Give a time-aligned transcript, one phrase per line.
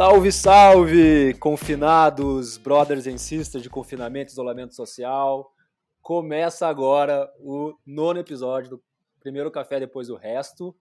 [0.00, 5.54] Salve, salve, confinados, brothers and sisters de confinamento e isolamento social.
[6.00, 8.82] Começa agora o nono episódio do
[9.20, 10.74] primeiro café depois do resto.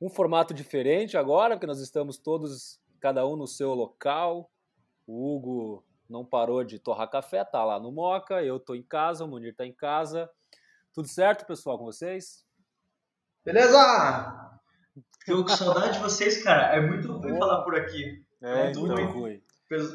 [0.00, 4.48] Um formato diferente agora, porque nós estamos todos, cada um no seu local.
[5.08, 9.24] O Hugo não parou de torrar café, tá lá no Moca, eu tô em casa,
[9.24, 10.30] o Munir tá em casa.
[10.94, 12.46] Tudo certo, pessoal, com vocês?
[13.44, 14.59] Beleza!
[15.30, 16.74] Tô com saudade de vocês, cara.
[16.74, 18.20] É muito ruim falar por aqui.
[18.42, 19.12] É, muito, muito ruim.
[19.12, 19.42] ruim.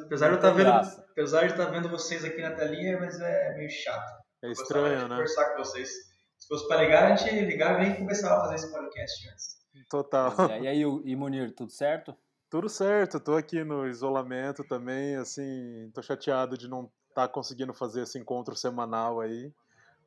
[0.05, 3.53] Apesar de, tá vendo, apesar de estar tá vendo vocês aqui na telinha, mas é
[3.57, 4.23] meio chato.
[4.41, 5.09] É estranho, né?
[5.09, 5.89] conversar com vocês.
[6.37, 9.55] Se fosse para ligar, a gente ligava e começava a fazer esse podcast antes.
[9.89, 10.33] Total.
[10.51, 12.15] É, e aí, e Munir, tudo certo?
[12.49, 17.73] Tudo certo, tô aqui no isolamento também, assim, tô chateado de não estar tá conseguindo
[17.73, 19.51] fazer esse encontro semanal aí,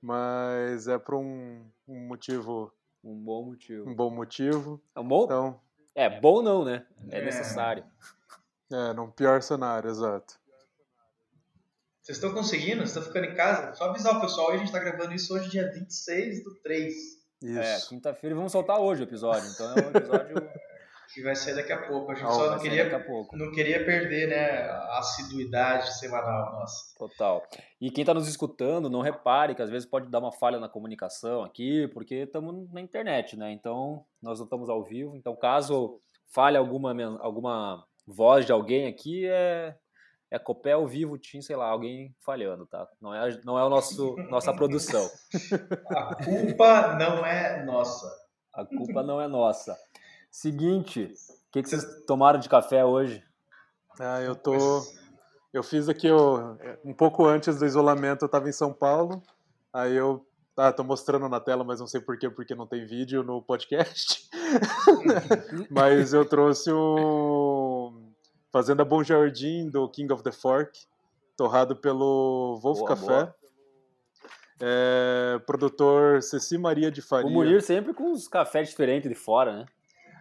[0.01, 3.89] mas é por um, um motivo um bom motivo.
[3.89, 4.81] Um bom motivo.
[4.95, 5.25] É um bom?
[5.25, 5.61] Então,
[5.95, 6.87] é, bom não, né?
[7.11, 7.85] É, é necessário.
[8.71, 10.39] É, num pior cenário, exato.
[12.03, 12.77] Vocês estão conseguindo?
[12.77, 13.75] Vocês estão ficando em casa?
[13.75, 16.95] Só avisar o pessoal, a gente está gravando isso hoje, dia 26 do 3.
[17.43, 17.59] Isso.
[17.59, 19.49] É, quinta-feira e vamos soltar hoje o episódio.
[19.51, 20.37] Então é um episódio
[21.13, 22.13] que vai sair daqui a pouco.
[22.13, 26.95] A gente só não queria, não queria perder né, a assiduidade semanal nossa.
[26.99, 27.43] Total.
[27.81, 30.69] E quem está nos escutando, não repare que às vezes pode dar uma falha na
[30.69, 33.51] comunicação aqui, porque estamos na internet, né?
[33.53, 35.17] Então, nós não estamos ao vivo.
[35.17, 36.01] Então, caso
[36.33, 39.75] falhe alguma, alguma voz de alguém aqui, é,
[40.31, 42.87] é Copel Vivo Team, sei lá, alguém falhando, tá?
[43.01, 45.09] Não é, não é o nosso nossa produção.
[45.91, 48.07] A culpa não é nossa.
[48.55, 49.77] A culpa não é nossa.
[50.31, 51.13] Seguinte,
[51.49, 53.23] o que, que vocês tomaram de café hoje?
[53.99, 54.83] Ah, eu tô.
[55.53, 59.23] Eu fiz aqui eu, um pouco antes do isolamento, eu estava em São Paulo.
[59.73, 60.25] Aí eu
[60.57, 64.29] ah, tô mostrando na tela, mas não sei porquê, porque não tem vídeo no podcast.
[65.71, 67.93] mas eu trouxe o
[68.53, 70.79] Fazenda Bom Jardim do King of the Fork,
[71.37, 73.07] torrado pelo Wolf boa, Café.
[73.07, 73.35] Boa.
[74.61, 77.31] É, produtor Ceci Maria de Faria.
[77.31, 79.67] O Munir sempre com os cafés diferentes de fora, né?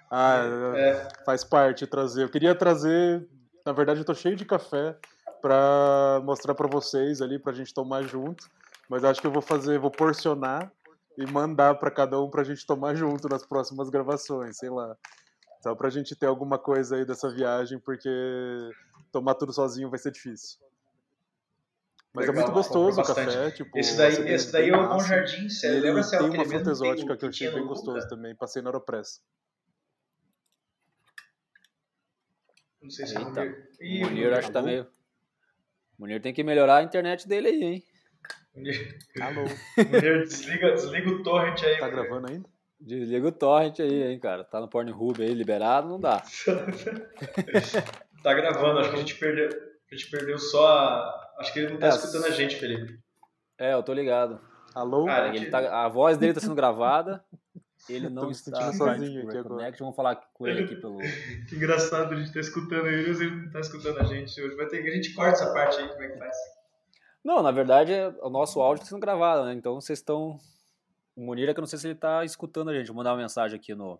[0.09, 0.41] Ah,
[0.75, 1.07] é.
[1.25, 2.23] faz parte trazer.
[2.23, 3.28] Eu queria trazer,
[3.66, 4.95] na verdade, eu tô cheio de café
[5.41, 8.50] para mostrar para vocês ali pra gente tomar junto,
[8.90, 10.72] mas acho que eu vou fazer, vou porcionar
[11.17, 14.96] e mandar para cada um pra gente tomar junto nas próximas gravações, sei lá.
[15.62, 18.09] Só pra gente ter alguma coisa aí dessa viagem, porque
[19.12, 20.59] tomar tudo sozinho vai ser difícil.
[22.13, 23.51] Mas é Legal, é muito gostoso o café.
[23.51, 25.81] Tipo, esse daí, esse daí é o Bom Jardim, sério.
[25.81, 28.35] Lembra se é tem uma fruta exótica que eu achei bem gostoso também.
[28.35, 29.22] Passei na Aeropress.
[32.82, 33.42] Não sei se Eita.
[33.42, 33.70] é Munir.
[33.82, 34.88] Ih, Munir acho que tá meio.
[35.98, 37.84] Munir tem que melhorar a internet dele aí, hein?
[38.56, 38.98] Munir.
[39.22, 39.44] Alô.
[39.78, 41.80] Munir, desliga, desliga o torrent aí.
[41.80, 42.50] Tá gravando ainda?
[42.80, 44.44] Desliga o torrent aí, hein, cara.
[44.44, 46.22] Tá no Pornhub aí, liberado, não dá.
[48.22, 49.50] tá gravando, acho que a gente perdeu.
[49.92, 51.34] A gente perdeu só a...
[51.40, 53.00] Acho que ele não tá é, escutando a gente, Felipe.
[53.58, 54.40] É, eu tô ligado.
[54.76, 55.06] Alô?
[55.06, 57.24] Cara, ele tá, a voz dele tá sendo gravada.
[57.90, 59.72] Ele não está sozinho aqui agora.
[59.80, 60.98] Vamos falar com ele aqui pelo.
[61.48, 64.56] que engraçado, a gente tá escutando ele, ele não tá escutando a gente hoje.
[64.56, 66.36] Vai ter que a gente corta essa parte aí, como é que faz?
[67.24, 69.54] Não, na verdade, o nosso áudio está sendo gravado, né?
[69.54, 70.38] Então vocês estão.
[71.16, 72.88] O Munir é que eu não sei se ele está escutando a gente.
[72.88, 74.00] Vou mandar uma mensagem aqui no,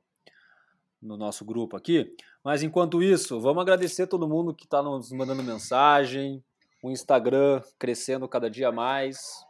[1.02, 2.16] no nosso grupo aqui.
[2.44, 6.44] Mas enquanto isso, vamos agradecer todo mundo que está nos mandando mensagem.
[6.82, 9.46] O Instagram crescendo cada dia mais.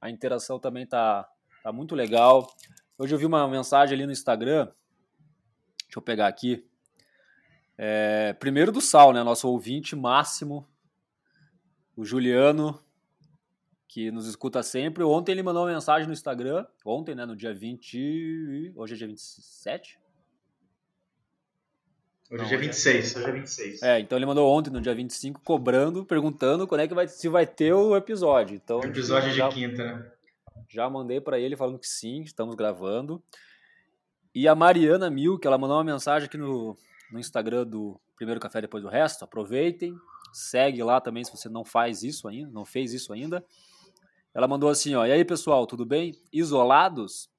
[0.00, 1.28] A interação também está
[1.62, 2.50] tá muito legal.
[2.98, 4.72] Hoje eu vi uma mensagem ali no Instagram.
[5.84, 6.66] Deixa eu pegar aqui.
[7.76, 9.22] É, primeiro do Sal, né?
[9.22, 10.66] Nosso ouvinte máximo.
[11.94, 12.82] O Juliano,
[13.86, 15.04] que nos escuta sempre.
[15.04, 16.66] Ontem ele mandou uma mensagem no Instagram.
[16.86, 17.26] Ontem, né?
[17.26, 18.72] No dia 20.
[18.74, 19.98] Hoje é dia 27?
[22.30, 23.16] Hoje é dia 26.
[23.16, 23.82] Hoje é 26.
[23.82, 27.28] É, então ele mandou ontem, no dia 25, cobrando, perguntando quando é que vai, se
[27.28, 28.56] vai ter o episódio.
[28.56, 30.15] Então, o episódio já, de quinta, né?
[30.68, 33.22] Já mandei para ele falando que sim, estamos gravando.
[34.34, 36.76] E a Mariana Mil, que ela mandou uma mensagem aqui no,
[37.10, 39.24] no Instagram do Primeiro Café Depois do Resto.
[39.24, 39.94] Aproveitem,
[40.32, 43.44] segue lá também se você não faz isso ainda, não fez isso ainda.
[44.34, 46.12] Ela mandou assim, ó, e aí pessoal, tudo bem?
[46.32, 47.30] Isolados?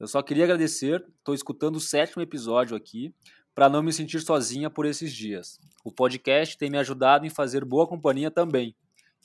[0.00, 3.14] Eu só queria agradecer, estou escutando o sétimo episódio aqui,
[3.54, 5.60] para não me sentir sozinha por esses dias.
[5.84, 8.74] O podcast tem me ajudado em fazer boa companhia também.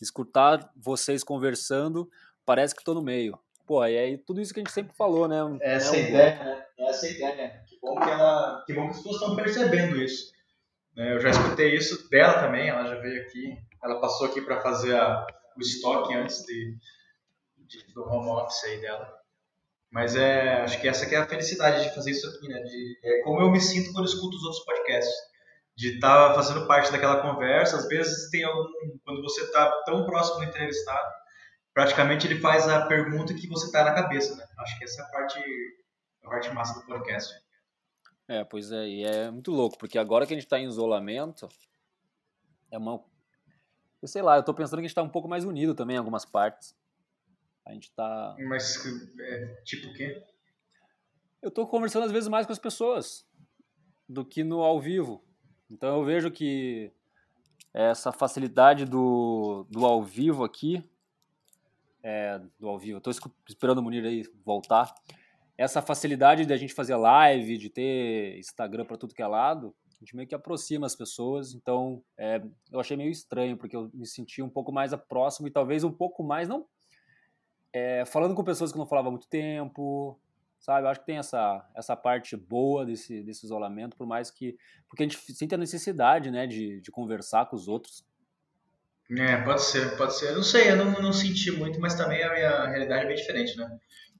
[0.01, 2.10] Escutar vocês conversando
[2.46, 3.40] parece que estou no meio.
[3.65, 5.38] Pô, e aí tudo isso que a gente sempre falou, né?
[5.62, 6.65] Essa é a ideia, né?
[6.79, 7.63] Essa é ideia.
[7.67, 10.31] Que bom que, ela, que bom que as pessoas estão percebendo isso.
[10.95, 11.13] Né?
[11.13, 14.95] Eu já escutei isso dela também, ela já veio aqui, ela passou aqui para fazer
[14.95, 15.25] a,
[15.57, 16.77] o estoque antes de,
[17.57, 19.12] de, do home office aí dela.
[19.91, 22.59] Mas é, acho que essa que é a felicidade de fazer isso aqui, né?
[22.62, 25.15] De, é como eu me sinto quando escuto os outros podcasts.
[25.75, 27.77] de estar tá fazendo parte daquela conversa.
[27.77, 31.13] Às vezes tem algum, quando você está tão próximo do entrevistado,
[31.75, 34.48] praticamente ele faz a pergunta que você está na cabeça, né?
[34.57, 35.39] Acho que essa é a parte,
[36.24, 37.36] a parte massa do podcast.
[38.30, 41.50] É, pois é, e é muito louco, porque agora que a gente está em isolamento,
[42.72, 43.04] é uma.
[44.01, 45.98] Eu sei lá, eu tô pensando que a gente está um pouco mais unido também
[45.98, 46.74] em algumas partes.
[47.66, 48.36] A gente tá.
[48.39, 48.81] Mas,
[49.19, 50.24] é, tipo o quê?
[51.42, 53.27] Eu tô conversando às vezes mais com as pessoas
[54.07, 55.24] do que no ao vivo.
[55.69, 56.92] Então eu vejo que
[57.74, 60.83] essa facilidade do, do ao vivo aqui,
[62.06, 63.12] é, do ao vivo, estou
[63.50, 64.94] esperando o Munir aí voltar,
[65.57, 69.74] essa facilidade de a gente fazer live, de ter Instagram para tudo que é lado,
[69.90, 72.42] a gente meio que aproxima as pessoas, então é,
[72.72, 75.92] eu achei meio estranho, porque eu me senti um pouco mais próximo e talvez um
[75.92, 76.68] pouco mais, não
[77.75, 80.18] é, falando com pessoas que não falava há muito tempo,
[80.58, 80.88] sabe?
[80.88, 84.58] Eu acho que tem essa, essa parte boa desse, desse isolamento, por mais que.
[84.88, 88.06] Porque a gente sente a necessidade, né, de, de conversar com os outros.
[89.12, 90.30] É, pode ser, pode ser.
[90.30, 93.16] Eu não sei, eu não, não senti muito, mas também a minha realidade é bem
[93.16, 93.69] diferente, né?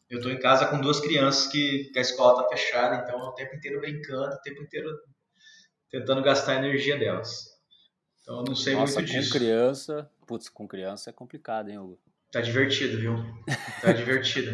[0.10, 3.34] Eu tô em casa com duas crianças que, que a escola tá fechada, então o
[3.34, 4.90] tempo inteiro brincando, o tempo inteiro
[5.90, 7.56] tentando gastar a energia delas.
[8.22, 9.32] Então eu não sei Nossa, muito disso.
[9.32, 12.00] com criança, putz, com criança é complicado, hein, Hugo?
[12.32, 13.16] Tá divertido, viu?
[13.82, 14.52] Tá divertido.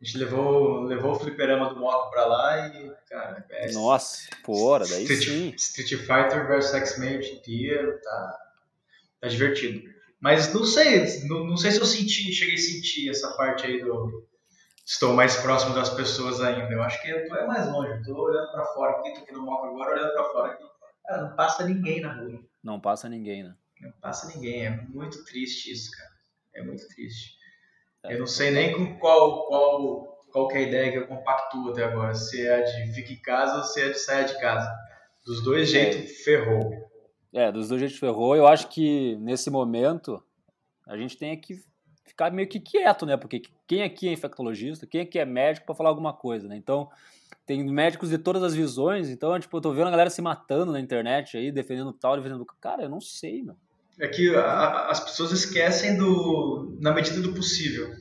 [0.00, 4.86] A gente levou, levou o fliperama do Moco pra lá e, cara, é Nossa, porra,
[4.86, 5.54] daí Street, sim.
[5.56, 8.38] Street Fighter vs X-Men o dia inteiro, tá,
[9.20, 9.88] tá divertido.
[10.20, 13.80] Mas não sei, não, não sei se eu senti, cheguei a sentir essa parte aí
[13.80, 14.26] do.
[14.84, 16.72] Estou mais próximo das pessoas ainda.
[16.72, 17.90] Eu acho que eu tô é mais longe.
[17.92, 20.64] Eu tô olhando pra fora aqui, tô aqui no Moco agora, olhando pra fora aqui.
[21.06, 22.40] Cara, não passa ninguém na rua.
[22.62, 23.54] Não passa ninguém, né?
[23.80, 24.66] Não passa ninguém.
[24.66, 26.10] É muito triste isso, cara.
[26.54, 27.36] É muito triste.
[28.04, 31.84] Eu não sei nem com qual, qual, qual é a ideia que eu compactuo até
[31.84, 32.14] agora.
[32.14, 34.74] Se é a de fique em casa ou se é de saia de casa.
[35.24, 36.14] Dos dois jeitos, é.
[36.24, 36.87] ferrou.
[37.38, 38.34] É, dos dois jeitos ferrou.
[38.34, 40.22] Eu acho que nesse momento
[40.86, 41.62] a gente tem que
[42.04, 43.16] ficar meio que quieto, né?
[43.16, 46.56] Porque quem aqui é infectologista, quem aqui é médico para falar alguma coisa, né?
[46.56, 46.90] Então,
[47.46, 50.72] tem médicos de todas as visões, então, tipo, eu tô vendo a galera se matando
[50.72, 52.46] na internet aí, defendendo tal, defendendo...
[52.60, 53.56] Cara, eu não sei, meu
[54.00, 57.92] é que a, as pessoas esquecem do na medida do possível.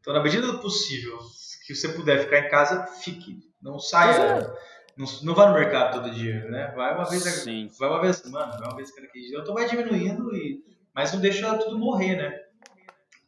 [0.00, 1.18] Então, na medida do possível,
[1.66, 3.40] que você puder ficar em casa, fique.
[3.60, 4.22] Não saia.
[4.22, 4.75] É.
[4.96, 6.72] Não, não vá no mercado todo dia, né?
[6.74, 7.70] Vai uma vez, Sim.
[7.78, 9.42] vai uma vez semana, vai uma vez cada 15 dias.
[9.42, 10.64] Então vai diminuindo, e,
[10.94, 12.40] mas não deixa tudo morrer, né?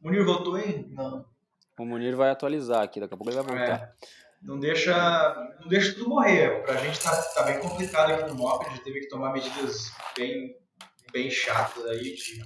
[0.00, 0.86] O Munir voltou aí?
[0.90, 1.26] Não.
[1.78, 3.82] O Munir vai atualizar aqui, daqui a pouco ele vai voltar.
[3.82, 3.92] É.
[4.40, 6.62] Não deixa, não deixa tudo morrer.
[6.62, 9.92] Pra gente tá, tá bem complicado aqui no MOP, a gente teve que tomar medidas
[10.16, 10.56] bem
[11.12, 12.44] bem chatas aí de,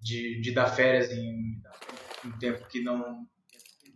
[0.00, 1.62] de, de dar férias em
[2.24, 3.26] um tempo que não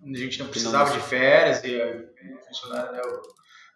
[0.02, 3.22] a gente não precisava de férias e o funcionário, né, o,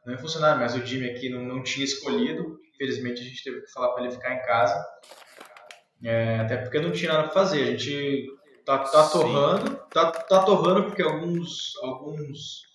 [0.06, 2.58] não é funcionário, mas o Jimmy aqui não, não tinha escolhido.
[2.74, 4.84] Infelizmente a gente teve que falar para ele ficar em casa.
[6.02, 7.62] É, até porque não tinha nada para fazer.
[7.62, 8.26] A gente
[8.64, 12.68] tá, tá torrando, tá, tá torrando porque alguns alguns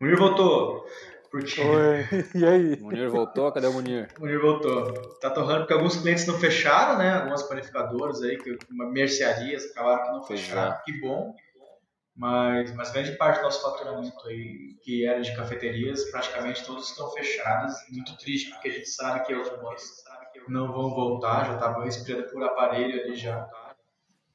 [0.00, 0.86] Munir voltou.
[1.30, 1.60] Porque...
[1.60, 2.76] Oi, e aí?
[2.80, 3.50] Munir voltou?
[3.50, 4.08] Cadê o Munir?
[4.18, 4.92] Munir voltou.
[5.18, 7.14] Tá torrando porque alguns clientes não fecharam, né?
[7.14, 10.72] Algumas panificadoras aí, que, mercearias acabaram que não fecharam.
[10.72, 10.82] É.
[10.84, 11.34] Que bom.
[12.16, 17.10] Mas, mas grande parte do nosso faturamento aí, que era de cafeterias, praticamente todos estão
[17.10, 17.74] fechados.
[17.90, 20.04] Muito triste, porque a gente sabe que algumas
[20.48, 23.48] não vão voltar, já estavam respirando por aparelho ali já.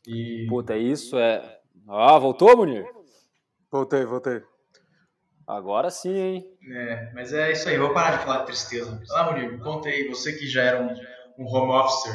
[0.08, 0.46] E...
[0.50, 1.60] Puta, isso é.
[1.88, 2.86] Ah, voltou, Munir?
[3.72, 4.42] Voltei, voltei.
[5.48, 6.58] Agora sim, hein?
[6.72, 9.02] É, mas é isso aí, vou parar de falar de tristeza.
[9.12, 10.94] Ah, Murilo, conta aí, você que já era um,
[11.44, 12.14] um home officer,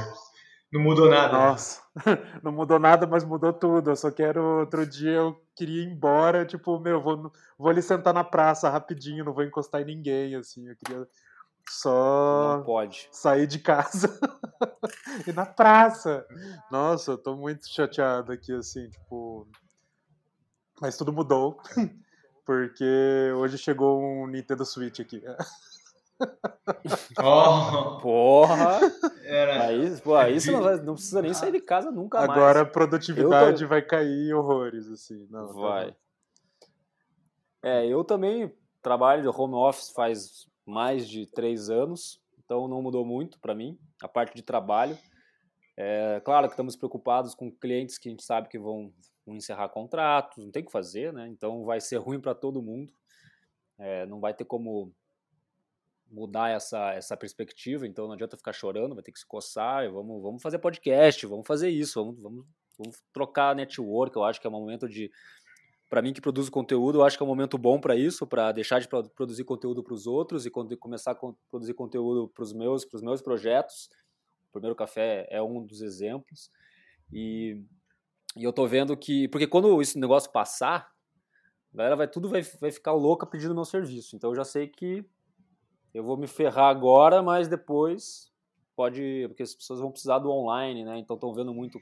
[0.74, 1.32] não mudou nada.
[1.32, 1.80] Nossa,
[2.42, 3.90] não mudou nada, mas mudou tudo.
[3.90, 8.12] Eu só quero, outro dia eu queria ir embora, tipo, meu, vou, vou ali sentar
[8.12, 11.06] na praça rapidinho, não vou encostar em ninguém, assim, eu queria
[11.70, 13.08] só não pode.
[13.12, 14.18] sair de casa
[15.26, 16.26] e na praça.
[16.70, 19.46] Nossa, eu tô muito chateado aqui, assim, tipo.
[20.80, 21.56] Mas tudo mudou
[22.44, 25.22] porque hoje chegou um Nintendo Switch aqui.
[27.18, 27.98] Oh.
[28.00, 28.80] Porra!
[29.24, 29.66] Era...
[29.66, 32.40] Aí, pô, aí você não, vai, não, precisa nem sair de casa nunca Agora mais.
[32.40, 33.68] Agora a produtividade tô...
[33.68, 35.26] vai cair horrores, assim.
[35.30, 35.92] Não, vai.
[35.92, 35.96] Tá
[37.62, 38.52] é, eu também
[38.82, 43.78] trabalho de home office faz mais de três anos, então não mudou muito para mim,
[44.02, 44.98] a parte de trabalho.
[45.76, 48.92] É, claro que estamos preocupados com clientes que a gente sabe que vão
[49.26, 51.26] vão encerrar contratos, não tem o que fazer, né?
[51.28, 52.92] Então vai ser ruim para todo mundo.
[53.78, 54.92] É, não vai ter como
[56.14, 60.22] mudar essa, essa perspectiva, então não adianta ficar chorando, vai ter que se coçar, vamos,
[60.22, 62.46] vamos fazer podcast, vamos fazer isso, vamos, vamos,
[62.78, 65.10] vamos trocar network, eu acho que é um momento de
[65.90, 68.52] para mim que produzo conteúdo, eu acho que é um momento bom para isso, para
[68.52, 71.18] deixar de produzir conteúdo para os outros e começar a
[71.50, 73.90] produzir conteúdo para os meus, para os meus projetos.
[74.48, 76.50] O primeiro café é um dos exemplos.
[77.12, 77.62] E,
[78.36, 80.90] e eu tô vendo que, porque quando esse negócio passar,
[81.72, 84.16] a galera vai tudo vai, vai ficar louca pedindo meu serviço.
[84.16, 85.04] Então eu já sei que
[85.94, 88.30] eu vou me ferrar agora, mas depois
[88.76, 90.98] pode, porque as pessoas vão precisar do online, né?
[90.98, 91.80] Então estão vendo muito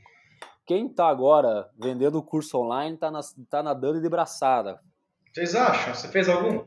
[0.65, 3.11] quem está agora vendendo o curso online está
[3.49, 4.81] tá nadando de braçada.
[5.33, 5.95] Vocês acham?
[5.95, 6.65] Você fez algum?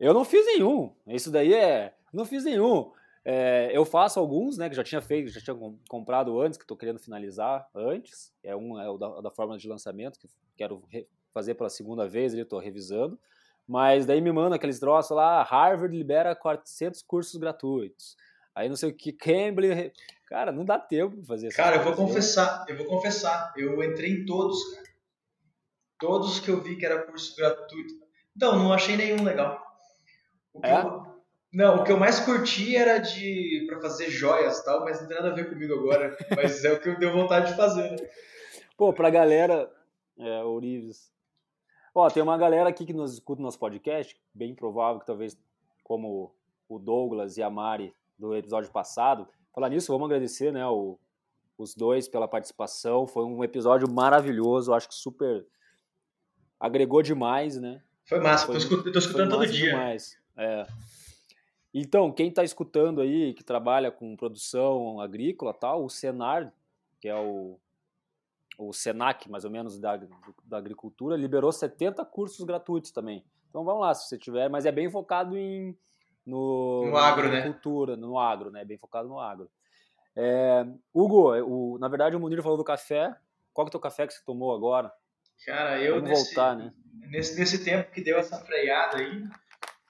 [0.00, 0.94] Eu não fiz nenhum.
[1.06, 1.94] Isso daí é.
[2.12, 2.92] Não fiz nenhum.
[3.24, 5.56] É, eu faço alguns, né, que já tinha feito, já tinha
[5.88, 8.32] comprado antes, que estou querendo finalizar antes.
[8.42, 10.82] É um é o da, da forma de lançamento, que quero
[11.32, 13.18] fazer pela segunda vez, estou revisando.
[13.66, 18.16] Mas daí me manda aqueles troços lá, Harvard libera 400 cursos gratuitos.
[18.54, 19.92] Aí não sei o que, Cambly.
[20.26, 21.56] Cara, não dá tempo pra fazer isso.
[21.56, 23.52] Cara, eu vou confessar, eu vou confessar.
[23.56, 24.86] Eu entrei em todos, cara.
[25.98, 27.94] Todos que eu vi que era curso gratuito.
[28.36, 29.64] Então, não achei nenhum legal.
[30.52, 30.80] O é?
[30.80, 31.06] eu,
[31.52, 35.08] não, o que eu mais curti era de para fazer joias e tal, mas não
[35.08, 36.16] tem nada a ver comigo agora.
[36.36, 37.96] mas é o que eu deu vontade de fazer, né?
[38.76, 39.70] Pô, pra galera.
[40.18, 41.10] É, Orives.
[41.98, 45.34] Ó, tem uma galera aqui que nos escuta no nosso podcast, bem provável que talvez,
[45.82, 46.30] como
[46.68, 49.26] o Douglas e a Mari do episódio passado.
[49.50, 50.98] Falar nisso, vamos agradecer né, o,
[51.56, 53.06] os dois pela participação.
[53.06, 55.46] Foi um episódio maravilhoso, acho que super
[56.60, 57.82] agregou demais, né?
[58.04, 59.70] Foi massa, foi, tô, tô escutando todo dia.
[59.70, 60.18] Demais.
[60.36, 60.66] É.
[61.72, 66.52] Então, quem está escutando aí, que trabalha com produção agrícola tal, o Senar,
[67.00, 67.58] que é o,
[68.58, 70.00] o Senac, mais ou menos, da,
[70.44, 73.24] da agricultura, liberou 70 cursos gratuitos também.
[73.48, 75.76] Então vamos lá, se você tiver, mas é bem focado em
[76.26, 77.42] no, no agro, né?
[77.42, 78.64] Cultura, no agro, né?
[78.64, 79.48] Bem focado no agro.
[80.16, 83.14] É, Hugo, o, na verdade o Munir falou do café.
[83.52, 84.92] Qual que é o teu café que você tomou agora?
[85.44, 86.72] Cara, eu Vamos nesse, voltar, né?
[87.08, 89.22] Nesse, nesse tempo que deu essa freada aí,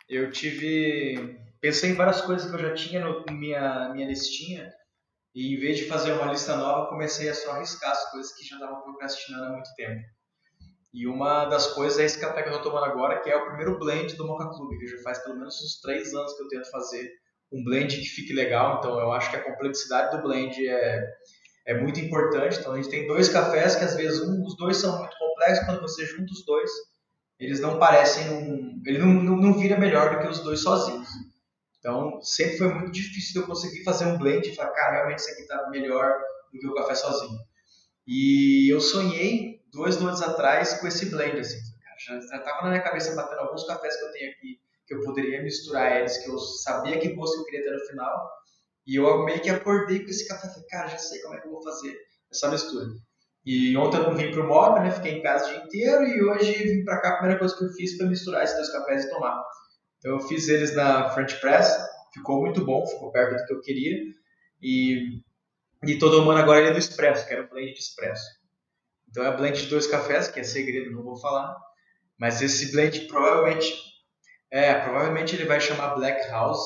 [0.09, 1.41] eu tive.
[1.61, 4.73] Pensei em várias coisas que eu já tinha no minha, minha listinha.
[5.37, 8.43] E em vez de fazer uma lista nova, comecei a só arriscar as coisas que
[8.43, 10.01] já estava procrastinando há muito tempo.
[10.95, 13.45] E uma das coisas é esse café que eu estou tomando agora, que é o
[13.45, 16.49] primeiro blend do Mocha Club, que já faz pelo menos uns três anos que eu
[16.49, 17.13] tento fazer
[17.53, 18.79] um blend que fique legal.
[18.79, 21.05] Então eu acho que a complexidade do blend é,
[21.67, 22.59] é muito importante.
[22.59, 25.67] Então a gente tem dois cafés que às vezes um, os dois são muito complexos,
[25.67, 26.71] quando você junta os dois,
[27.39, 31.11] eles não parecem um, ele não, não, não vira melhor do que os dois sozinhos.
[31.87, 35.31] Então sempre foi muito difícil eu conseguir fazer um blend e falar, cara, realmente isso
[35.31, 36.19] aqui está melhor
[36.53, 37.39] do que o café sozinho.
[38.05, 41.61] E eu sonhei dois anos atrás com esse blend, assim.
[42.05, 45.03] Já, já tava na minha cabeça batendo alguns cafés que eu tenho aqui, que eu
[45.03, 48.33] poderia misturar eles, que eu sabia que gosto eu queria ter no final.
[48.85, 50.49] E eu meio que acordei com esse café.
[50.49, 51.97] Falei, cara, já sei como é que eu vou fazer
[52.33, 52.87] essa mistura.
[53.45, 54.91] E ontem eu não vim pro móvel, né?
[54.91, 57.11] Fiquei em casa o dia inteiro e hoje vim para cá.
[57.11, 59.41] A primeira coisa que eu fiz foi misturar esses dois cafés e tomar.
[60.07, 61.77] Então eu fiz eles na French Press,
[62.15, 64.05] ficou muito bom, ficou perto do que eu queria.
[64.63, 65.21] E,
[65.85, 68.25] e tô tomando agora ele do Expresso, que era o blend de Expresso.
[69.11, 71.57] Então é blend de dois cafés, que é segredo, não vou falar.
[72.17, 73.75] Mas esse blend provavelmente,
[74.49, 76.65] é, provavelmente ele vai chamar Black House,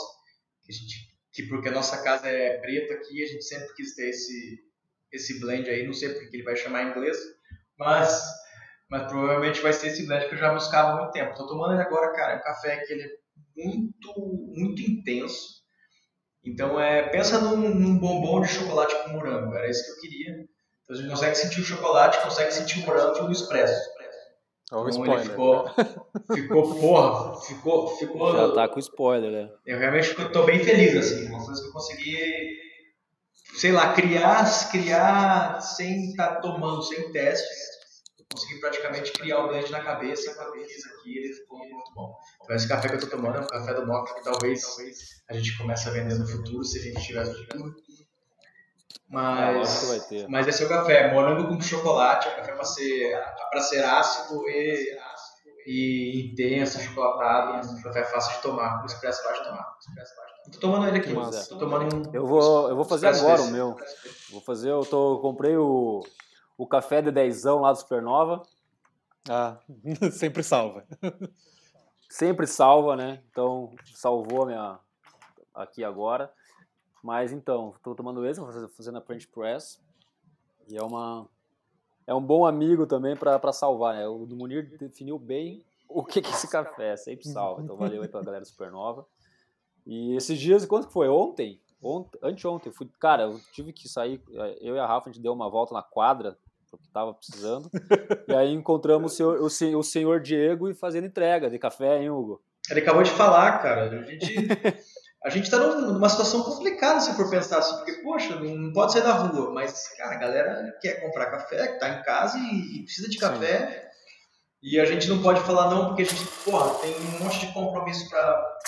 [0.63, 4.11] que, gente, que porque a nossa casa é preta aqui, a gente sempre quis ter
[4.11, 4.61] esse,
[5.11, 7.17] esse blend aí, não sei porque ele vai chamar em inglês,
[7.79, 8.23] mas,
[8.91, 11.31] mas provavelmente vai ser esse blend que eu já buscava há muito tempo.
[11.31, 13.20] Estou tomando ele agora, cara, é um café que ele é
[13.57, 15.61] muito, muito intenso.
[16.45, 20.33] Então é, pensa num, num bombom de chocolate com morango, era isso que eu queria.
[20.85, 23.91] Então a gente consegue sentir o chocolate, consegue sentir o morango no expresso.
[24.73, 25.27] Olha o então, spoiler.
[25.27, 25.69] Ficou,
[26.33, 28.33] ficou, porra, ficou, ficou.
[28.33, 29.51] Já tá com spoiler, né?
[29.67, 31.27] Eu realmente tô bem feliz, assim.
[31.29, 32.57] Uma coisa que eu consegui,
[33.57, 37.70] sei lá, criar, criar sem estar tá tomando, sem testes.
[38.31, 40.35] Eu consegui praticamente criar o blend na cabeça.
[40.35, 42.17] Quando eu fiz aqui, ele ficou muito bom.
[42.43, 45.23] Então, esse café que eu tô tomando é um café do Mock que talvez, talvez
[45.29, 47.75] a gente comece a vender no futuro, se a gente tiver futuro.
[49.09, 50.29] Mas, ter.
[50.29, 53.21] mas esse é o café, morango com chocolate, é café para ser,
[53.51, 54.97] pra ser ácido e,
[55.67, 59.77] e intenso, chocolatado, um café fácil de tomar, o expresso fácil de tomar.
[60.53, 61.13] tô tomando ele aqui,
[61.49, 63.77] tô tomando um, eu vou, eu vou fazer agora o meu.
[64.31, 66.05] Vou fazer, eu tô, comprei o,
[66.61, 68.43] o café de dezão lá do Supernova.
[69.27, 69.59] Ah,
[70.13, 70.85] sempre salva.
[72.07, 73.23] Sempre salva, né?
[73.31, 74.79] Então, salvou a minha
[75.55, 76.31] aqui agora.
[77.03, 78.39] Mas então, estou tomando esse,
[78.77, 79.81] fazendo a French Press.
[80.69, 81.27] E é uma
[82.07, 84.07] é um bom amigo também para salvar, né?
[84.07, 87.63] O Munir definiu bem o que, que é esse café, sempre salva.
[87.63, 89.07] Então valeu aí pra galera Supernova.
[89.87, 91.09] E esses dias, quanto que foi?
[91.09, 91.59] Ontem?
[91.83, 94.23] Ontem, anteontem, fui, cara, eu tive que sair,
[94.61, 96.37] eu e a Rafa, a gente deu uma volta na quadra,
[96.71, 97.69] porque estava precisando.
[98.29, 102.11] e aí encontramos o senhor, o, o senhor Diego e fazendo entrega de café, hein,
[102.11, 102.41] Hugo?
[102.71, 103.91] Ele acabou de falar, cara.
[103.91, 104.35] A gente,
[105.25, 109.03] a gente tá numa situação complicada se for pensar assim, porque, poxa, não pode sair
[109.03, 113.09] da rua, mas, cara, a galera quer comprar café, tá em casa e, e precisa
[113.09, 113.67] de café.
[113.67, 113.91] Sim.
[114.63, 117.53] E a gente não pode falar não, porque a gente, porra, tem um monte de
[117.53, 118.59] compromisso pra.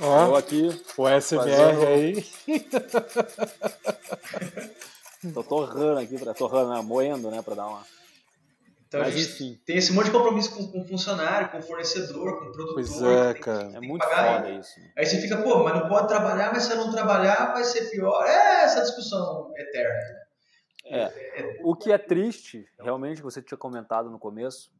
[0.00, 1.86] Ó, oh, aqui, o fazendo...
[1.86, 2.24] aí.
[5.32, 6.82] Tô torrando aqui, pra, torrando, né?
[6.82, 7.84] moendo, né, pra dar uma.
[8.88, 9.60] Então Mas, a gente enfim.
[9.66, 12.74] tem esse monte de compromisso com, com funcionário, com fornecedor, com produtor.
[12.74, 13.72] Pois é, cara.
[13.74, 14.74] é muito foda isso.
[14.96, 17.90] Aí você fica, pô, mas não pode trabalhar, mas se eu não trabalhar vai ser
[17.90, 18.24] pior.
[18.24, 20.26] É essa discussão eterna.
[20.84, 24.70] É, é, o que é triste, realmente, que você tinha comentado no começo,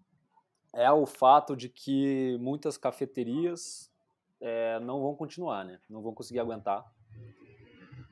[0.73, 3.91] é o fato de que muitas cafeterias
[4.41, 5.81] é, não vão continuar, né?
[5.91, 6.85] Não vão conseguir aguentar.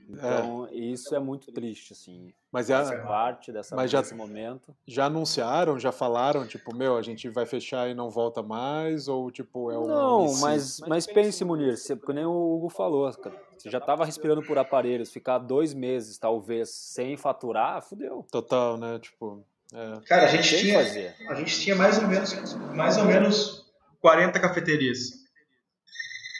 [0.08, 0.74] Então, é.
[0.74, 2.32] isso é muito triste, assim.
[2.52, 4.74] Mas é essa parte dessa, mas já, desse momento.
[4.86, 9.08] Já anunciaram, já falaram, tipo, meu, a gente vai fechar e não volta mais?
[9.08, 9.86] Ou, tipo, é um.
[9.86, 14.42] Não, mas, mas pense, Munir, você, nem o Hugo falou, cara, você já estava respirando
[14.42, 18.26] por aparelhos, ficar dois meses, talvez, sem faturar, fudeu.
[18.30, 18.98] Total, né?
[18.98, 19.44] Tipo.
[19.72, 20.00] É.
[20.06, 23.64] Cara, a gente, tinha, a gente tinha mais ou menos, mais ou menos
[24.00, 25.24] 40 cafeterias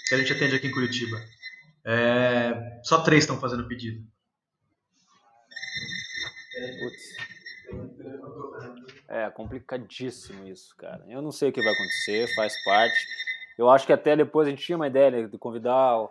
[0.06, 1.16] que a gente atende aqui em Curitiba.
[1.84, 4.06] É, só três estão fazendo pedido.
[9.08, 11.04] É complicadíssimo isso, cara.
[11.08, 13.06] Eu não sei o que vai acontecer, faz parte.
[13.58, 16.08] Eu acho que até depois a gente tinha uma ideia né, de convidar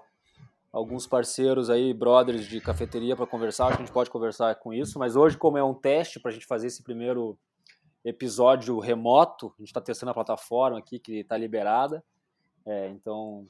[0.71, 3.67] alguns parceiros aí, brothers de cafeteria para conversar.
[3.67, 6.31] Acho que a gente pode conversar com isso, mas hoje, como é um teste para
[6.31, 7.37] a gente fazer esse primeiro
[8.03, 12.03] episódio remoto, a gente está testando a plataforma aqui que está liberada.
[12.65, 13.45] É, então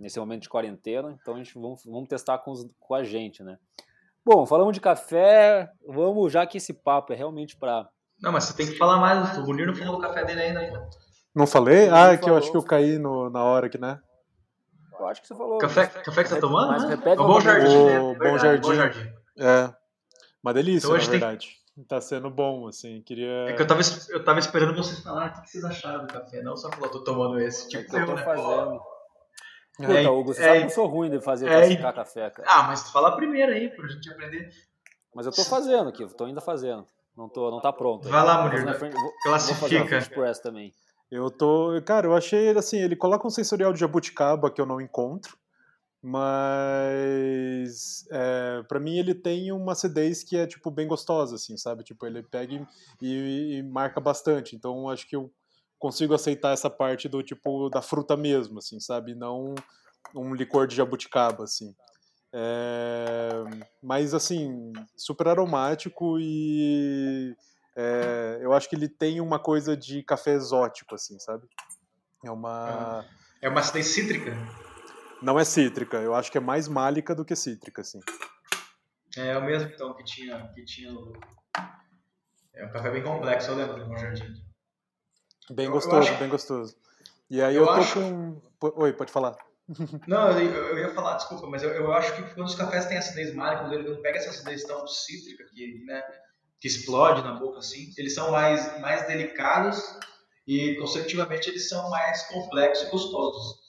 [0.00, 3.42] nesse momento de quarentena, então a gente vamos, vamos testar com, os, com a gente,
[3.42, 3.58] né?
[4.24, 7.88] Bom, falamos de café, vamos, já que esse papo é realmente para
[8.20, 10.88] Não, mas você tem que falar mais, o Munir não falou do café dele ainda.
[11.34, 11.88] Não falei?
[11.90, 14.00] ah, é que eu acho que eu caí no, na hora aqui, né?
[14.98, 15.58] Eu acho que você falou.
[15.58, 16.68] Café, café que você tá tomando?
[16.68, 17.76] Mas repete o Bom Jardim.
[17.76, 18.18] O né?
[18.18, 18.68] Bom Jardim.
[18.68, 19.12] Bom Jardim.
[19.38, 19.74] É.
[20.42, 21.46] Uma delícia, então, na verdade.
[21.74, 21.84] Tem...
[21.84, 23.48] Tá sendo bom, assim, queria...
[23.48, 26.42] É que eu tava, eu tava esperando vocês falarem o que vocês acharam do café,
[26.42, 27.68] não só falou, tô tomando esse.
[27.68, 28.22] Tipo, é que eu tô né?
[28.22, 28.80] fazendo.
[29.86, 32.48] Puta, é, Hugo, você é, sabe que eu sou ruim de fazer é, café, cara.
[32.50, 34.50] Ah, mas tu fala primeiro aí, pra gente aprender.
[35.14, 36.86] Mas eu tô fazendo aqui, tô ainda fazendo.
[37.16, 38.08] Não, tô, não tá pronto.
[38.08, 38.64] Vai lá, mulher.
[39.22, 39.78] Classifica.
[39.78, 40.72] Vou fazer press também.
[41.10, 41.80] Eu tô.
[41.84, 45.36] Cara, eu achei assim, ele coloca um sensorial de jabuticaba que eu não encontro.
[46.02, 51.84] Mas é, para mim ele tem uma acidez que é tipo bem gostosa, assim, sabe?
[51.84, 52.66] Tipo, ele pega
[53.02, 54.56] e, e marca bastante.
[54.56, 55.30] Então acho que eu
[55.80, 59.14] consigo aceitar essa parte do tipo da fruta mesmo, assim, sabe?
[59.14, 59.54] Não
[60.14, 61.74] um licor de jabuticaba, assim.
[62.32, 63.30] É,
[63.82, 67.34] mas assim, super aromático e
[67.76, 71.48] é, eu acho que ele tem uma coisa de café exótico, assim, sabe?
[72.24, 73.04] É uma.
[73.42, 74.36] É uma acidez cítrica?
[75.22, 78.00] Não é cítrica, eu acho que é mais málica do que cítrica, assim.
[79.16, 80.90] É, o mesmo então que tinha, que tinha
[82.54, 84.49] É um café bem complexo, eu lembro do Bom Jardim.
[85.50, 86.18] Bem gostoso, acho...
[86.18, 86.76] bem gostoso.
[87.28, 88.00] E aí eu, eu tô acho...
[88.00, 88.40] com.
[88.76, 89.36] Oi, pode falar.
[90.06, 93.34] Não, eu, ia falar, desculpa, mas eu, eu acho que quando os cafés têm acidez
[93.34, 96.02] mágica, quando ele não pega essa acidez tão cítrica que, né,
[96.60, 99.80] que explode na boca assim, eles são mais, mais delicados
[100.44, 103.60] e, consecutivamente, eles são mais complexos e gostosos.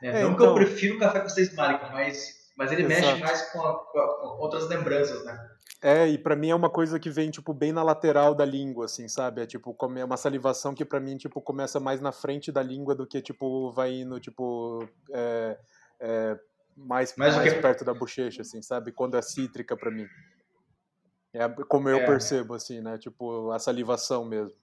[0.00, 0.20] Né?
[0.20, 0.36] É, não então...
[0.36, 3.00] que eu então prefiro o café com acidez mágica, mas, mas ele Exato.
[3.00, 5.50] mexe mais com, a, com, a, com outras lembranças, né?
[5.84, 8.86] É, e para mim é uma coisa que vem, tipo, bem na lateral da língua,
[8.86, 9.42] assim, sabe?
[9.42, 12.94] É, tipo, é uma salivação que para mim, tipo, começa mais na frente da língua
[12.94, 15.58] do que, tipo, vai indo, tipo, é,
[16.00, 16.38] é,
[16.74, 17.60] mais, mais que...
[17.60, 18.92] perto da bochecha, assim, sabe?
[18.92, 20.06] Quando é cítrica para mim.
[21.34, 22.06] É como eu é.
[22.06, 22.96] percebo, assim, né?
[22.96, 24.56] Tipo, a salivação mesmo.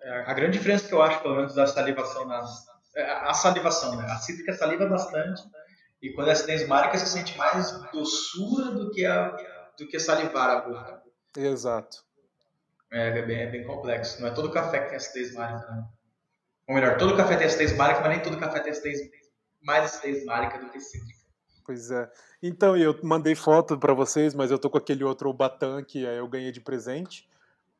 [0.00, 2.66] É, a grande diferença que eu acho, pelo menos, da salivação nas...
[2.94, 4.04] É a salivação, né?
[4.08, 5.42] A cítrica saliva bastante,
[6.02, 9.36] e quando é acidez você sente mais doçura do que a
[9.80, 11.02] do que salivar a boca.
[11.36, 12.04] Exato.
[12.92, 14.20] É, é, bem, é bem complexo.
[14.20, 15.88] Não é todo café que tem acidez márica, né?
[16.68, 19.00] Ou melhor, todo café tem acidez márica, mas nem todo café tem acidez,
[19.62, 21.20] mais acidez márica do que cítrica.
[21.64, 22.10] Pois é.
[22.42, 26.28] Então, eu mandei foto para vocês, mas eu tô com aquele outro Batan que eu
[26.28, 27.28] ganhei de presente,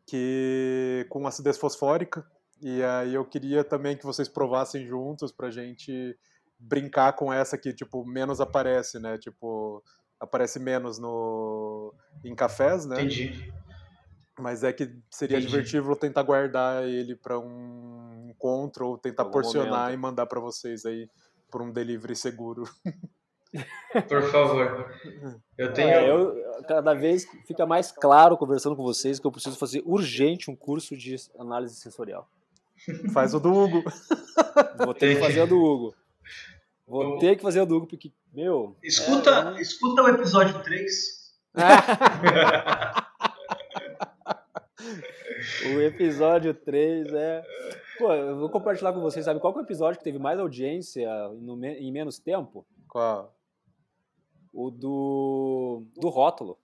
[0.06, 2.24] que com acidez fosfórica.
[2.62, 6.16] E aí eu queria também que vocês provassem juntos pra gente
[6.58, 9.16] brincar com essa que, tipo, menos aparece, né?
[9.18, 9.82] Tipo,
[10.20, 12.96] aparece menos no em cafés, né?
[12.96, 13.52] Entendi.
[14.38, 15.50] Mas é que seria Entendi.
[15.50, 19.94] divertível tentar guardar ele para um encontro ou tentar Algum porcionar momento.
[19.94, 21.08] e mandar para vocês aí
[21.50, 22.64] por um delivery seguro.
[24.08, 24.94] Por favor.
[25.58, 25.88] Eu tenho.
[25.88, 30.48] É, eu, cada vez fica mais claro conversando com vocês que eu preciso fazer urgente
[30.48, 32.28] um curso de análise sensorial.
[33.12, 33.82] Faz o do Hugo.
[34.78, 35.94] Vou ter que fazer o do Hugo.
[36.90, 38.76] Vou ter que fazer o Hugo, porque, meu.
[38.82, 39.62] Escuta, é...
[39.62, 41.30] escuta o episódio 3.
[45.72, 47.44] o episódio 3 é.
[47.96, 51.08] Pô, eu vou compartilhar com vocês, sabe qual é o episódio que teve mais audiência
[51.40, 52.66] no, em menos tempo?
[52.88, 53.32] Qual?
[54.52, 55.84] O do.
[55.96, 56.58] do rótulo.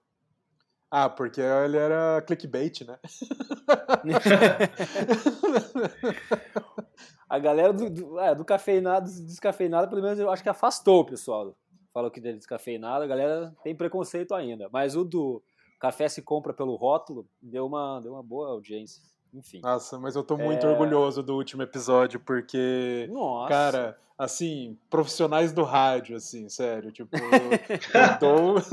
[0.90, 2.98] Ah, porque ele era clickbait, né?
[7.28, 11.04] a galera do, do, é, do cafeinado, descafeinado, pelo menos eu acho que afastou o
[11.04, 11.54] pessoal.
[11.92, 14.68] Falou que é descafeinado, a galera tem preconceito ainda.
[14.72, 15.42] Mas o do
[15.80, 19.02] café se compra pelo rótulo deu uma, deu uma boa audiência.
[19.32, 19.60] Enfim.
[19.60, 20.70] Nossa, mas eu tô muito é...
[20.70, 23.48] orgulhoso do último episódio, porque, Nossa.
[23.48, 28.64] cara, assim, profissionais do rádio, assim, sério, tipo, o, Doug,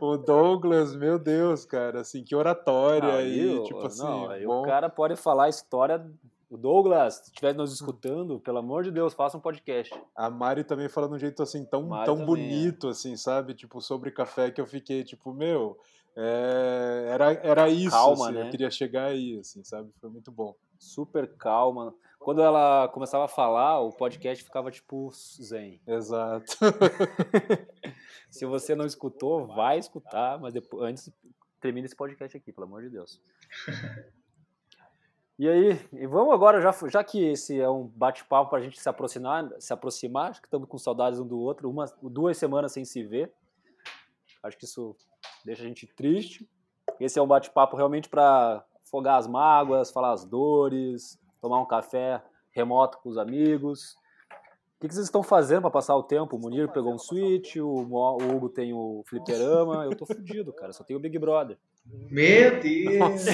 [0.00, 4.62] o, Douglas, meu Deus, cara, assim, que oratória ah, e, tipo assim, não, bom...
[4.62, 6.04] o cara pode falar a história
[6.50, 9.94] o Douglas, se estiver nos escutando, pelo amor de Deus, faça um podcast.
[10.16, 12.24] A Mari também fala de um jeito assim tão, tão é.
[12.24, 12.90] bonito, é.
[12.90, 13.54] assim, sabe?
[13.54, 15.78] Tipo, sobre café que eu fiquei, tipo, meu,
[16.16, 18.46] é, era, era isso, calma, assim, né?
[18.46, 19.90] eu queria chegar aí, assim, sabe?
[20.00, 20.54] Foi muito bom.
[20.78, 21.94] Super calma.
[22.18, 25.80] Quando ela começava a falar, o podcast ficava tipo zen.
[25.86, 26.56] Exato.
[28.30, 31.12] Se você não escutou, vai escutar, mas depois, antes
[31.60, 33.20] termine esse podcast aqui, pelo amor de Deus.
[35.38, 38.80] E aí, e vamos agora, já, já que esse é um bate-papo para a gente
[38.80, 42.72] se aproximar, se aproximar, acho que estamos com saudades um do outro, uma, duas semanas
[42.72, 43.32] sem se ver.
[44.42, 44.96] Acho que isso
[45.44, 46.48] deixa a gente triste.
[46.98, 52.20] Esse é um bate-papo realmente para afogar as mágoas, falar as dores, tomar um café
[52.50, 53.96] remoto com os amigos.
[54.76, 56.34] O que, vocês estão fazendo para passar o tempo?
[56.34, 60.72] O Munir pegou um Switch, o, o Hugo tem o fliperama, eu tô fudido, cara,
[60.72, 61.56] só tenho o Big Brother.
[62.10, 63.24] Meu Deus!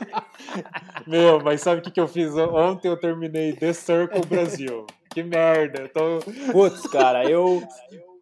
[1.06, 2.34] Meu, mas sabe o que, que eu fiz?
[2.34, 4.86] Ontem eu terminei The Circle Brasil.
[5.10, 6.18] Que merda, eu tô...
[6.52, 7.62] Putz, cara, eu...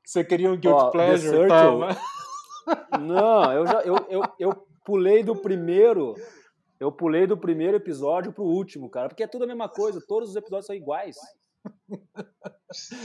[0.04, 1.48] Você queria um Guilt Ó, Pleasure?
[1.48, 1.96] Toma.
[3.00, 6.14] Não, eu já eu, eu, eu pulei do primeiro.
[6.78, 10.30] Eu pulei do primeiro episódio pro último, cara, porque é tudo a mesma coisa, todos
[10.30, 11.16] os episódios são iguais.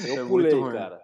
[0.07, 0.99] Eu é pulei, cara.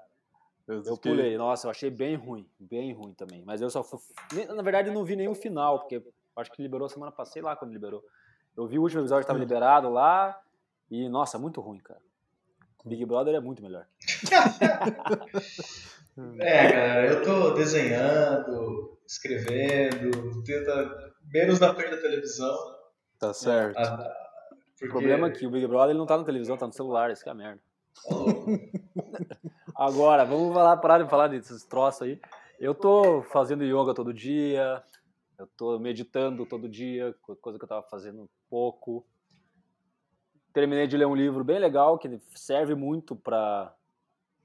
[0.68, 1.38] Eu, eu pulei.
[1.38, 3.44] Nossa, eu achei bem ruim, bem ruim também.
[3.44, 4.00] Mas eu só fui...
[4.48, 6.02] na verdade não vi nenhum final, porque
[6.36, 8.04] acho que liberou semana passada, sei lá quando liberou.
[8.56, 10.40] Eu vi o último episódio que estava liberado lá
[10.90, 12.02] e nossa, muito ruim, cara.
[12.86, 13.88] Big Brother é muito melhor.
[16.38, 22.56] É, cara, eu tô desenhando, escrevendo, tenta menos na frente da televisão.
[23.18, 23.80] Tá certo.
[23.80, 24.14] Ah,
[24.74, 24.86] porque...
[24.86, 27.12] O problema é que o Big Brother ele não tá na televisão, tá no celular,
[27.12, 27.62] isso que é a merda.
[29.76, 32.22] Agora, vamos falar, parar de falar desses troços aí.
[32.60, 34.84] Eu tô fazendo yoga todo dia,
[35.38, 39.06] eu tô meditando todo dia, coisa que eu tava fazendo pouco.
[40.54, 43.74] Terminei de ler um livro bem legal que serve muito para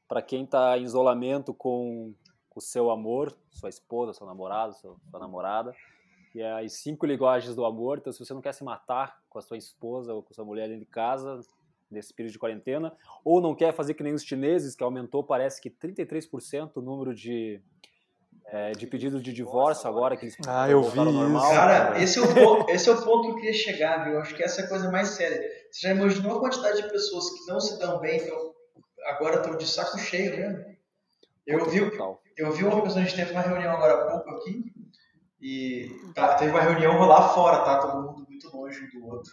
[0.08, 2.14] para quem está em isolamento com
[2.54, 5.76] o seu amor, sua esposa, seu namorado, sua, sua namorada,
[6.32, 7.98] que é as cinco linguagens do amor.
[7.98, 10.46] Então, se você não quer se matar com a sua esposa ou com a sua
[10.46, 11.42] mulher dentro de casa,
[11.90, 12.92] nesse período de quarentena,
[13.24, 17.14] ou não quer fazer que nem os chineses, que aumentou, parece que 33% o número
[17.14, 17.60] de,
[18.46, 21.50] é, de pedidos de divórcio agora que eles ah, eu vi normal.
[21.50, 24.14] Cara, esse é, o ponto, esse é o ponto que eu queria chegar, viu?
[24.14, 25.40] Eu acho que essa é a coisa mais séria.
[25.70, 28.54] Você já imaginou a quantidade de pessoas que não se dão bem, estão
[29.06, 30.78] agora estou de saco cheio mesmo.
[31.46, 31.78] Eu vi,
[32.36, 34.64] eu vi uma pessoa, a gente teve uma reunião agora há pouco aqui,
[35.40, 37.78] e tá, teve uma reunião lá fora, tá?
[37.80, 39.32] Todo mundo muito longe um do outro.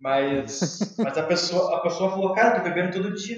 [0.00, 3.36] Mas, mas a, pessoa, a pessoa falou, cara, tô bebendo todo dia.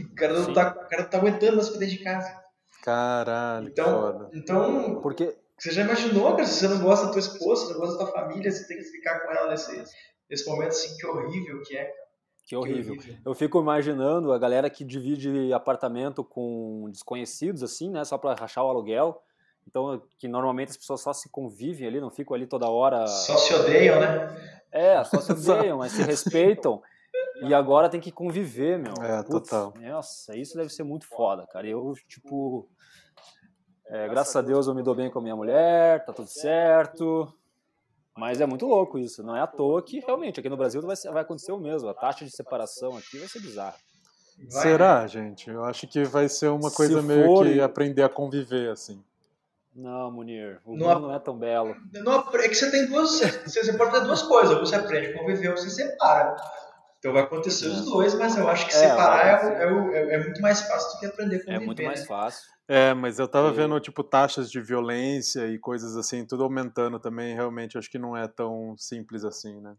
[0.00, 2.44] O cara não, tá, o cara não tá aguentando as coisas de casa.
[2.82, 4.30] Caralho, então, foda.
[4.34, 5.34] Então, Porque...
[5.58, 8.12] você já imaginou, cara, se você não gosta da tua esposa, não gosta da tua
[8.12, 9.84] família, você tem que ficar com ela nesse,
[10.28, 11.90] nesse momento assim, que horrível que é,
[12.44, 12.92] que horrível.
[12.92, 13.20] que horrível.
[13.24, 18.04] Eu fico imaginando a galera que divide apartamento com desconhecidos, assim, né?
[18.04, 19.22] Só para rachar o aluguel.
[19.66, 23.06] Então, que normalmente as pessoas só se convivem ali, não ficam ali toda hora.
[23.06, 24.53] Só se odeiam, né?
[24.74, 26.82] É, só se odeiam, mas se respeitam.
[27.42, 28.92] E agora tem que conviver, meu.
[29.00, 29.72] É, Putz, total.
[29.80, 31.66] Nossa, isso deve ser muito foda, cara.
[31.66, 32.68] Eu, tipo.
[33.86, 37.32] É, graças a Deus eu me dou bem com a minha mulher, tá tudo certo.
[38.16, 39.22] Mas é muito louco isso.
[39.22, 41.88] Não é à toa que realmente aqui no Brasil vai, vai acontecer o mesmo.
[41.88, 43.76] A taxa de separação aqui vai ser bizarra.
[44.48, 45.48] Será, gente?
[45.48, 47.46] Eu acho que vai ser uma coisa Se meio for...
[47.46, 49.02] que aprender a conviver, assim.
[49.74, 51.74] Não, Munir, o não, mundo não é tão belo.
[51.92, 53.20] Não, é que você tem duas.
[53.44, 54.56] Você pode ter duas coisas.
[54.60, 56.36] Você aprende a conviver ou você separa.
[56.98, 60.40] Então vai acontecer os dois, mas eu acho que é, separar é, é, é, muito
[60.40, 62.06] mais fácil do que aprender com É muito mais né?
[62.06, 62.48] fácil.
[62.66, 67.34] É, mas eu tava vendo, tipo, taxas de violência e coisas assim, tudo aumentando também,
[67.34, 69.76] realmente, acho que não é tão simples assim, né?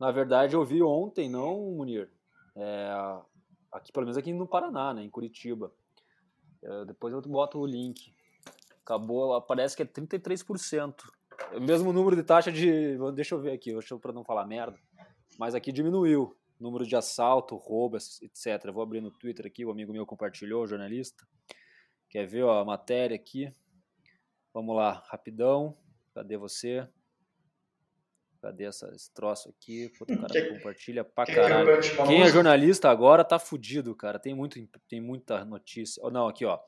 [0.00, 2.10] Na verdade, eu vi ontem, não, Munir,
[2.56, 2.92] é,
[3.70, 5.70] aqui, pelo menos aqui no Paraná, né, em Curitiba.
[6.60, 8.12] É, depois eu boto o link.
[8.88, 10.94] Acabou, parece que é 33%.
[11.52, 12.96] É o mesmo número de taxa de.
[13.14, 14.78] Deixa eu ver aqui, deixa eu para não falar merda.
[15.38, 18.64] Mas aqui diminuiu número de assalto, roubos, etc.
[18.64, 21.28] Eu vou abrir no Twitter aqui, o amigo meu compartilhou, o jornalista.
[22.08, 23.52] Quer ver ó, a matéria aqui?
[24.54, 25.76] Vamos lá, rapidão.
[26.14, 26.88] Cadê você?
[28.40, 29.92] Cadê essa, esse troço aqui?
[29.98, 31.78] Puta, o cara que, compartilha pra que caralho.
[31.78, 34.18] Que Quem é jornalista agora tá fudido, cara.
[34.18, 36.02] Tem, muito, tem muita notícia.
[36.02, 36.58] Oh, não, aqui, ó.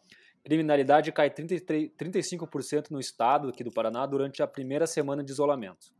[0.44, 5.92] Criminalidade cai 33, 35% no estado aqui do Paraná durante a primeira semana de isolamento.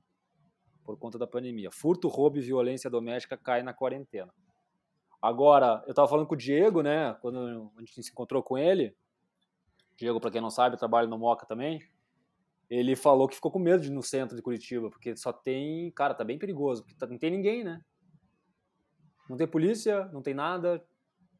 [0.85, 1.71] Por conta da pandemia.
[1.71, 4.33] Furto, roubo e violência doméstica cai na quarentena.
[5.21, 7.15] Agora, eu tava falando com o Diego, né?
[7.21, 8.97] Quando a gente se encontrou com ele.
[9.97, 11.79] Diego, para quem não sabe, trabalha no Moca também.
[12.71, 15.91] Ele falou que ficou com medo de ir no centro de Curitiba, porque só tem.
[15.91, 17.83] Cara, tá bem perigoso, porque tá, não tem ninguém, né?
[19.29, 20.83] Não tem polícia, não tem nada.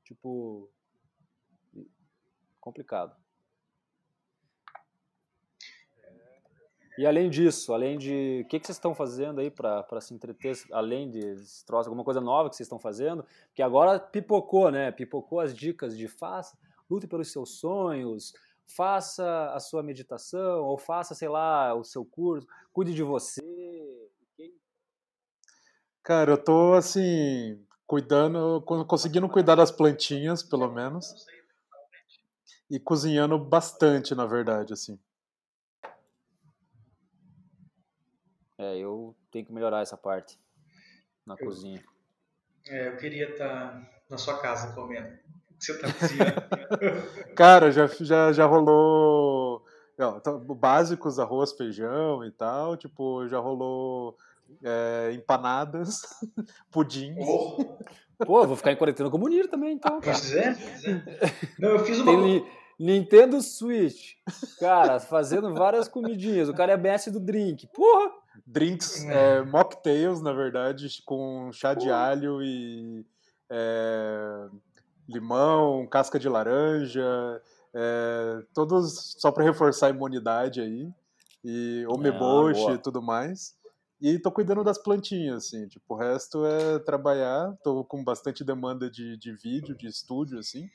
[0.05, 0.71] Tipo.
[2.71, 3.17] Complicado.
[6.97, 8.43] E além disso, além de.
[8.45, 10.57] O que, que vocês estão fazendo aí para se entreter?
[10.71, 11.35] Além de
[11.67, 13.25] troço, alguma coisa nova que vocês estão fazendo?
[13.47, 14.93] Porque agora pipocou, né?
[14.93, 16.57] Pipocou as dicas de faça,
[16.89, 18.35] lute pelos seus sonhos,
[18.69, 23.43] faça a sua meditação, ou faça, sei lá, o seu curso, cuide de você.
[26.05, 31.27] Cara, eu tô assim, cuidando, conseguindo cuidar das plantinhas, pelo menos.
[32.71, 34.99] E cozinhando bastante, na verdade, assim.
[38.57, 40.39] É, eu tenho que melhorar essa parte
[41.27, 41.83] na eu, cozinha.
[42.69, 45.19] É, eu queria estar tá na sua casa comendo
[45.59, 47.35] que você tá cozinhando?
[47.37, 49.65] Cara, já, já, já rolou
[50.01, 52.75] não, então, básicos, arroz, feijão e tal.
[52.75, 54.17] Tipo, já rolou
[54.65, 56.01] é, empanadas,
[56.73, 57.15] pudim.
[57.21, 57.77] Oh.
[58.25, 59.99] Pô, vou ficar em quarentena com o Munir também, então.
[59.99, 61.03] Ah, pois é, pois é.
[61.59, 62.13] Não, eu fiz uma.
[62.13, 62.47] Tem
[62.81, 64.15] Nintendo Switch.
[64.59, 66.49] Cara, fazendo várias comidinhas.
[66.49, 67.67] O cara é mestre do drink.
[67.75, 68.11] Porra!
[68.47, 69.37] Drinks, é.
[69.37, 73.05] É, mocktails, na verdade, com chá de alho e.
[73.51, 74.49] É,
[75.07, 77.43] limão, casca de laranja,
[77.75, 80.89] é, todos só para reforçar a imunidade aí,
[81.45, 83.59] e omeboshi ah, e tudo mais.
[84.01, 88.89] E tô cuidando das plantinhas, assim, tipo, o resto é trabalhar, tô com bastante demanda
[88.89, 90.71] de, de vídeo, de estúdio, assim,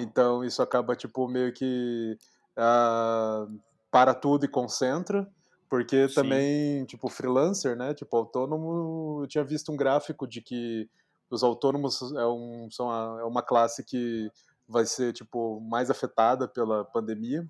[0.00, 2.16] então isso acaba, tipo, meio que
[2.56, 3.46] ah,
[3.90, 5.28] para tudo e concentra,
[5.68, 6.14] porque Sim.
[6.14, 10.88] também, tipo, freelancer, né, tipo, autônomo, eu tinha visto um gráfico de que
[11.30, 14.30] os autônomos é, um, são a, é uma classe que
[14.68, 17.48] vai ser tipo mais afetada pela pandemia.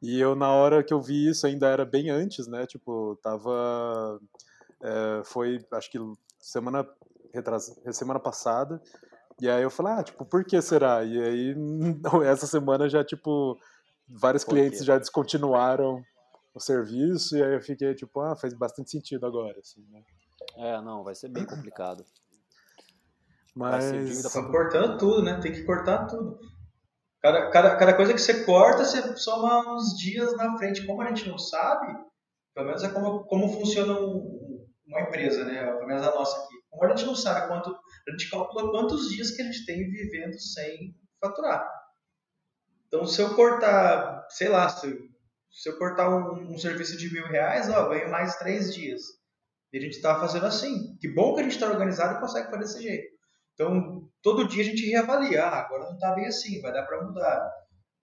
[0.00, 2.66] E eu na hora que eu vi isso ainda era bem antes, né?
[2.66, 4.20] Tipo, tava
[4.82, 5.98] é, foi acho que
[6.38, 6.86] semana
[7.32, 8.80] retras, semana passada.
[9.40, 11.04] E aí eu falei, ah, tipo, por que será?
[11.04, 11.54] E aí
[12.26, 13.58] essa semana já tipo
[14.08, 16.02] vários clientes já descontinuaram
[16.54, 20.02] o serviço e aí eu fiquei tipo, ah, faz bastante sentido agora, assim, né?
[20.56, 22.04] É, não, vai ser bem complicado.
[23.54, 23.84] Mas.
[24.24, 25.40] Estão cortando tudo, né?
[25.40, 26.38] Tem que cortar tudo.
[27.20, 30.86] Cada, cada, cada coisa que você corta, você soma uns dias na frente.
[30.86, 31.92] Como a gente não sabe,
[32.54, 35.72] pelo menos é como, como funciona uma empresa, né?
[35.72, 36.54] Pelo menos a nossa aqui.
[36.70, 37.76] Como a gente não sabe quanto.
[38.08, 41.68] A gente calcula quantos dias que a gente tem vivendo sem faturar.
[42.86, 44.90] Então, se eu cortar, sei lá, se,
[45.50, 49.02] se eu cortar um, um serviço de mil reais, ó, ganho mais três dias.
[49.72, 50.96] E a gente está fazendo assim.
[50.98, 53.18] Que bom que a gente está organizado e consegue fazer desse jeito.
[53.52, 55.44] Então, todo dia a gente reavalia.
[55.44, 57.52] Ah, agora não está bem assim, vai dar para mudar.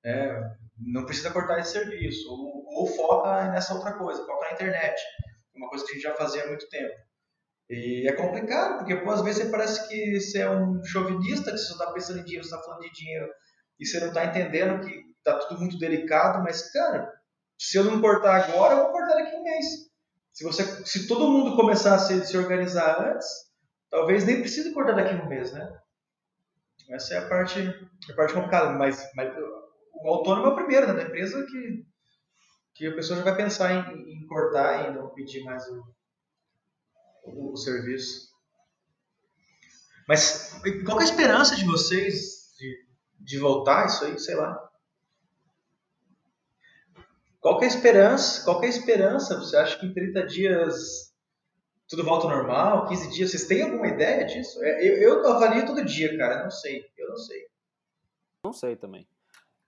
[0.04, 0.40] É,
[0.78, 2.30] não precisa cortar esse serviço.
[2.30, 5.02] Ou, ou, foca nessa outra coisa, foca na internet.
[5.56, 6.94] Uma coisa que a gente já fazia há muito tempo.
[7.70, 11.72] E é complicado, porque pô, às vezes parece que você é um chauvinista, que você
[11.72, 13.28] está pensando em dinheiro, você está falando de dinheiro,
[13.80, 17.12] e você não está entendendo que está tudo muito delicado, mas, cara,
[17.58, 19.66] se eu não cortar agora, eu vou cortar daqui a um mês.
[20.32, 23.28] Se, você, se todo mundo começar a se, se organizar antes,
[23.90, 25.68] talvez nem precise cortar daqui a um mês, né?
[26.90, 27.60] Essa é a parte,
[28.10, 29.34] a parte complicada, mas, mas
[29.94, 31.86] o autônomo é o primeiro né, da empresa que,
[32.76, 35.84] que a pessoa já vai pensar em, em cortar e não pedir mais o,
[37.26, 38.30] o, o, serviço.
[40.08, 42.86] Mas qual é a esperança de vocês de,
[43.20, 44.70] de voltar isso aí, sei lá?
[47.40, 48.44] Qual é a esperança?
[48.44, 49.38] Qual é a esperança?
[49.38, 51.14] Você acha que em 30 dias
[51.88, 53.32] tudo volta ao normal, 15 dias.
[53.32, 54.64] Vocês têm alguma ideia disso?
[54.64, 56.44] É, eu, eu avalio todo dia, cara.
[56.44, 56.84] Não sei.
[56.98, 57.48] Eu não sei.
[58.44, 59.08] Não sei também.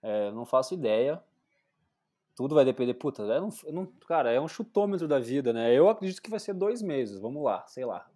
[0.02, 1.22] É, não faço ideia.
[2.38, 2.94] Tudo vai depender.
[2.94, 5.74] Puta, é um, cara, é um chutômetro da vida, né?
[5.74, 7.18] Eu acredito que vai ser dois meses.
[7.18, 8.08] Vamos lá, sei lá.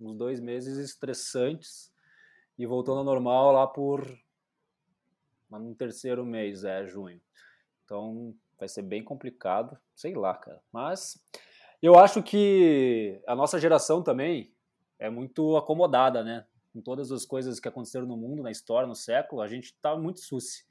[0.00, 1.94] Uns dois meses estressantes
[2.58, 4.04] e voltando ao normal lá por.
[5.48, 7.20] no terceiro mês, é junho.
[7.84, 9.78] Então vai ser bem complicado.
[9.94, 10.60] Sei lá, cara.
[10.72, 11.16] Mas
[11.80, 14.52] eu acho que a nossa geração também
[14.98, 16.44] é muito acomodada, né?
[16.72, 19.96] Com todas as coisas que aconteceram no mundo, na história, no século, a gente tá
[19.96, 20.65] muito suci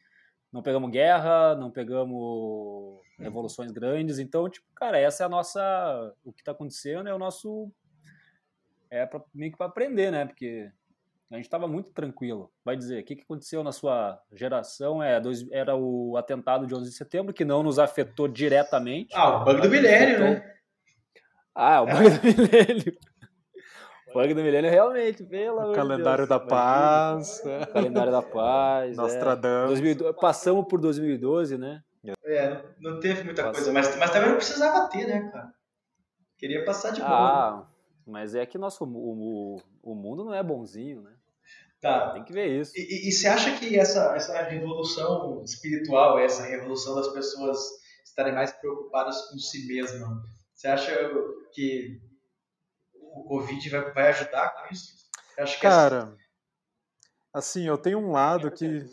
[0.55, 6.31] não pegamos guerra, não pegamos revoluções grandes, então, tipo, cara, essa é a nossa, o
[6.31, 7.69] que está acontecendo é o nosso,
[8.89, 10.71] é pra, meio que para aprender, né, porque
[11.29, 12.49] a gente estava muito tranquilo.
[12.63, 15.03] Vai dizer, o que, que aconteceu na sua geração?
[15.03, 19.13] É, dois, era o atentado de 11 de setembro, que não nos afetou diretamente.
[19.13, 20.55] Ah, o bug do milênio, né?
[21.53, 22.97] Ah, o bug do milênio.
[24.15, 26.29] Bug do milênio realmente, pelo o calendário Deus.
[26.29, 27.45] da paz.
[27.45, 27.65] É.
[27.65, 28.95] Calendário da paz.
[28.95, 29.81] Nostradamus.
[29.81, 30.13] É.
[30.13, 31.83] Passamos por 2012, né?
[32.23, 33.57] É, não teve muita Passamos.
[33.57, 35.53] coisa, mas, mas também não precisava ter, né, cara?
[36.37, 37.11] Queria passar de boa.
[37.11, 37.67] Ah,
[38.07, 41.11] mas é que nosso, o, o, o mundo não é bonzinho, né?
[41.81, 42.11] Tá.
[42.11, 42.71] Tem que ver isso.
[42.73, 47.59] E, e, e você acha que essa, essa revolução espiritual, essa revolução das pessoas
[48.05, 50.07] estarem mais preocupadas com si mesmas,
[50.53, 51.11] você acha
[51.51, 51.99] que
[53.15, 55.05] o Covid vai, vai ajudar com isso?
[55.39, 56.17] acho que é Cara, assim.
[57.33, 58.85] assim, eu tenho um lado que,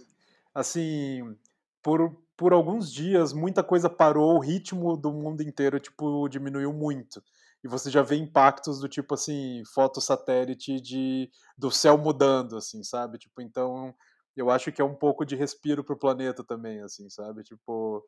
[0.54, 1.36] assim,
[1.82, 7.22] por, por alguns dias, muita coisa parou, o ritmo do mundo inteiro, tipo, diminuiu muito.
[7.64, 12.82] E você já vê impactos do tipo, assim, foto satélite de, do céu mudando, assim,
[12.82, 13.18] sabe?
[13.18, 13.94] Tipo, então,
[14.36, 17.44] eu acho que é um pouco de respiro pro planeta também, assim, sabe?
[17.44, 18.04] Tipo,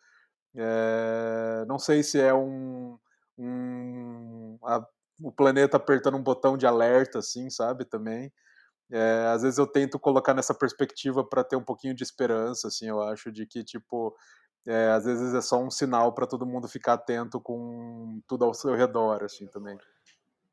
[0.56, 2.98] é, não sei se é um,
[3.38, 4.84] um a,
[5.20, 7.84] o planeta apertando um botão de alerta, assim, sabe?
[7.84, 8.32] Também.
[8.90, 12.86] É, às vezes eu tento colocar nessa perspectiva para ter um pouquinho de esperança, assim,
[12.86, 14.14] eu acho, de que, tipo,
[14.66, 18.54] é, às vezes é só um sinal para todo mundo ficar atento com tudo ao
[18.54, 19.78] seu redor, assim, também.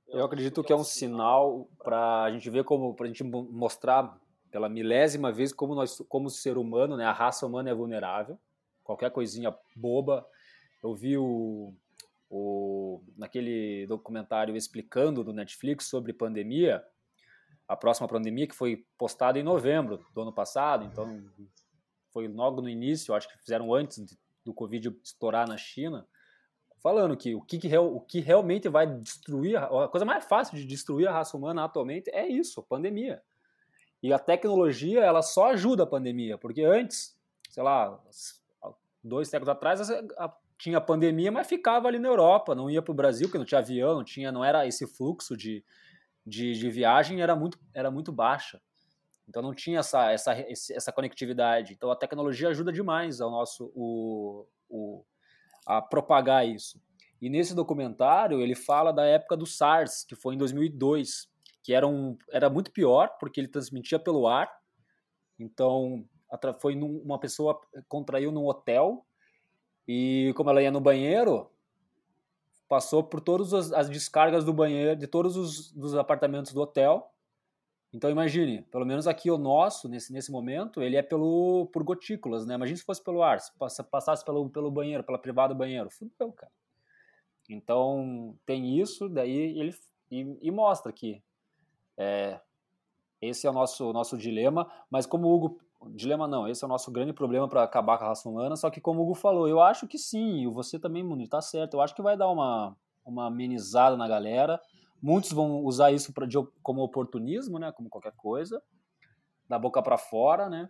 [0.08, 4.18] Eu acredito que é um sinal para a gente ver como, para a gente mostrar
[4.52, 8.38] pela milésima vez como nós, como ser humano, né, a raça humana é vulnerável.
[8.84, 10.26] Qualquer coisinha boba.
[10.84, 11.74] Eu vi o,
[12.34, 16.82] o, naquele documentário explicando do Netflix sobre pandemia,
[17.68, 21.22] a próxima pandemia que foi postada em novembro do ano passado, então
[22.14, 26.08] foi logo no início, acho que fizeram antes do Covid estourar na China,
[26.82, 30.66] falando que o que, que, o que realmente vai destruir, a coisa mais fácil de
[30.66, 33.22] destruir a raça humana atualmente é isso, pandemia.
[34.02, 37.16] E a tecnologia, ela só ajuda a pandemia, porque antes,
[37.50, 38.02] sei lá,
[39.04, 40.30] dois séculos atrás, a
[40.62, 43.58] tinha pandemia, mas ficava ali na Europa, não ia para o Brasil, porque não tinha
[43.58, 45.66] avião, não tinha, não era esse fluxo de,
[46.24, 48.62] de, de, viagem era muito, era muito baixa.
[49.28, 51.74] Então não tinha essa, essa, essa conectividade.
[51.74, 55.04] Então a tecnologia ajuda demais ao nosso o, o,
[55.66, 56.80] a propagar isso.
[57.20, 61.28] E nesse documentário ele fala da época do SARS, que foi em 2002,
[61.64, 64.48] que era, um, era muito pior, porque ele transmitia pelo ar.
[65.40, 66.06] Então
[66.60, 69.04] foi num, uma pessoa contraiu num hotel
[69.88, 71.50] e como ela ia no banheiro,
[72.68, 77.12] passou por todas as, descargas do banheiro, de todos os dos apartamentos do hotel.
[77.94, 82.46] Então imagine, pelo menos aqui o nosso, nesse, nesse momento, ele é pelo, por gotículas,
[82.46, 82.56] né?
[82.56, 83.52] Imagine se fosse pelo ar, se
[83.84, 85.90] passasse pelo, pelo banheiro, pela privada do banheiro.
[85.90, 86.52] Fudeu, cara.
[87.50, 89.76] Então tem isso, daí ele
[90.10, 91.22] e, e mostra que
[91.98, 92.40] é,
[93.22, 96.70] esse é o nosso, nosso dilema, mas como o Hugo dilema não, esse é o
[96.70, 99.48] nosso grande problema para acabar com a raça humana, só que como o Hugo falou,
[99.48, 102.76] eu acho que sim, você também, Munir, tá certo, eu acho que vai dar uma,
[103.06, 104.62] uma amenizada na galera,
[105.02, 108.62] muitos vão usar isso pra, de, como oportunismo, né, como qualquer coisa,
[109.50, 110.70] da boca para fora, né,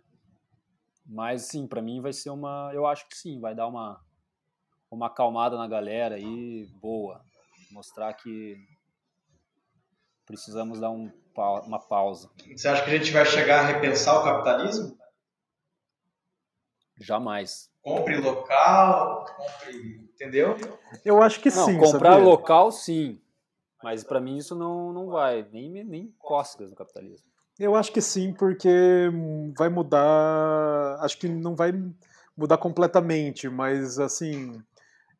[1.04, 4.00] mas sim, para mim vai ser uma, eu acho que sim, vai dar uma,
[4.90, 7.22] uma acalmada na galera aí, boa,
[7.70, 8.56] mostrar que
[10.24, 11.10] precisamos dar um,
[11.66, 12.30] uma pausa.
[12.56, 15.01] Você acha que a gente vai chegar a repensar o capitalismo?
[17.02, 17.70] Jamais.
[17.82, 20.08] Compre local, compre.
[20.14, 20.56] Entendeu?
[21.04, 21.78] Eu acho que não, sim.
[21.78, 22.24] Comprar sabia?
[22.24, 23.20] local, sim.
[23.82, 27.26] Mas para mim isso não, não vai, nem, nem cócegas no capitalismo.
[27.58, 29.10] Eu acho que sim, porque
[29.58, 30.98] vai mudar.
[31.00, 31.72] Acho que não vai
[32.36, 34.62] mudar completamente, mas assim.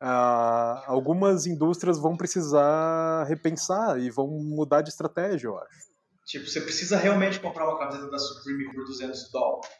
[0.00, 5.92] Uh, algumas indústrias vão precisar repensar e vão mudar de estratégia, eu acho.
[6.26, 9.70] Tipo, você precisa realmente comprar uma camiseta da Supreme por 200 dólares.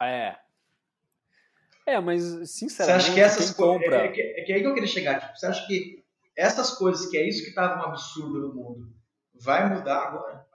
[0.00, 0.36] É,
[1.88, 3.04] é, mas sinceramente.
[3.04, 3.92] Você acha que essas coisas.
[3.92, 5.20] É, é, é, que aí que eu queria chegar.
[5.20, 6.04] Tipo, você acha que
[6.36, 8.92] essas coisas, que é isso que estava um absurdo no mundo,
[9.34, 10.46] vai mudar agora?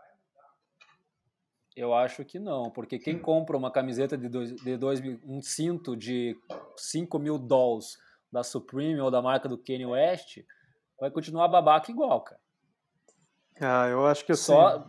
[1.76, 5.98] Eu acho que não, porque quem compra uma camiseta de dois, de dois um cinto
[5.98, 6.38] de
[6.78, 7.98] 5 mil dólares
[8.32, 10.38] da Supreme ou da marca do Kanye West,
[11.00, 12.40] vai continuar babaca igual, cara.
[13.60, 14.54] Ah, eu acho que assim...
[14.54, 14.88] Só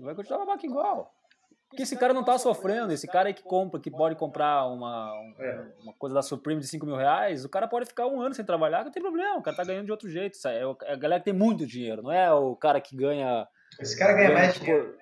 [0.00, 1.15] vai continuar babaca igual.
[1.76, 5.66] Porque esse cara não tá sofrendo, esse cara que compra, que pode comprar uma, é.
[5.82, 8.42] uma coisa da Supreme de 5 mil reais, o cara pode ficar um ano sem
[8.42, 10.38] trabalhar, não tem problema, o cara tá ganhando de outro jeito.
[10.48, 13.46] É, é a galera que tem muito dinheiro, não é o cara que ganha.
[13.78, 14.96] Esse cara ganha, ganha mais dinheiro.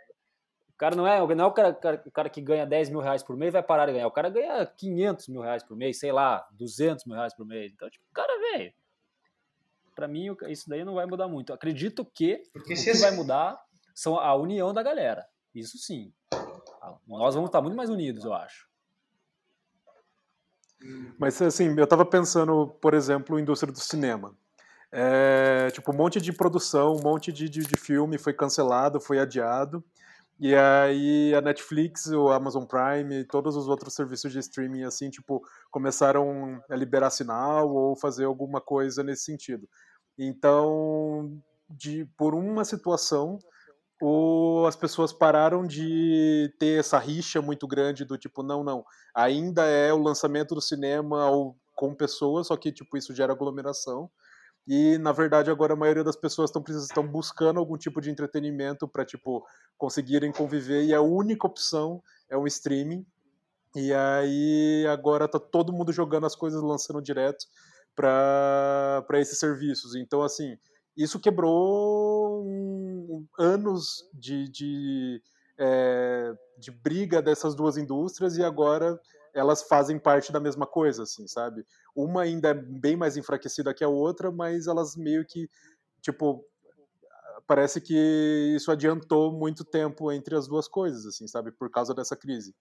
[0.69, 3.23] O cara não é, não é o, cara, o cara que ganha 10 mil reais
[3.23, 4.09] por mês vai parar de ganhar.
[4.09, 7.73] O cara ganha 500 mil reais por mês, sei lá, 200 mil reais por mês.
[7.73, 8.75] Então, tipo, o cara, velho,
[9.95, 11.51] pra mim isso daí não vai mudar muito.
[11.51, 13.01] Eu acredito que Porque o que esse...
[13.01, 13.63] vai mudar
[13.95, 15.25] são a união da galera.
[15.55, 16.13] Isso sim.
[17.07, 18.69] Nós vamos estar muito mais unidos, eu acho.
[21.19, 24.37] Mas assim, eu estava pensando, por exemplo, indústria do cinema.
[24.93, 29.19] É, tipo, um monte de produção, um monte de, de, de filme foi cancelado, foi
[29.19, 29.83] adiado.
[30.39, 35.09] E aí a Netflix, o Amazon Prime e todos os outros serviços de streaming assim,
[35.09, 39.69] tipo, começaram a liberar sinal ou fazer alguma coisa nesse sentido.
[40.19, 43.39] Então, de por uma situação,
[44.07, 48.85] o, as pessoas pararam de ter essa rixa muito grande do tipo, não, não,
[49.15, 54.11] ainda é o lançamento do cinema ou com pessoas, só que tipo isso gera aglomeração.
[54.67, 59.05] E, na verdade, agora a maioria das pessoas estão buscando algum tipo de entretenimento para,
[59.05, 59.45] tipo,
[59.77, 60.85] conseguirem conviver.
[60.85, 63.05] E a única opção é o streaming.
[63.77, 67.45] E aí, agora tá todo mundo jogando as coisas, lançando direto
[67.95, 69.95] para esses serviços.
[69.95, 70.57] Então, assim,
[70.97, 72.14] isso quebrou
[73.39, 75.23] anos de, de,
[75.59, 78.99] é, de briga dessas duas indústrias e agora
[79.35, 81.67] elas fazem parte da mesma coisa, assim, sabe?
[81.95, 85.51] Uma ainda é bem mais enfraquecida que a outra, mas elas meio que,
[86.01, 86.47] tipo,
[87.47, 91.51] parece que isso adiantou muito tempo entre as duas coisas, assim, sabe?
[91.51, 92.55] Por causa dessa crise.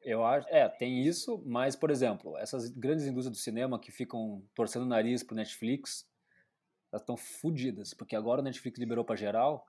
[0.00, 4.42] Eu acho, é, tem isso, mas, por exemplo, essas grandes indústrias do cinema que ficam
[4.54, 6.06] torcendo o nariz pro Netflix,
[6.92, 9.66] elas estão fodidas, porque agora o Netflix liberou para geral,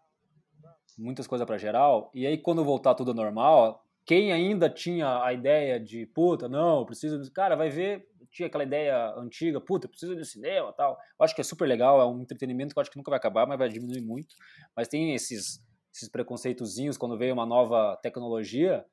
[0.98, 5.80] muitas coisas para geral, e aí quando voltar tudo normal, quem ainda tinha a ideia
[5.80, 7.32] de, puta, não, preciso.
[7.32, 10.94] Cara, vai ver, tinha aquela ideia antiga, puta, preciso de cinema tal.
[11.20, 13.20] Eu acho que é super legal, é um entretenimento que eu acho que nunca vai
[13.20, 14.36] acabar, mas vai diminuir muito.
[14.76, 15.64] Mas tem esses,
[15.94, 18.84] esses preconceitozinhos quando veio uma nova tecnologia.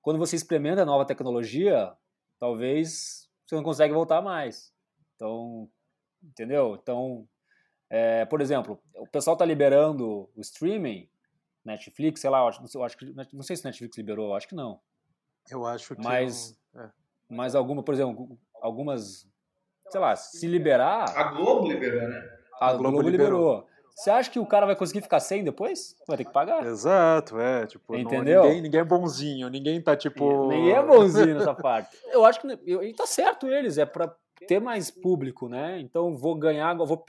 [0.00, 1.92] Quando você experimenta a nova tecnologia,
[2.40, 4.72] talvez você não consegue voltar mais.
[5.14, 5.70] Então,
[6.20, 6.76] entendeu?
[6.82, 7.28] Então,
[7.94, 11.06] é, por exemplo, o pessoal está liberando o streaming
[11.62, 14.54] Netflix, sei lá, eu acho, eu acho que não sei se Netflix liberou, acho que
[14.54, 14.80] não.
[15.50, 16.88] Eu acho que mas é.
[17.28, 19.28] mas alguma, por exemplo, algumas,
[19.90, 22.22] sei lá, se liberar, a Globo liberou, né?
[22.58, 23.40] A, a Globo, Globo liberou.
[23.40, 23.68] liberou.
[23.94, 25.94] Você acha que o cara vai conseguir ficar sem depois?
[26.08, 26.64] Vai ter que pagar.
[26.64, 27.66] Exato, é.
[27.66, 28.40] Tipo, Entendeu?
[28.40, 30.48] Não, ninguém, ninguém, é bonzinho, ninguém tá tipo.
[30.48, 31.94] Ninguém é bonzinho nessa parte.
[32.06, 32.48] Eu acho que.
[32.64, 34.16] E tá certo eles, é pra
[34.48, 35.78] ter mais público, né?
[35.78, 37.04] Então vou ganhar, vou,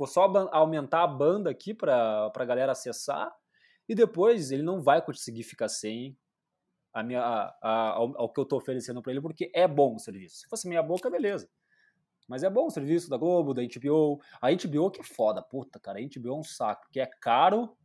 [0.00, 3.30] vou só aumentar a banda aqui pra, pra galera acessar
[3.86, 6.16] e depois ele não vai conseguir ficar sem
[6.90, 9.96] a minha, a, a, ao, ao, que eu estou oferecendo para ele, porque é bom
[9.96, 10.38] o serviço.
[10.38, 11.50] Se fosse minha boca, beleza.
[12.26, 14.22] Mas é bom o serviço da Globo, da HBO.
[14.40, 15.98] A HBO que é foda, puta, cara.
[15.98, 17.76] A HBO é um saco, porque é caro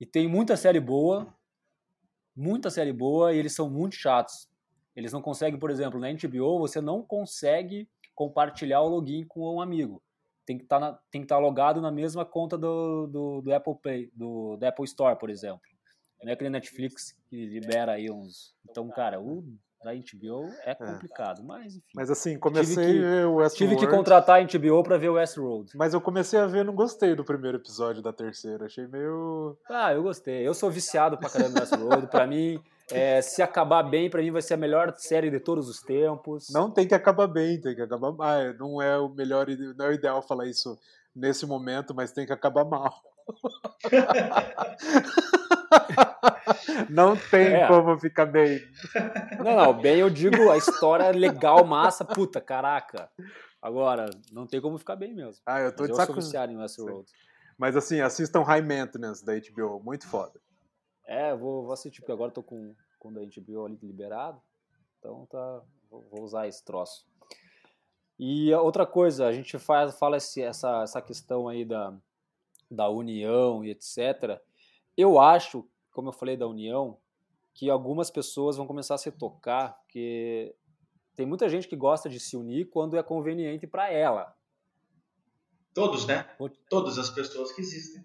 [0.00, 1.36] e tem muita série boa,
[2.34, 4.48] muita série boa, e eles são muito chatos.
[4.96, 9.60] Eles não conseguem, por exemplo, na HBO, você não consegue compartilhar o login com um
[9.60, 10.02] amigo
[10.48, 14.56] tem que tá estar tá logado na mesma conta do, do, do, Apple Pay, do,
[14.56, 15.60] do Apple Store, por exemplo.
[16.22, 18.54] Não é aquele Netflix que libera aí uns.
[18.68, 19.44] Então, cara, o
[19.84, 20.74] da HBO é, é.
[20.74, 21.44] complicado, é.
[21.44, 21.92] mas enfim.
[21.94, 23.56] Mas assim, comecei tive que, a ver o Westworld.
[23.56, 25.76] Tive que contratar a HBO para ver o Westworld.
[25.76, 29.92] Mas eu comecei a ver, não gostei do primeiro episódio da terceira, achei meio Ah,
[29.92, 30.48] eu gostei.
[30.48, 32.58] Eu sou viciado pra caramba no Westworld, para mim
[32.90, 36.48] é, se acabar bem, para mim vai ser a melhor série de todos os tempos.
[36.50, 38.54] Não tem que acabar bem, tem que acabar mal.
[38.58, 40.78] Não é o melhor, não é o ideal falar isso
[41.14, 42.94] nesse momento, mas tem que acabar mal.
[46.88, 47.66] não tem é.
[47.66, 48.60] como ficar bem.
[49.44, 53.10] Não, não, bem eu digo a história legal, massa, puta, caraca.
[53.60, 55.42] Agora, não tem como ficar bem mesmo.
[55.44, 56.12] Ah, eu tô mas de saco...
[57.58, 60.40] Mas assim, assistam High Maintenance da HBO, muito foda.
[61.08, 64.40] É, vou, vou assistir, porque agora tô com, com o da HBO ali liberado.
[64.98, 67.06] Então tá, vou, vou usar esse troço.
[68.18, 71.96] E outra coisa, a gente faz, fala esse, essa, essa questão aí da,
[72.70, 74.38] da união e etc.
[74.94, 76.98] Eu acho, como eu falei da união,
[77.54, 80.54] que algumas pessoas vão começar a se tocar, que
[81.16, 84.36] tem muita gente que gosta de se unir quando é conveniente para ela.
[85.72, 86.28] Todos, né?
[86.68, 88.04] Todas as pessoas que existem.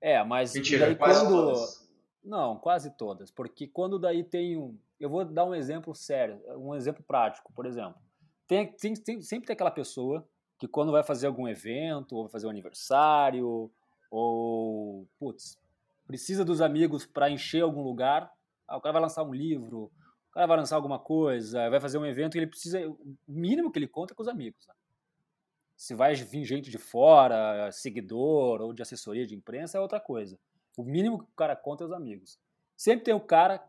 [0.00, 1.79] É, mas Mentira, daí quase quando todas.
[2.22, 6.74] Não, quase todas, porque quando daí tem um, eu vou dar um exemplo sério, um
[6.74, 8.00] exemplo prático, por exemplo,
[8.46, 10.26] tem, tem, tem sempre tem aquela pessoa
[10.58, 13.70] que quando vai fazer algum evento, ou vai fazer um aniversário,
[14.10, 15.58] ou putz,
[16.06, 18.30] precisa dos amigos para encher algum lugar,
[18.68, 19.90] ah, o cara vai lançar um livro,
[20.30, 23.78] o cara vai lançar alguma coisa, vai fazer um evento ele precisa, o mínimo que
[23.78, 24.66] ele conta é com os amigos.
[24.66, 24.74] Né?
[25.76, 30.38] Se vai vir gente de fora, seguidor ou de assessoria de imprensa, é outra coisa.
[30.76, 32.38] O mínimo que o cara conta é os amigos.
[32.76, 33.62] Sempre tem o cara,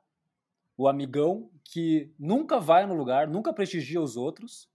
[0.78, 4.70] o amigão, que nunca vai no lugar, nunca prestigia os outros,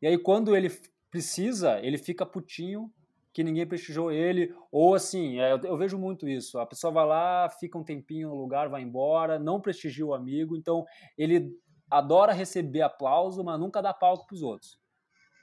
[0.00, 0.70] e aí quando ele
[1.10, 2.92] precisa, ele fica putinho
[3.32, 7.50] que ninguém prestigiou ele, ou assim, é, eu, vejo muito isso, a pessoa vai lá,
[7.50, 10.84] fica um tempinho no lugar, vai embora, não prestigia o amigo, então
[11.18, 11.52] ele
[11.90, 14.78] adora receber aplauso, mas nunca dá palco para os outros.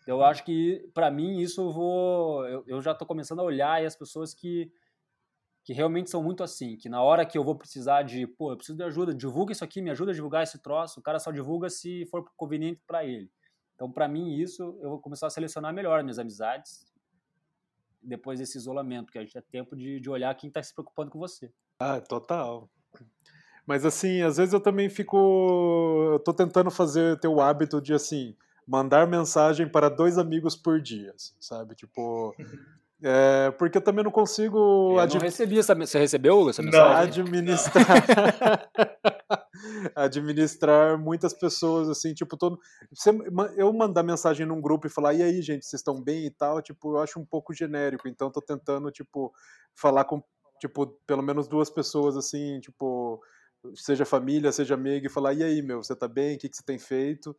[0.08, 2.46] Eu acho que, para mim, isso eu vou.
[2.48, 4.72] Eu, eu já estou começando a olhar as pessoas que,
[5.64, 8.58] que realmente são muito assim, que na hora que eu vou precisar de, pô, eu
[8.58, 11.32] preciso de ajuda, divulga isso aqui, me ajuda a divulgar esse troço, o cara só
[11.32, 13.30] divulga se for conveniente para ele.
[13.76, 16.86] Então, para mim, isso eu vou começar a selecionar melhor minhas amizades
[18.02, 21.12] depois desse isolamento, porque a gente é tempo de, de olhar quem está se preocupando
[21.12, 21.52] com você.
[21.80, 22.70] Ah, total.
[23.66, 26.10] Mas assim, às vezes eu também fico.
[26.14, 28.36] Eu tô tentando fazer ter o hábito de assim
[28.68, 31.76] mandar mensagem para dois amigos por dia, assim, sabe?
[31.76, 32.36] Tipo.
[33.04, 34.94] É, porque eu também não consigo.
[34.94, 35.14] Eu ad...
[35.14, 35.74] não recebi essa.
[35.74, 36.96] Você recebeu essa mensagem?
[36.96, 38.70] Administrar.
[39.96, 42.60] administrar muitas pessoas, assim, tipo, todo.
[43.56, 46.62] Eu mandar mensagem num grupo e falar, e aí, gente, vocês estão bem e tal,
[46.62, 48.08] tipo, eu acho um pouco genérico.
[48.08, 49.34] Então, tô tentando, tipo,
[49.74, 50.24] falar com,
[50.60, 53.20] tipo, pelo menos duas pessoas, assim, tipo,
[53.76, 56.36] seja família, seja amigo, e falar, e aí, meu, você tá bem?
[56.36, 57.36] O que, que você tem feito?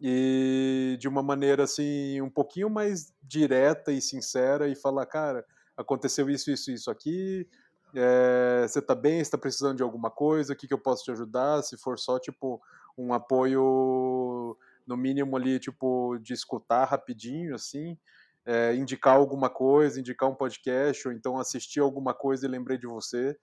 [0.00, 5.44] E de uma maneira assim um pouquinho mais direta e sincera e falar, cara,
[5.76, 7.48] aconteceu isso, isso, isso aqui,
[7.94, 11.10] é, você tá bem, está precisando de alguma coisa, o que, que eu posso te
[11.10, 11.62] ajudar?
[11.62, 12.60] Se for só tipo
[12.96, 17.96] um apoio no mínimo ali tipo de escutar rapidinho assim,
[18.44, 22.86] é, indicar alguma coisa, indicar um podcast ou então assistir alguma coisa e lembrei de
[22.86, 23.36] você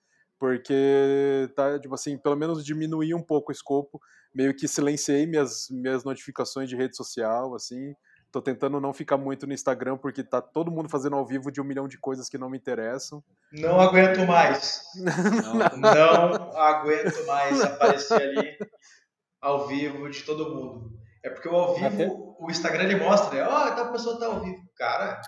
[0.43, 3.97] porque tá, tipo assim, pelo menos diminuir um pouco o escopo,
[4.35, 7.95] meio que silenciei minhas, minhas notificações de rede social, assim,
[8.29, 11.61] tô tentando não ficar muito no Instagram, porque tá todo mundo fazendo ao vivo de
[11.61, 13.23] um milhão de coisas que não me interessam.
[13.53, 14.83] Não aguento mais.
[15.79, 18.57] não, não aguento mais aparecer ali
[19.39, 20.91] ao vivo de todo mundo.
[21.23, 22.07] É porque o ao vivo, Até...
[22.09, 24.61] o Instagram ele mostra, ó, oh, tal pessoa tá ao vivo.
[24.75, 25.21] Cara,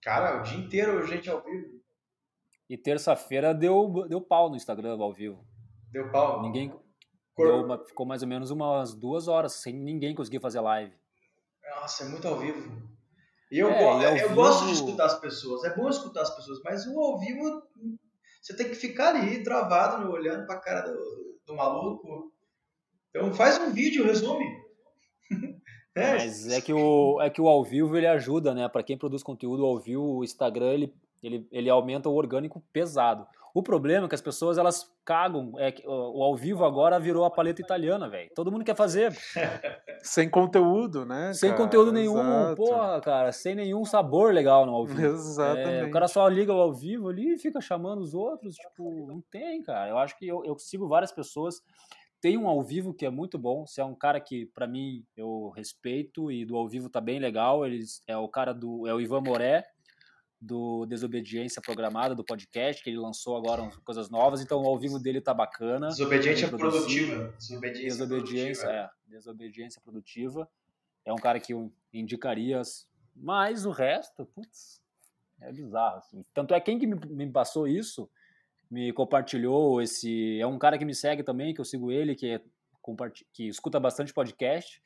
[0.00, 1.75] cara, o dia inteiro gente ao vivo.
[2.68, 5.44] E terça-feira deu, deu pau no Instagram ao vivo.
[5.92, 6.42] Deu pau?
[6.42, 6.72] Ninguém.
[7.34, 7.64] Cor...
[7.64, 10.92] Uma, ficou mais ou menos umas duas horas sem ninguém conseguir fazer live.
[11.80, 12.96] Nossa, é muito ao vivo.
[13.50, 14.34] E eu, é, go eu vivo...
[14.34, 15.62] gosto de escutar as pessoas.
[15.64, 17.62] É bom escutar as pessoas, mas o ao vivo
[18.46, 22.32] você tem que ficar ali travado, olhando pra cara do, do maluco.
[23.10, 24.44] Então faz um vídeo, resume.
[25.96, 26.12] é.
[26.12, 28.68] Mas é que, o, é que o ao vivo ele ajuda, né?
[28.68, 33.26] Para quem produz conteúdo ao vivo, o Instagram ele ele, ele aumenta o orgânico pesado.
[33.56, 35.54] O problema é que as pessoas elas cagam.
[35.56, 38.30] É que o ao vivo agora virou a paleta italiana, velho.
[38.34, 39.16] Todo mundo quer fazer.
[40.04, 41.32] sem conteúdo, né?
[41.32, 41.62] Sem cara?
[41.62, 42.20] conteúdo nenhum.
[42.20, 42.56] Exato.
[42.56, 45.06] Porra, cara, sem nenhum sabor legal no ao vivo.
[45.06, 45.84] Exatamente.
[45.84, 48.56] É, o cara só liga o ao vivo ali e fica chamando os outros.
[48.56, 49.88] Tipo, não tem, cara.
[49.88, 51.62] Eu acho que eu, eu sigo várias pessoas.
[52.20, 53.66] Tem um ao vivo que é muito bom.
[53.66, 57.18] Você é um cara que, para mim, eu respeito e do ao vivo tá bem
[57.18, 57.64] legal.
[57.64, 58.86] Eles, é o cara do.
[58.86, 59.64] É o Ivan Moré
[60.46, 64.98] do Desobediência Programada, do podcast, que ele lançou agora coisas novas, então o ao vivo
[64.98, 65.88] dele tá bacana.
[65.88, 67.34] Desobediência produtiva.
[67.36, 68.92] Desobediência, Desobediência, produtiva.
[69.06, 70.48] É, Desobediência produtiva.
[71.04, 72.62] É um cara que eu indicaria,
[73.14, 74.80] mas o resto, putz,
[75.40, 75.98] é bizarro.
[75.98, 76.24] Assim.
[76.32, 78.08] Tanto é quem que me, me passou isso,
[78.70, 80.40] me compartilhou esse.
[80.40, 82.40] É um cara que me segue também, que eu sigo ele, que é
[83.32, 84.82] que escuta bastante podcast,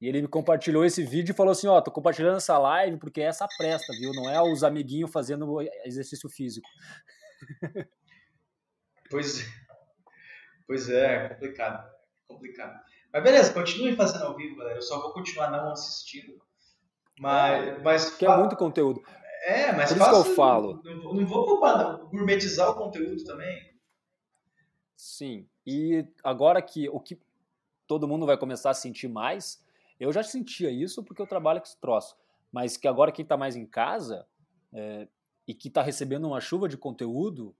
[0.00, 2.96] e ele me compartilhou esse vídeo e falou assim, ó, oh, tô compartilhando essa live
[2.98, 4.12] porque é essa presta, viu?
[4.12, 6.68] Não é os amiguinhos fazendo exercício físico.
[9.10, 9.46] Pois,
[10.66, 11.90] pois é, complicado,
[12.26, 12.80] complicado.
[13.12, 14.78] Mas beleza, continue fazendo ao vivo, galera.
[14.78, 16.42] Eu só vou continuar não assistindo.
[17.18, 19.00] Mas, é, mas que é muito conteúdo.
[19.44, 20.80] É, mas Por isso que eu falo.
[20.82, 23.74] Não, não vou não, gourmetizar o conteúdo também.
[24.96, 25.46] Sim.
[25.66, 27.18] E agora que o que
[27.86, 29.62] todo mundo vai começar a sentir mais.
[29.98, 32.16] Eu já sentia isso porque eu trabalho com esse troço.
[32.50, 34.26] Mas que agora quem está mais em casa
[34.72, 35.08] é,
[35.46, 37.54] e que está recebendo uma chuva de conteúdo,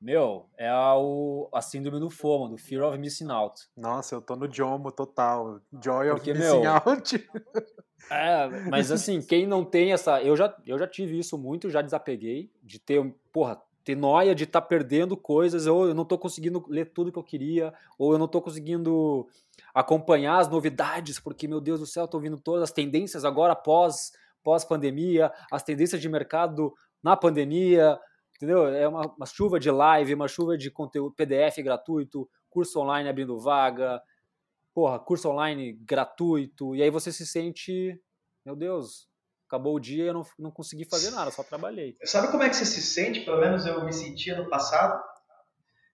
[0.00, 3.68] meu, é o, a síndrome do FOMO, do Fear of Missing Out.
[3.76, 5.60] Nossa, eu tô no Jomo total.
[5.82, 7.30] Joy of porque, Missing meu, Out.
[8.10, 10.20] É, mas assim, quem não tem essa.
[10.22, 13.02] Eu já, eu já tive isso muito, já desapeguei, de ter,
[13.32, 17.12] porra, ter noia de estar tá perdendo coisas, ou eu não estou conseguindo ler tudo
[17.12, 19.28] que eu queria, ou eu não estou conseguindo
[19.74, 24.12] acompanhar as novidades, porque, meu Deus do céu, estou ouvindo todas as tendências agora pós,
[24.42, 26.72] pós-pandemia, as tendências de mercado
[27.02, 27.98] na pandemia,
[28.36, 28.66] entendeu?
[28.68, 33.38] É uma, uma chuva de live, uma chuva de conteúdo PDF gratuito, curso online abrindo
[33.38, 34.02] vaga,
[34.72, 38.00] porra, curso online gratuito, e aí você se sente,
[38.44, 39.08] meu Deus,
[39.54, 41.96] acabou o dia e eu não, não consegui fazer nada, só trabalhei.
[42.04, 43.20] Sabe como é que você se sente?
[43.20, 45.00] Pelo menos eu me sentia no passado.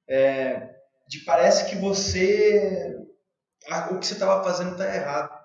[0.08, 0.74] É,
[1.06, 2.96] de parece que você.
[3.90, 5.38] o que você estava fazendo está errado.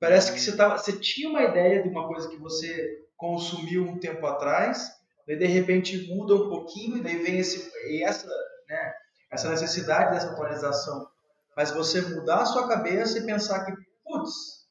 [0.00, 3.98] Parece que você, tava, você tinha uma ideia de uma coisa que você consumiu um
[3.98, 4.90] tempo atrás,
[5.26, 7.72] daí de repente muda um pouquinho, e daí vem esse,
[8.02, 8.26] essa,
[8.68, 8.94] né,
[9.30, 11.08] essa necessidade dessa atualização.
[11.56, 13.72] Mas você mudar a sua cabeça e pensar que,
[14.04, 14.63] putz,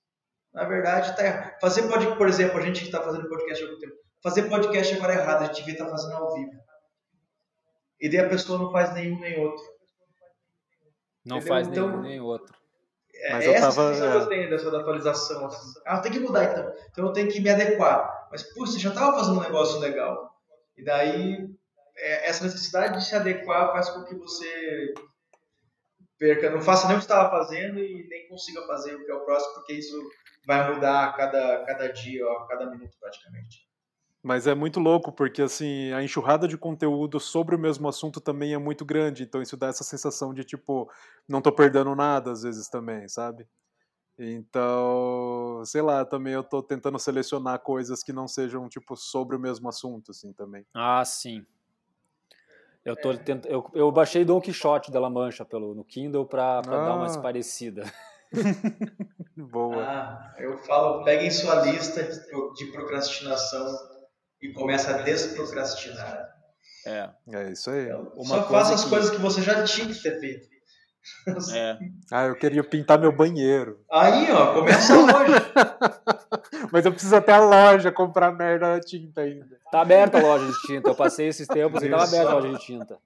[0.54, 1.60] na verdade, tá errado.
[1.60, 4.96] Fazer podcast, por exemplo, a gente que está fazendo podcast há algum tempo, fazer podcast
[4.96, 6.52] agora é errado, a gente devia estar tá fazendo ao vivo.
[8.00, 9.64] E daí a pessoa não faz nenhum nem outro.
[11.26, 11.54] Não Entendeu?
[11.54, 12.56] faz então, nenhum nem outro.
[13.16, 14.16] É, Mas eu essa tava, é...
[14.16, 15.46] eu tenho dessa atualização.
[15.46, 15.80] Assim.
[15.86, 16.74] Ah, tem que mudar então.
[16.92, 18.28] Então eu tenho que me adequar.
[18.30, 20.34] Mas, pô, você já estava fazendo um negócio legal.
[20.76, 21.48] E daí,
[21.96, 24.94] é, essa necessidade de se adequar faz com que você
[26.18, 29.14] perca, não faça nem o que estava fazendo e nem consiga fazer o que é
[29.14, 29.96] o próximo, porque isso
[30.46, 33.68] vai mudar a cada, cada dia, a cada minuto praticamente.
[34.22, 38.54] Mas é muito louco, porque assim, a enxurrada de conteúdo sobre o mesmo assunto também
[38.54, 40.90] é muito grande, então isso dá essa sensação de tipo,
[41.28, 43.46] não tô perdendo nada às vezes também, sabe?
[44.18, 49.40] Então, sei lá, também eu tô tentando selecionar coisas que não sejam tipo sobre o
[49.40, 50.66] mesmo assunto assim também.
[50.74, 51.46] Ah, sim.
[52.86, 53.18] Eu, tô é.
[53.46, 56.62] eu, eu baixei Don Quixote da La Mancha pelo, no Kindle para ah.
[56.62, 57.84] dar uma parecida.
[59.52, 59.84] Boa.
[59.84, 63.66] Ah, eu falo, peguem sua lista de procrastinação
[64.42, 66.30] e comece a desprocrastinar.
[66.86, 67.10] É.
[67.32, 67.86] É isso aí.
[67.86, 68.90] Então, só faça as que...
[68.90, 70.54] coisas que você já tinha que ter feito.
[71.54, 71.78] É.
[72.12, 73.80] Ah, eu queria pintar meu banheiro.
[73.92, 75.34] Aí, ó, começa hoje.
[76.72, 79.58] Mas eu preciso até a loja comprar merda de tinta ainda.
[79.72, 80.90] Tá aberta a loja de tinta.
[80.90, 83.00] Eu passei esses tempos e tava aberta a loja de tinta.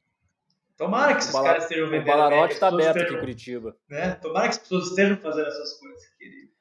[0.78, 2.04] Tomara que esses caras estejam vendendo.
[2.04, 3.76] O Balarote está aberto aqui em Curitiba.
[3.90, 4.12] Né?
[4.16, 6.52] Tomara que as pessoas estejam fazendo essas coisas, querido.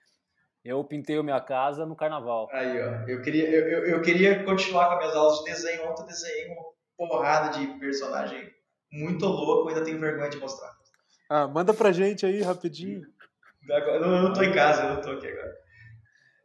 [0.65, 2.49] Eu pintei a minha casa no carnaval.
[2.51, 3.05] Aí, ó.
[3.07, 5.89] Eu queria, eu, eu, eu queria continuar com as minhas aulas de desenho.
[5.89, 6.65] Ontem eu desenhei uma
[6.97, 8.51] porrada de personagem
[8.91, 10.73] muito louco, ainda tenho vergonha de mostrar.
[11.29, 13.03] Ah, manda pra gente aí rapidinho.
[13.71, 15.55] Agora, eu não tô em casa, eu não tô aqui agora.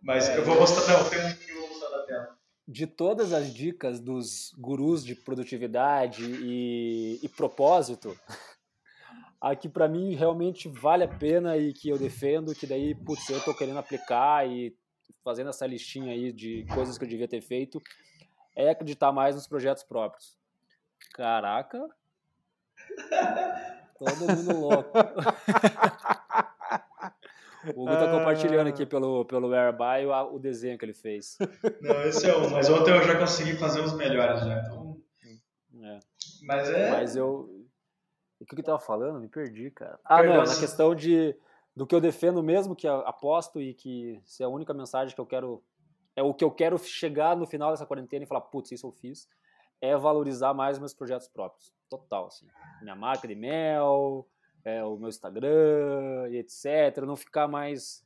[0.02, 2.41] Mas é, eu vou mostrar, não, tem um que eu vou mostrar na tela
[2.72, 8.18] de todas as dicas dos gurus de produtividade e, e propósito,
[9.42, 13.30] a que para mim realmente vale a pena e que eu defendo, que daí, putz,
[13.30, 14.74] eu tô querendo aplicar e
[15.22, 17.82] fazendo essa listinha aí de coisas que eu devia ter feito,
[18.56, 20.38] é acreditar mais nos projetos próprios.
[21.14, 21.90] Caraca!
[24.00, 24.92] Todo mundo louco.
[27.76, 28.88] O Hugo tá compartilhando aqui ah.
[28.88, 31.38] pelo, pelo Airby o, o desenho que ele fez.
[31.82, 34.98] Não, esse é um, mas ontem eu já consegui fazer os melhores já, então.
[35.84, 36.00] É.
[36.44, 36.92] Mas é.
[36.92, 37.50] Mas eu.
[38.40, 39.20] O que eu tava falando?
[39.20, 40.00] Me perdi, cara.
[40.04, 41.36] Ah, não, na questão de
[41.76, 45.22] do que eu defendo mesmo, que aposto e que se é a única mensagem que
[45.22, 45.64] eu quero.
[46.16, 48.92] É o que eu quero chegar no final dessa quarentena e falar, putz, isso eu
[48.92, 49.30] fiz.
[49.80, 51.74] É valorizar mais meus projetos próprios.
[51.90, 52.46] Total, assim.
[52.82, 54.28] Minha marca de mel,
[54.64, 57.04] é, o meu Instagram e etc.
[57.06, 58.06] Não ficar mais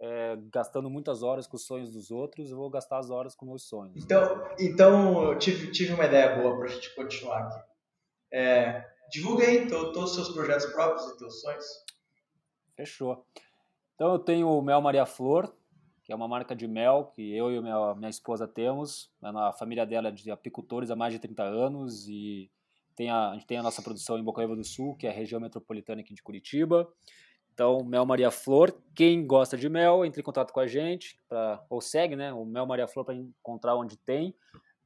[0.00, 3.44] é, gastando muitas horas com os sonhos dos outros, eu vou gastar as horas com
[3.44, 4.02] meus sonhos.
[4.02, 7.60] Então, então eu tive, tive uma ideia boa para a gente continuar aqui.
[8.32, 11.66] É, divulga aí todos os seus projetos próprios e teus sonhos.
[12.74, 13.26] Fechou.
[13.94, 15.52] Então eu tenho o Mel Maria Flor,
[16.02, 19.12] que é uma marca de mel que eu e minha, minha esposa temos.
[19.22, 22.50] A família dela é de apicultores há mais de 30 anos e
[23.00, 25.12] tem a, a gente tem a nossa produção em Bocaíba do Sul, que é a
[25.12, 26.86] região metropolitana aqui de Curitiba.
[27.54, 31.64] Então, Mel Maria Flor, quem gosta de mel, entre em contato com a gente, pra,
[31.70, 34.34] ou segue, né, o Mel Maria Flor para encontrar onde tem.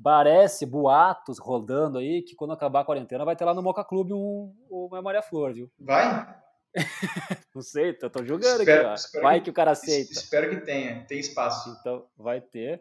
[0.01, 4.13] Parece boatos rodando aí que quando acabar a quarentena vai ter lá no Moca Clube
[4.13, 5.69] um, o Mel Maria Flor, viu?
[5.77, 6.37] Vai?
[7.53, 9.23] Não sei, eu tô julgando espero, aqui, ó.
[9.23, 10.13] Vai que, que, o cara aceita.
[10.13, 11.77] Espero que tenha, tem espaço.
[11.81, 12.81] Então, vai ter.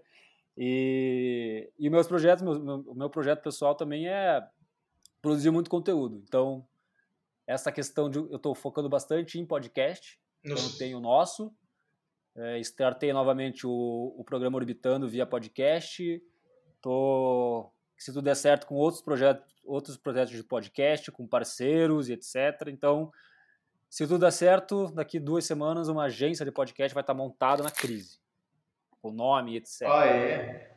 [0.56, 4.48] E, e meus projetos, meu, meu, o meu projeto pessoal também é
[5.24, 6.22] produzir muito conteúdo.
[6.28, 6.68] Então,
[7.48, 8.20] essa questão de.
[8.20, 10.20] Eu estou focando bastante em podcast.
[10.44, 11.52] Então, tenho o nosso.
[12.36, 16.22] É, startei novamente o, o programa Orbitando via podcast.
[16.82, 22.14] Tô, se tudo der certo, com outros projetos, outros projetos de podcast, com parceiros e
[22.14, 22.68] etc.
[22.68, 23.12] Então,
[23.90, 27.72] Se tudo der certo, daqui duas semanas uma agência de podcast vai estar montada na
[27.72, 28.20] crise.
[29.02, 29.84] O nome, etc.
[29.84, 30.76] Ah, é?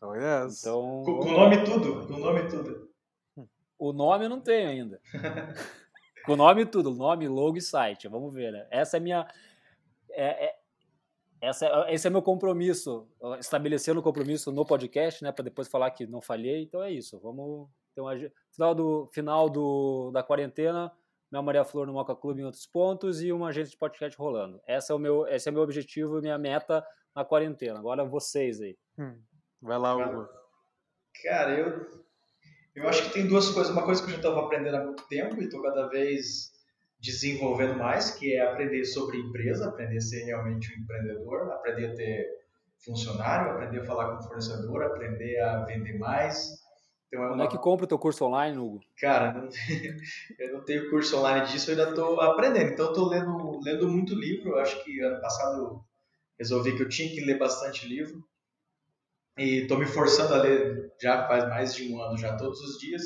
[0.00, 0.60] Oh, yes.
[0.60, 2.89] Então, com, o nome tudo, com o nome tudo.
[3.80, 5.00] O nome eu não tenho ainda.
[6.26, 8.06] com o nome tudo, nome, logo e site.
[8.08, 8.66] Vamos ver, né?
[8.70, 9.26] Essa é minha...
[10.10, 10.56] É, é,
[11.40, 13.08] essa, é, esse é meu compromisso,
[13.38, 16.62] estabelecendo o compromisso no podcast, né, para depois falar que não falhei.
[16.62, 17.18] Então é isso.
[17.20, 18.06] Vamos então
[18.52, 20.92] final do final do, da quarentena,
[21.32, 24.60] Mel Maria Flor no Moca Clube em outros pontos e uma agência de podcast rolando.
[24.68, 27.78] Esse é o meu, esse é o meu objetivo e minha meta na quarentena.
[27.78, 28.76] Agora vocês aí.
[28.98, 29.18] Hum.
[29.62, 30.28] Vai lá, Hugo.
[31.22, 32.04] Cara, eu
[32.74, 33.72] eu acho que tem duas coisas.
[33.72, 36.50] Uma coisa que eu já estava aprendendo há muito tempo e estou cada vez
[37.00, 41.94] desenvolvendo mais, que é aprender sobre empresa, aprender a ser realmente um empreendedor, aprender a
[41.94, 42.26] ter
[42.84, 46.60] funcionário, aprender a falar com fornecedor, aprender a vender mais.
[47.08, 47.34] Então, é uma...
[47.34, 48.80] Onde é que compra o teu curso online, Hugo?
[48.98, 49.48] Cara, não...
[50.38, 52.70] eu não tenho curso online disso, eu ainda estou aprendendo.
[52.70, 54.50] Então, estou lendo, lendo muito livro.
[54.50, 55.84] Eu acho que ano passado
[56.38, 58.22] resolvi que eu tinha que ler bastante livro.
[59.40, 62.78] E estou me forçando a ler já faz mais de um ano, já todos os
[62.78, 63.02] dias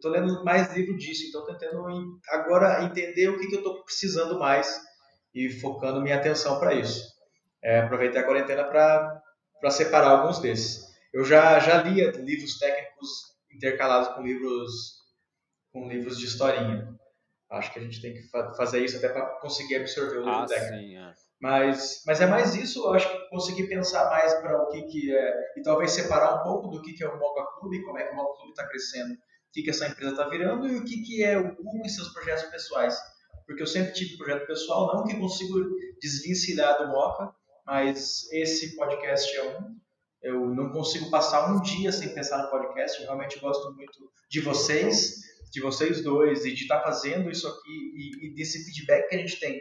[0.00, 1.86] estou lendo mais livro disso, então tentando
[2.28, 4.80] agora entender o que, que eu estou precisando mais
[5.34, 7.04] e focando minha atenção para isso.
[7.62, 10.82] É, aproveitei a quarentena para separar alguns desses.
[11.12, 13.08] Eu já, já lia livros técnicos
[13.52, 14.98] intercalados com livros
[15.72, 16.88] com livros de historinha.
[17.48, 20.30] Acho que a gente tem que fa fazer isso até para conseguir absorver o livro
[20.30, 20.82] ah, técnico.
[20.82, 21.12] Sim, é.
[21.40, 25.16] Mas, mas é mais isso, eu acho que conseguir pensar mais para o que, que
[25.16, 28.04] é, e talvez separar um pouco do que, que é o Moca Clube, como é
[28.04, 29.14] que o Moca Clube está crescendo
[29.50, 31.88] o que, que essa empresa está virando e o que, que é o Google e
[31.88, 32.96] seus projetos pessoais.
[33.46, 35.58] Porque eu sempre tive projeto pessoal, não que consigo
[36.00, 37.34] desvencilhar do Moca,
[37.66, 39.76] mas esse podcast é um.
[40.22, 43.00] Eu não consigo passar um dia sem pensar no podcast.
[43.00, 43.98] Eu realmente gosto muito
[44.30, 45.16] de vocês,
[45.50, 49.16] de vocês dois, e de estar tá fazendo isso aqui e, e desse feedback que
[49.16, 49.60] a gente tem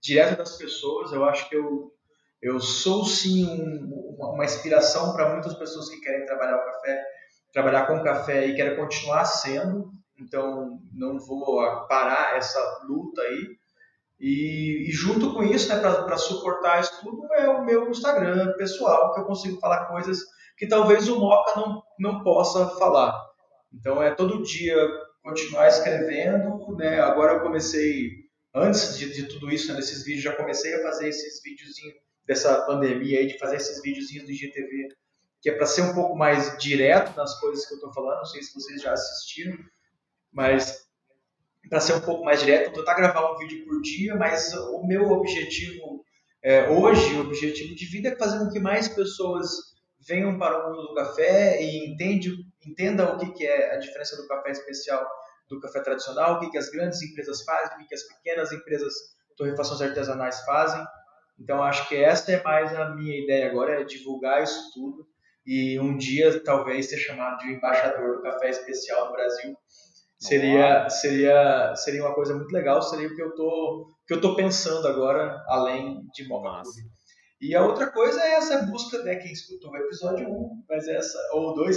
[0.00, 1.12] direto das pessoas.
[1.12, 1.92] Eu acho que eu,
[2.42, 7.16] eu sou sim um, uma inspiração para muitas pessoas que querem trabalhar o café
[7.56, 9.90] trabalhar com café e quero continuar sendo,
[10.20, 13.56] então não vou parar essa luta aí.
[14.20, 19.14] E, e junto com isso, né, para suportar isso tudo, é o meu Instagram pessoal,
[19.14, 20.18] que eu consigo falar coisas
[20.58, 23.14] que talvez o Moca não, não possa falar.
[23.72, 24.76] Então é todo dia
[25.22, 27.00] continuar escrevendo, né?
[27.00, 28.10] Agora eu comecei,
[28.56, 31.94] antes de, de tudo isso, né, desses vídeos, já comecei a fazer esses videozinhos
[32.26, 34.88] dessa pandemia aí, de fazer esses videozinhos do IGTV
[35.46, 38.18] que é para ser um pouco mais direto nas coisas que eu estou falando.
[38.18, 39.56] Não sei se vocês já assistiram,
[40.32, 40.84] mas
[41.68, 44.84] para ser um pouco mais direto, vou tentar gravar um vídeo por dia, mas o
[44.84, 46.04] meu objetivo
[46.42, 49.48] é, hoje, o objetivo de vida é fazer com que mais pessoas
[50.00, 52.36] venham para o mundo do café e entende,
[52.66, 55.04] entendam o que, que é a diferença do café especial
[55.48, 58.52] do café tradicional, o que, que as grandes empresas fazem, o que, que as pequenas
[58.52, 58.92] empresas
[59.36, 60.84] torrefações artesanais fazem.
[61.38, 65.06] Então, acho que essa é mais a minha ideia agora, é divulgar isso tudo
[65.46, 69.56] e um dia talvez ser chamado de embaixador do café especial no Brasil.
[70.18, 74.34] Seria seria seria uma coisa muito legal seria o que eu tô que eu tô
[74.34, 76.62] pensando agora além de Moca
[77.38, 81.18] e a outra coisa é essa busca né quem escutou o episódio 1 mas essa
[81.32, 81.76] ou 2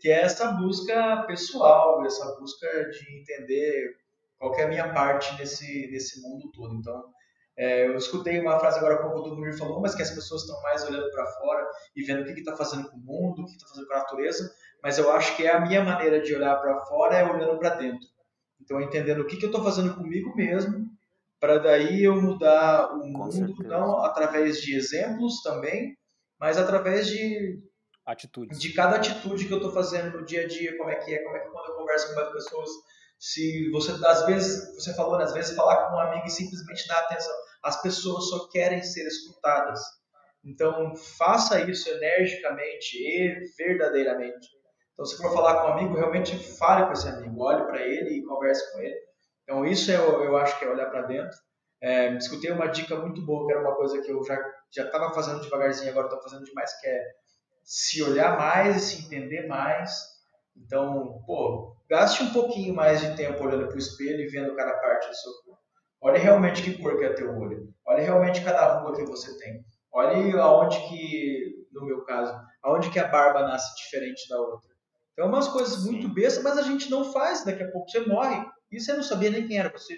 [0.00, 3.96] que é essa busca pessoal essa busca de entender
[4.38, 7.16] qual é a minha parte nesse nesse mundo todo então
[7.56, 10.42] é, eu escutei uma frase agora há pouco do Munir falou, mas que as pessoas
[10.42, 11.66] estão mais olhando para fora
[11.96, 13.98] e vendo o que está fazendo com o mundo, o que está fazendo com a
[13.98, 17.58] natureza, mas eu acho que é a minha maneira de olhar para fora é olhando
[17.58, 18.06] para dentro.
[18.60, 20.86] Então, entendendo o que, que eu estou fazendo comigo mesmo,
[21.40, 25.96] para daí eu mudar o mundo, não através de exemplos também,
[26.38, 27.58] mas através de
[28.06, 28.58] atitudes.
[28.58, 31.22] De cada atitude que eu estou fazendo no dia a dia, como é que é,
[31.24, 32.70] como é que quando eu converso com as pessoas,
[33.18, 36.86] se você às vezes você falou, né, às vezes falar com um amigo e simplesmente
[36.86, 39.80] dar atenção, as pessoas só querem ser escutadas.
[40.44, 44.48] Então, faça isso energicamente e verdadeiramente.
[44.92, 48.10] Então, se for falar com um amigo, realmente fale com esse amigo, olhe para ele
[48.10, 48.96] e converse com ele.
[49.42, 51.36] Então, isso eu, eu acho que é olhar para dentro.
[51.82, 54.38] É, escutei uma dica muito boa, que era uma coisa que eu já
[54.74, 57.04] já estava fazendo devagarzinho, agora estou fazendo demais, que é
[57.66, 59.90] se olhar mais, se entender mais.
[60.56, 64.72] Então, pô, gaste um pouquinho mais de tempo olhando para o espelho e vendo cada
[64.78, 65.60] parte do seu corpo.
[66.00, 67.74] Olhe realmente que cor que é teu olho.
[67.84, 69.64] Olhe realmente cada ruga que você tem.
[69.92, 74.70] Olhe aonde que, no meu caso, aonde que a barba nasce diferente da outra.
[75.12, 77.44] Então, umas coisas muito bestas, mas a gente não faz.
[77.44, 79.96] Daqui a pouco você morre e você não sabia nem quem era você.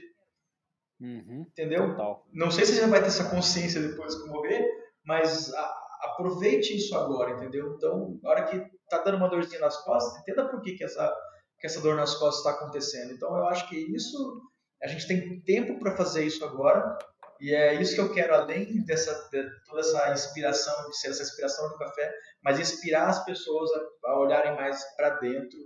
[1.01, 1.91] Uhum, Entendeu?
[1.91, 2.27] Total.
[2.33, 4.66] Não sei se você vai ter essa consciência depois que morrer,
[5.05, 7.75] mas a, aproveite isso agora, entendeu?
[7.75, 11.15] Então, na hora que tá dando uma dorzinha nas costas, entenda por que, que, essa,
[11.59, 13.13] que essa dor nas costas está acontecendo.
[13.13, 14.43] Então, eu acho que isso
[14.83, 16.97] a gente tem tempo para fazer isso agora
[17.41, 21.23] e é isso que eu quero, além dessa de toda essa inspiração, de ser essa
[21.23, 25.59] inspiração do café, mas inspirar as pessoas a, a olharem mais para dentro.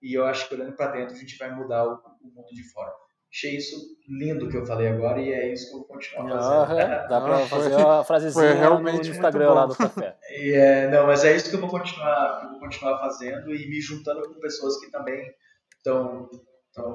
[0.00, 2.62] E eu acho que olhando para dentro a gente vai mudar o, o, mundo de
[2.70, 2.92] fora.
[3.36, 7.08] Achei isso lindo que eu falei agora e é isso que eu vou continuar fazendo.
[7.08, 10.16] Dá para fazer uma frasezinha realmente no Instagram lá do café.
[10.32, 13.68] E, é, não, mas é isso que eu vou continuar, eu vou continuar fazendo e
[13.68, 15.30] me juntando com pessoas que também
[15.76, 16.30] estão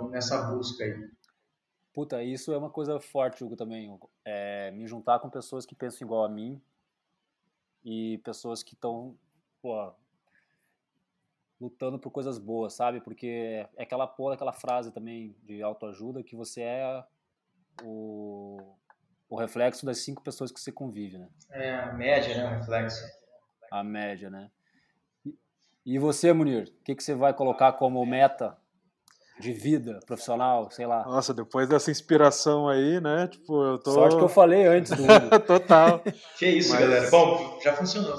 [0.10, 0.96] nessa busca aí.
[1.94, 4.10] Puta, isso é uma coisa forte, Hugo, também, Hugo.
[4.26, 6.60] É, me juntar com pessoas que pensam igual a mim
[7.86, 9.16] e pessoas que estão,
[11.62, 13.00] lutando por coisas boas, sabe?
[13.00, 17.04] Porque é aquela porra, aquela frase também de autoajuda que você é
[17.84, 18.58] o,
[19.30, 21.30] o reflexo das cinco pessoas que você convive, né?
[21.52, 22.46] É, a média, né?
[22.46, 23.06] O reflexo.
[23.70, 24.50] A média, né?
[25.24, 25.38] E,
[25.86, 28.58] e você, Munir, o que, que você vai colocar como meta
[29.40, 31.04] de vida profissional, sei lá.
[31.04, 33.28] Nossa, depois dessa inspiração aí, né?
[33.28, 33.92] Tipo, eu tô.
[33.92, 35.04] Sorte que eu falei antes do.
[35.46, 36.02] Total.
[36.38, 36.82] que isso, mas...
[36.82, 37.10] galera.
[37.10, 38.16] Bom, já funcionou.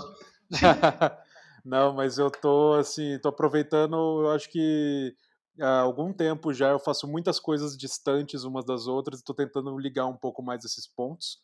[1.65, 5.15] Não, mas eu tô assim, tô aproveitando, eu acho que
[5.61, 9.79] há algum tempo já eu faço muitas coisas distantes umas das outras e tô tentando
[9.79, 11.39] ligar um pouco mais esses pontos.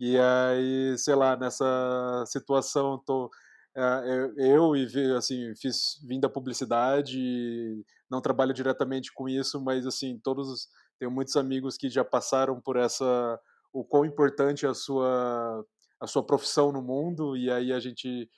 [0.00, 3.30] E aí, sei lá, nessa situação tô
[3.76, 4.86] é, eu e
[5.16, 11.36] assim fiz vim da publicidade não trabalho diretamente com isso mas assim todos tenho muitos
[11.36, 13.40] amigos que já passaram por essa
[13.72, 15.64] o quão importante é a sua
[16.00, 18.28] a sua profissão no mundo e aí a gente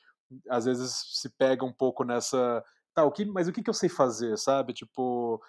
[0.48, 2.64] às vezes se pega um pouco nessa
[2.94, 5.40] tá o que mas o que, que eu sei fazer sabe tipo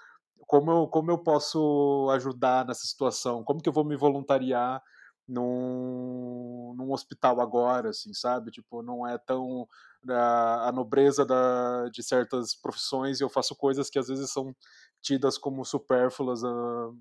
[0.47, 4.81] como eu, como eu posso ajudar nessa situação como que eu vou me voluntariar
[5.27, 8.51] num, num hospital agora, assim, sabe?
[8.51, 9.67] Tipo, não é tão
[10.09, 14.55] a, a nobreza da, de certas profissões e eu faço coisas que às vezes são
[15.01, 16.97] tidas como supérfluas uh,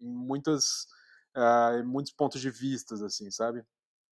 [0.00, 0.86] em muitas
[1.36, 3.64] uh, em muitos pontos de vistas, assim, sabe?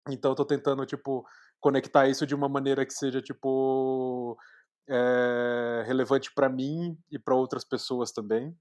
[0.09, 1.25] Então eu tô tentando, tipo,
[1.61, 4.37] conectar isso de uma maneira que seja, tipo,
[4.89, 8.55] é, relevante para mim e para outras pessoas também.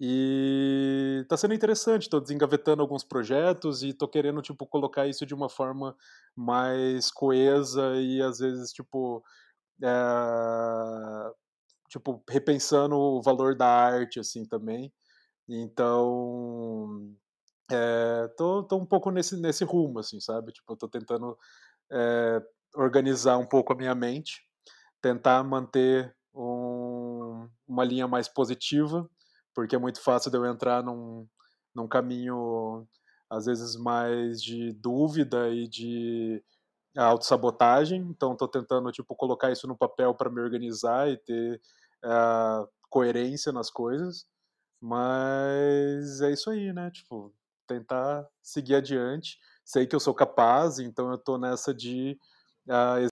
[0.00, 5.32] E está sendo interessante, estou desengavetando alguns projetos e estou querendo tipo colocar isso de
[5.34, 5.96] uma forma
[6.34, 9.22] mais coesa e às vezes tipo
[9.82, 11.32] é,
[11.88, 14.92] tipo repensando o valor da arte assim também.
[15.48, 17.14] Então
[17.70, 20.52] é, tô, tô um pouco nesse nesse rumo assim, sabe?
[20.52, 21.38] Tipo, tô tentando
[21.90, 22.42] é,
[22.74, 24.42] organizar um pouco a minha mente,
[25.00, 29.08] tentar manter um, uma linha mais positiva
[29.54, 31.26] porque é muito fácil de eu entrar num,
[31.74, 32.86] num caminho,
[33.30, 36.42] às vezes, mais de dúvida e de
[36.96, 38.02] autossabotagem.
[38.10, 41.60] Então, estou tentando tipo, colocar isso no papel para me organizar e ter
[42.04, 44.26] uh, coerência nas coisas.
[44.80, 46.90] Mas é isso aí, né?
[46.90, 47.32] Tipo,
[47.66, 49.38] tentar seguir adiante.
[49.64, 52.18] Sei que eu sou capaz, então eu estou nessa de.
[52.66, 53.08] Uh...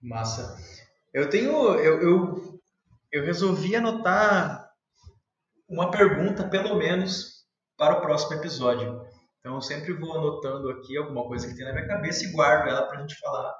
[0.00, 0.56] Massa.
[1.12, 1.52] Eu tenho.
[1.74, 2.60] Eu, eu,
[3.10, 4.70] eu resolvi anotar
[5.68, 7.44] uma pergunta, pelo menos,
[7.76, 9.02] para o próximo episódio.
[9.40, 12.68] Então eu sempre vou anotando aqui alguma coisa que tem na minha cabeça e guardo
[12.68, 13.52] ela para a gente falar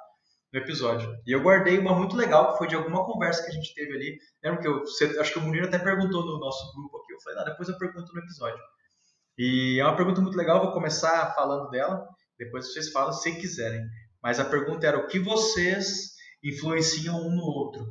[0.51, 1.13] no episódio.
[1.27, 3.93] E eu guardei uma muito legal, que foi de alguma conversa que a gente teve
[3.93, 4.17] ali.
[4.43, 4.83] Lembra que eu.
[5.19, 7.13] Acho que o Munir até perguntou no nosso grupo aqui.
[7.13, 8.59] Eu falei, ah, depois eu pergunto no episódio.
[9.37, 12.07] E é uma pergunta muito legal, vou começar falando dela,
[12.37, 13.85] depois vocês falam se quiserem.
[14.21, 17.87] Mas a pergunta era o que vocês influenciam um no outro.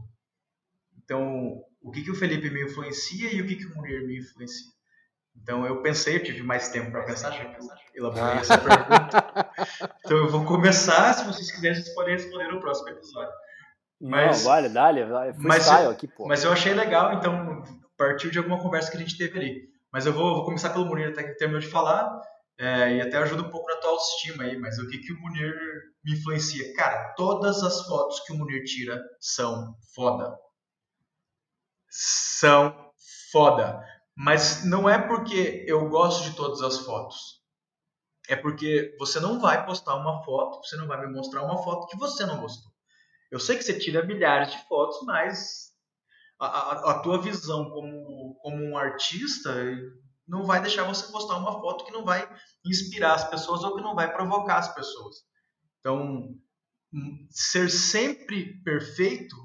[1.03, 4.19] Então, o que, que o Felipe me influencia e o que, que o Munir me
[4.19, 4.73] influencia.
[5.37, 7.35] Então, eu pensei, eu tive mais tempo para pensar,
[7.95, 9.51] eu elaborei essa pergunta.
[10.05, 13.33] Então, eu vou começar, se vocês quiserem, vocês podem responder no próximo episódio.
[14.01, 16.27] Mas, Não, vale, dale, mas, aqui, pô.
[16.27, 17.63] Mas eu achei legal, então,
[17.97, 19.74] partiu de alguma conversa que a gente teve ali.
[19.95, 22.21] Mas eu vou, vou começar pelo Munir, até que terminou de falar,
[22.59, 25.21] é, e até ajuda um pouco na tua autoestima aí, mas o que, que o
[25.21, 25.55] Munir
[26.05, 26.75] me influencia?
[26.75, 30.37] Cara, todas as fotos que o Munir tira são foda.
[31.89, 32.91] São
[33.31, 33.81] foda.
[34.17, 37.41] Mas não é porque eu gosto de todas as fotos.
[38.29, 41.87] É porque você não vai postar uma foto, você não vai me mostrar uma foto
[41.87, 42.73] que você não gostou.
[43.31, 45.73] Eu sei que você tira milhares de fotos, mas
[46.39, 49.55] a, a, tua visão como, como um artista
[50.27, 52.29] não vai deixar você postar uma foto que não vai
[52.65, 55.17] inspirar as pessoas ou que não vai provocar as pessoas.
[55.81, 56.35] Então,
[57.31, 59.37] ser sempre perfeito,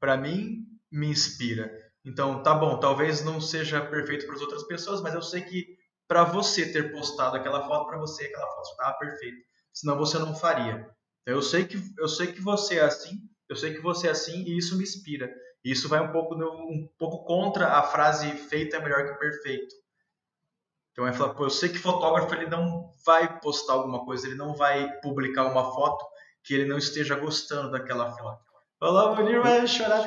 [0.00, 1.70] para mim, me inspira.
[2.04, 5.76] Então, tá bom, talvez não seja perfeito para as outras pessoas, mas eu sei que
[6.08, 9.38] para você ter postado aquela foto, para você aquela foto estava perfeita.
[9.72, 10.88] Senão você não faria.
[11.22, 14.10] Então, eu sei que eu sei que você é assim, eu sei que você é
[14.10, 15.32] assim e isso me inspira.
[15.66, 19.74] Isso vai um pouco, no, um pouco contra a frase feito é melhor que perfeito.
[20.92, 24.36] Então, ele fala, pô, eu sei que fotógrafo ele não vai postar alguma coisa, ele
[24.36, 26.06] não vai publicar uma foto
[26.44, 28.46] que ele não esteja gostando daquela foto.
[28.80, 30.06] Olá, o Munir vai chorar.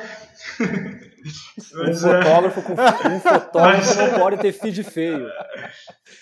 [1.74, 3.96] um fotógrafo, com, um fotógrafo Mas...
[3.96, 5.28] não pode ter feed feio.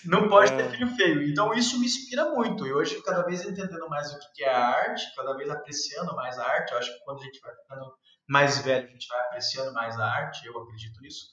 [0.03, 0.57] Não pode é.
[0.57, 1.29] ter feed feio.
[1.29, 2.67] Então isso me inspira muito.
[2.67, 6.37] E hoje, cada vez entendendo mais o que é a arte, cada vez apreciando mais
[6.37, 6.73] a arte.
[6.73, 7.93] Eu acho que quando a gente vai ficando
[8.29, 10.45] mais velho, a gente vai apreciando mais a arte.
[10.45, 11.27] Eu acredito nisso.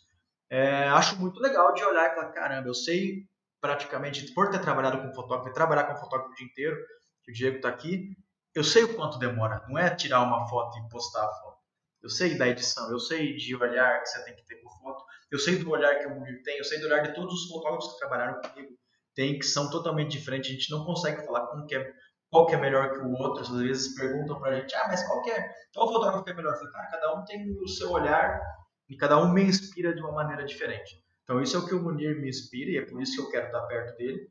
[0.49, 3.29] É, acho muito legal de olhar e falar: caramba, eu sei
[3.61, 6.77] praticamente, por ter trabalhado com fotógrafo e trabalhar com fotógrafo o dia inteiro,
[7.25, 8.17] que o Diego está aqui,
[8.55, 9.63] eu sei o quanto demora.
[9.69, 11.59] Não é tirar uma foto e postar a foto.
[12.03, 15.05] Eu sei da edição, eu sei de olhar que você tem que ter por foto,
[15.31, 17.49] eu sei do olhar que o Munir tem, eu sei do olhar de todos os
[17.49, 18.73] fotógrafos que trabalharam comigo,
[19.15, 20.51] tem que são totalmente diferentes.
[20.51, 21.93] A gente não consegue falar com que é,
[22.31, 23.43] qual que é melhor que o outro.
[23.43, 25.49] Às vezes perguntam pra gente, ah, mas qual que é?
[25.75, 26.57] Qual fotógrafo que é melhor?
[26.57, 28.41] Falo, cara, cada um tem o seu olhar
[28.89, 31.03] e cada um me inspira de uma maneira diferente.
[31.25, 33.31] Então isso é o que o Munir me inspira e é por isso que eu
[33.31, 34.31] quero estar perto dele.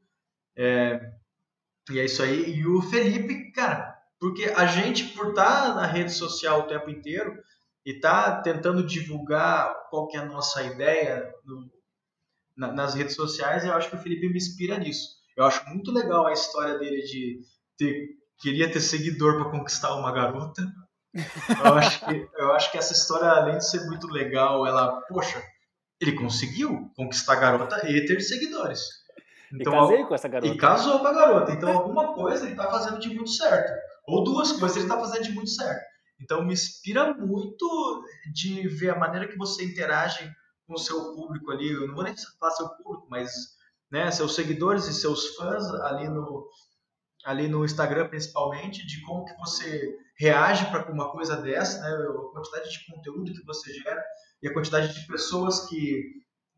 [0.58, 1.12] É,
[1.92, 2.56] e é isso aí.
[2.56, 7.36] E o Felipe, cara, porque a gente, por estar na rede social o tempo inteiro,
[7.86, 11.70] e tá tentando divulgar qual que é a nossa ideia no,
[12.58, 15.08] na, nas redes sociais, eu acho que o Felipe me inspira nisso.
[15.38, 17.42] Eu acho muito legal a história dele de
[17.78, 18.10] ter,
[18.40, 20.62] queria ter seguidor para conquistar uma garota.
[21.14, 25.42] Eu acho, que, eu acho que essa história, além de ser muito legal, ela, poxa,
[26.00, 28.82] ele conseguiu conquistar a garota e ter seguidores.
[29.54, 30.54] Então, e casei com essa garota.
[30.54, 31.52] E casou com a garota.
[31.52, 33.72] Então, alguma coisa ele está fazendo de muito certo.
[34.08, 35.86] Ou duas coisas ele está fazendo de muito certo.
[36.20, 38.04] Então me inspira muito
[38.34, 40.32] de ver a maneira que você interage
[40.68, 41.72] com o seu público ali.
[41.72, 43.32] Eu não vou nem falar seu público, mas
[43.92, 46.48] né, seus seguidores e seus fãs ali no,
[47.26, 52.32] ali no Instagram principalmente, de como que você reage para uma coisa dessa, né, a
[52.32, 54.04] quantidade de conteúdo que você gera
[54.42, 56.04] e a quantidade de pessoas que,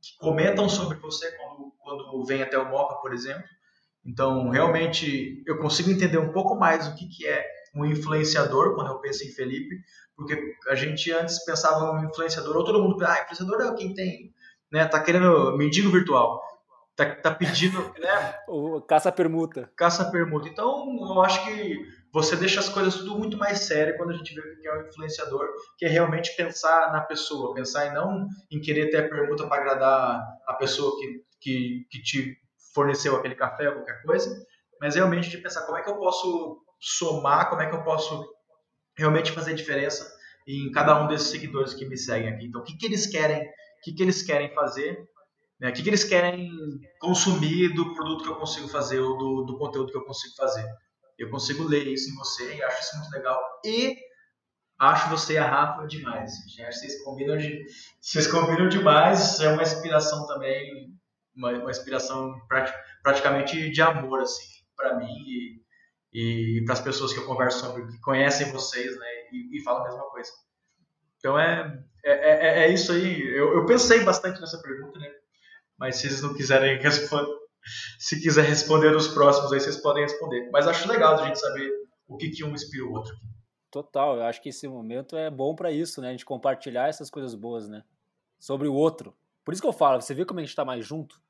[0.01, 3.45] que comentam sobre você quando, quando vem até o Moca, por exemplo.
[4.05, 7.45] Então, realmente, eu consigo entender um pouco mais o que, que é
[7.75, 9.75] um influenciador, quando eu penso em Felipe,
[10.15, 14.33] porque a gente antes pensava um influenciador, ou todo mundo, ah, influenciador é quem tem,
[14.71, 16.41] né, tá querendo mendigo virtual,
[16.97, 18.39] tá, tá pedindo, né?
[18.47, 19.71] O caça-permuta.
[19.77, 20.49] Caça-permuta.
[20.49, 24.33] Então, eu acho que você deixa as coisas tudo muito mais sério quando a gente
[24.33, 28.59] vê que é um influenciador, que é realmente pensar na pessoa, pensar em não em
[28.59, 32.37] querer ter a permuta para agradar a pessoa que, que, que te
[32.73, 34.35] forneceu aquele café ou qualquer coisa,
[34.81, 38.27] mas realmente de pensar como é que eu posso somar, como é que eu posso
[38.97, 40.11] realmente fazer diferença
[40.47, 42.45] em cada um desses seguidores que me seguem aqui.
[42.47, 45.07] Então, o que, que eles querem, o que, que eles querem fazer,
[45.59, 45.69] né?
[45.69, 46.51] o que, que eles querem
[46.99, 50.65] consumir do produto que eu consigo fazer ou do, do conteúdo que eu consigo fazer.
[51.17, 53.41] Eu consigo ler isso em você e acho isso muito legal.
[53.65, 53.97] E
[54.79, 56.31] acho você e a Rafa demais.
[56.47, 57.65] Gente, vocês combinam, de,
[57.99, 59.39] vocês combinam demais.
[59.39, 60.93] É uma inspiração também,
[61.35, 62.35] uma, uma inspiração
[63.01, 64.45] praticamente de amor, assim,
[64.75, 65.11] para mim.
[65.25, 65.67] E
[66.13, 69.81] e para as pessoas que eu converso sobre, que conhecem vocês, né, e, e falam
[69.81, 70.31] a mesma coisa.
[71.19, 73.21] Então é, é, é, é isso aí.
[73.21, 75.11] Eu, eu, pensei bastante nessa pergunta, né?
[75.77, 77.31] Mas se vocês não quiserem responder,
[77.99, 80.49] se quiser responder os próximos aí, vocês podem responder.
[80.51, 81.71] Mas acho legal a gente saber
[82.07, 83.13] o que, que um inspira o outro.
[83.69, 86.09] Total, eu acho que esse momento é bom para isso, né?
[86.09, 87.83] A gente compartilhar essas coisas boas, né?
[88.39, 89.13] Sobre o outro.
[89.43, 91.21] Por isso que eu falo, você vê como a gente tá mais junto?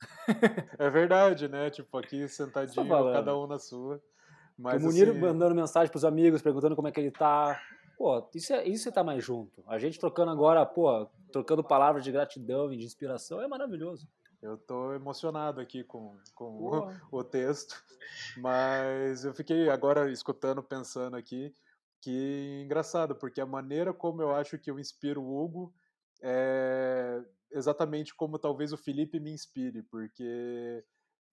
[0.78, 1.70] é verdade, né?
[1.70, 4.02] Tipo, aqui sentadinho, cada um na sua.
[4.58, 5.18] Mas, o Munir assim...
[5.18, 7.60] mandando mensagem pros amigos, perguntando como é que ele tá.
[8.02, 9.62] Pô, isso é, isso é tá mais junto.
[9.64, 14.08] A gente trocando agora, pô, trocando palavras de gratidão e de inspiração é maravilhoso.
[14.42, 17.80] Eu tô emocionado aqui com, com o, o, texto,
[18.38, 21.54] mas eu fiquei agora escutando, pensando aqui,
[22.00, 25.72] que engraçado, porque a maneira como eu acho que eu inspiro o Hugo
[26.20, 27.22] é
[27.52, 30.84] exatamente como talvez o Felipe me inspire, porque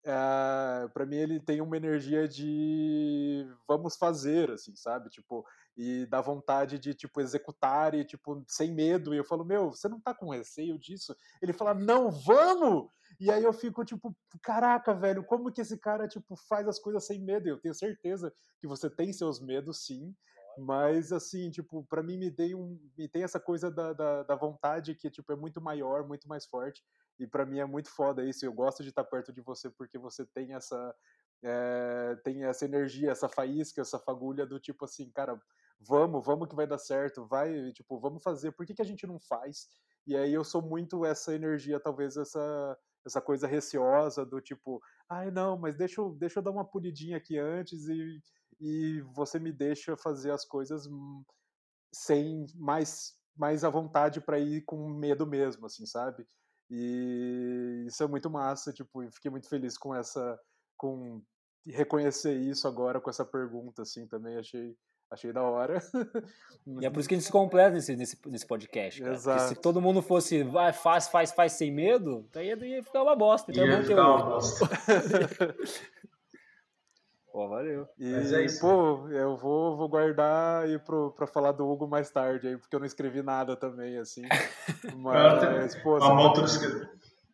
[0.04, 5.46] eh, para mim ele tem uma energia de vamos fazer assim sabe tipo
[5.78, 9.14] e dá vontade de tipo executar e tipo sem medo.
[9.14, 11.14] E eu falo meu você não tá com receio disso?
[11.40, 12.90] Ele fala não vamos!
[13.20, 17.06] E aí eu fico tipo caraca velho como que esse cara tipo faz as coisas
[17.06, 17.48] sem medo?
[17.48, 20.12] Eu tenho certeza que você tem seus medos sim
[20.58, 24.34] mas assim tipo para mim me tem um me tem essa coisa da, da, da
[24.34, 26.82] vontade que tipo é muito maior muito mais forte
[27.20, 28.44] e para mim é muito foda isso.
[28.44, 30.94] Eu gosto de estar perto de você porque você tem essa
[31.42, 35.40] é, tem essa energia, essa faísca, essa fagulha do tipo assim, cara,
[35.80, 38.52] vamos, vamos que vai dar certo, vai, tipo, vamos fazer.
[38.52, 39.68] Por que, que a gente não faz?
[40.06, 45.30] E aí eu sou muito essa energia, talvez essa essa coisa receosa do tipo, ai
[45.30, 48.22] não, mas deixa eu, deixa eu dar uma pulidinha aqui antes e,
[48.60, 50.86] e você me deixa fazer as coisas
[51.92, 56.26] sem mais mais à vontade para ir com medo mesmo, assim, sabe?
[56.68, 60.36] E isso é muito massa, tipo, e fiquei muito feliz com essa,
[60.76, 61.22] com
[61.64, 64.76] reconhecer isso agora com essa pergunta, assim, também achei,
[65.10, 65.80] achei da hora.
[66.80, 69.14] E é por isso que a gente se completa nesse, nesse, nesse podcast, cara.
[69.14, 69.38] Exato.
[69.38, 73.16] Porque se todo mundo fosse, vai, faz, faz, faz sem medo, daí ia ficar uma
[73.16, 73.50] bosta.
[73.50, 74.68] Então é ia ficar uma bosta.
[77.38, 77.86] Pô, valeu.
[77.96, 78.60] E, Mas é isso.
[78.60, 82.74] pô, eu vou, vou guardar aí pro, pra falar do Hugo mais tarde aí, porque
[82.74, 84.22] eu não escrevi nada também, assim.
[84.96, 86.88] Mas, pô, você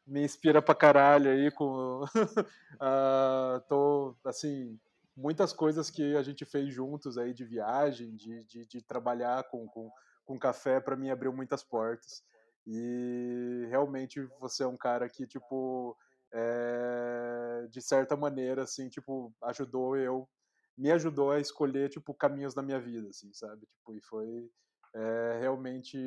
[0.07, 2.05] me inspira pra caralho aí com.
[2.05, 4.79] uh, tô, assim,
[5.17, 9.67] muitas coisas que a gente fez juntos aí de viagem, de, de, de trabalhar com,
[9.69, 9.91] com,
[10.25, 12.23] com café, para mim abriu muitas portas.
[12.67, 15.97] E realmente você é um cara que, tipo,
[16.33, 20.29] é, de certa maneira, assim, tipo, ajudou eu,
[20.77, 23.67] me ajudou a escolher, tipo, caminhos na minha vida, assim, sabe?
[23.67, 24.51] Tipo, e foi
[24.95, 25.99] é, realmente,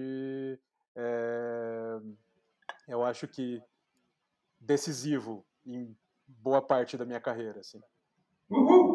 [0.96, 2.00] é,
[2.88, 3.62] eu acho que
[4.60, 5.96] decisivo em
[6.26, 7.82] boa parte da minha carreira, assim.
[8.50, 8.87] Uhul!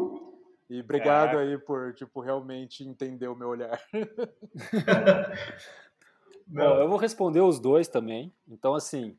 [0.72, 1.42] E obrigado é.
[1.42, 3.78] aí por, tipo, realmente entender o meu olhar.
[6.48, 8.32] Bom, eu vou responder os dois também.
[8.48, 9.14] Então, assim,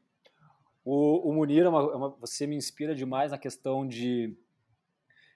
[0.83, 4.35] o, o Munir, é uma, é uma, você me inspira demais na questão de.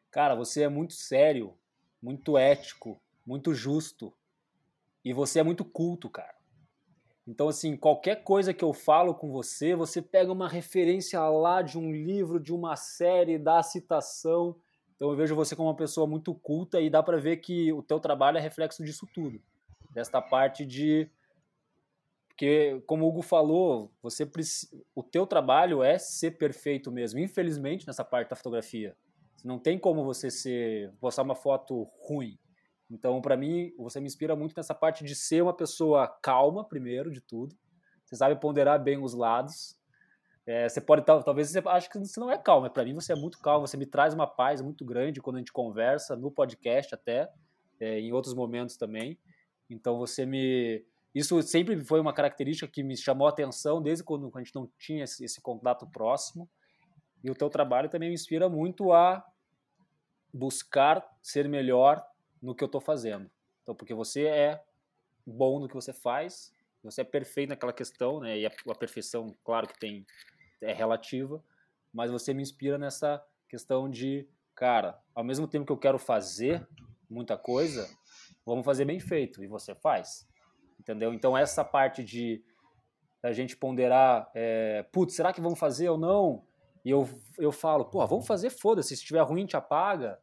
[0.10, 1.54] Cara, você é muito sério,
[2.02, 4.12] muito ético, muito justo.
[5.06, 6.34] E você é muito culto, cara.
[7.28, 11.78] Então, assim, qualquer coisa que eu falo com você, você pega uma referência lá de
[11.78, 14.56] um livro, de uma série, dá citação.
[14.98, 17.82] Então, eu vejo você como uma pessoa muito culta e dá para ver que o
[17.82, 19.40] teu trabalho é reflexo disso tudo.
[19.92, 21.10] Desta parte de
[22.38, 24.30] porque, como o Hugo falou, você
[24.94, 27.20] o teu trabalho é ser perfeito mesmo.
[27.20, 28.96] Infelizmente, nessa parte da fotografia,
[29.44, 32.38] não tem como você ser postar uma foto ruim.
[32.92, 37.12] Então, para mim, você me inspira muito nessa parte de ser uma pessoa calma, primeiro
[37.12, 37.56] de tudo.
[38.06, 39.77] Você sabe ponderar bem os lados.
[40.48, 43.16] É, você pode talvez você acha que você não é calmo, para mim você é
[43.18, 43.68] muito calmo.
[43.68, 47.30] Você me traz uma paz muito grande quando a gente conversa no podcast até,
[47.82, 49.20] é, em outros momentos também.
[49.70, 54.32] Então você me isso sempre foi uma característica que me chamou a atenção desde quando
[54.34, 56.50] a gente não tinha esse, esse contato próximo.
[57.24, 59.26] E o teu trabalho também me inspira muito a
[60.34, 62.06] buscar ser melhor
[62.42, 63.30] no que eu estou fazendo.
[63.64, 64.64] Então, porque você é
[65.26, 68.38] bom no que você faz, você é perfeito naquela questão, né?
[68.38, 70.06] E a, a perfeição, claro que tem
[70.62, 71.44] é relativa,
[71.94, 76.68] mas você me inspira nessa questão de, cara, ao mesmo tempo que eu quero fazer
[77.10, 77.90] muita coisa,
[78.46, 80.28] vamos fazer bem feito e você faz
[80.80, 81.14] entendeu?
[81.14, 82.42] Então essa parte de
[83.22, 86.44] a gente ponderar, é, putz, será que vamos fazer ou não?
[86.86, 90.20] E eu, eu falo, pô, vamos fazer, foda-se, se estiver ruim, te apaga.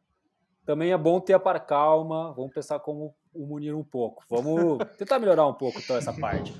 [0.65, 4.23] Também é bom ter a par calma, vamos pensar como o Munir um pouco.
[4.27, 6.55] Vamos tentar melhorar um pouco então essa parte.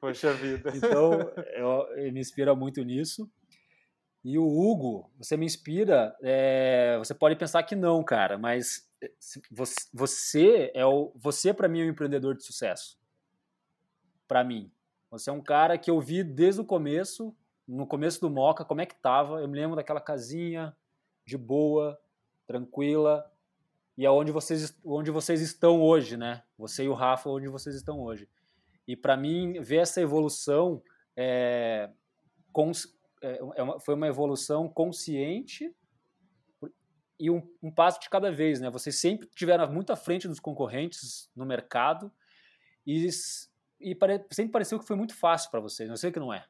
[0.00, 0.72] Poxa vida.
[0.74, 1.12] Então,
[1.54, 3.30] eu, eu me inspira muito nisso.
[4.24, 6.16] E o Hugo, você me inspira.
[6.22, 9.10] É, você pode pensar que não, cara, mas é,
[9.92, 12.98] você é o você para mim é um empreendedor de sucesso
[14.26, 14.70] para mim.
[15.10, 17.34] Você é um cara que eu vi desde o começo,
[17.66, 19.40] no começo do Moca, como é que tava.
[19.40, 20.76] Eu me lembro daquela casinha
[21.24, 21.98] de boa,
[22.46, 23.30] tranquila,
[23.96, 26.42] e aonde é vocês, onde vocês estão hoje, né?
[26.58, 28.28] Você e o Rafa, onde vocês estão hoje.
[28.86, 30.82] E para mim, ver essa evolução
[31.16, 31.90] é,
[32.52, 32.86] cons,
[33.22, 35.74] é, é uma, foi uma evolução consciente
[37.18, 38.70] e um, um, passo de cada vez, né?
[38.70, 42.12] Vocês sempre tiveram muito à frente dos concorrentes no mercado
[42.86, 43.08] e
[43.78, 46.46] e pare, sempre pareceu que foi muito fácil para vocês, eu sei que não é.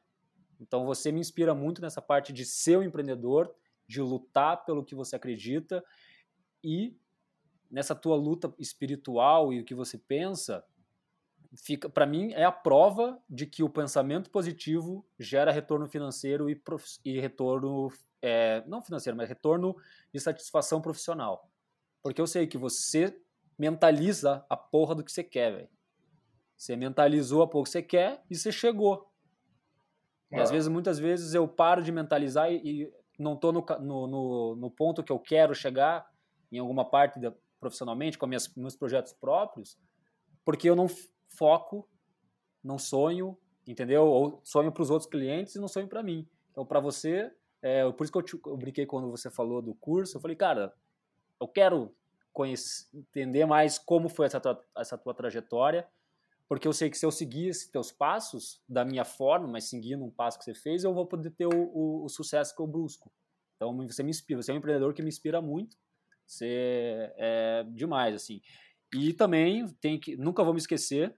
[0.59, 3.53] Então você me inspira muito nessa parte de ser um empreendedor,
[3.87, 5.83] de lutar pelo que você acredita
[6.63, 6.95] e
[7.69, 10.63] nessa tua luta espiritual e o que você pensa,
[11.55, 16.55] fica para mim é a prova de que o pensamento positivo gera retorno financeiro e,
[16.55, 17.91] prof, e retorno
[18.21, 19.75] é, não financeiro, mas retorno
[20.13, 21.49] de satisfação profissional.
[22.01, 23.19] Porque eu sei que você
[23.57, 25.69] mentaliza a porra do que você quer, velho.
[26.55, 29.11] Você mentalizou a pouco que você quer e você chegou.
[30.31, 34.55] E às vezes, muitas vezes, eu paro de mentalizar e, e não estou no, no,
[34.55, 36.05] no, ponto que eu quero chegar
[36.51, 39.77] em alguma parte da, profissionalmente, com minhas, meus projetos próprios,
[40.43, 40.87] porque eu não
[41.29, 41.87] foco,
[42.63, 44.05] não sonho, entendeu?
[44.05, 46.27] Ou sonho para os outros clientes e não sonho para mim.
[46.51, 47.31] Então, para você,
[47.61, 50.35] é, por isso que eu, te, eu brinquei quando você falou do curso, eu falei,
[50.35, 50.73] cara,
[51.39, 51.95] eu quero
[52.33, 55.87] conhecer, entender mais como foi essa tua, essa tua trajetória,
[56.47, 60.03] porque eu sei que se eu seguir esses teus passos da minha forma, mas seguindo
[60.05, 62.67] um passo que você fez, eu vou poder ter o, o, o sucesso que eu
[62.67, 63.11] busco.
[63.55, 65.75] Então você me inspira, você é um empreendedor que me inspira muito.
[66.25, 68.41] Você é demais assim.
[68.93, 71.17] E também tem que nunca vou me esquecer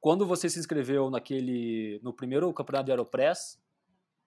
[0.00, 3.60] quando você se inscreveu naquele no primeiro campeonato de Aeropress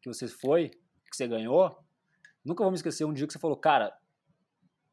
[0.02, 1.78] que você foi, que você ganhou,
[2.44, 3.98] nunca vou me esquecer um dia que você falou, cara,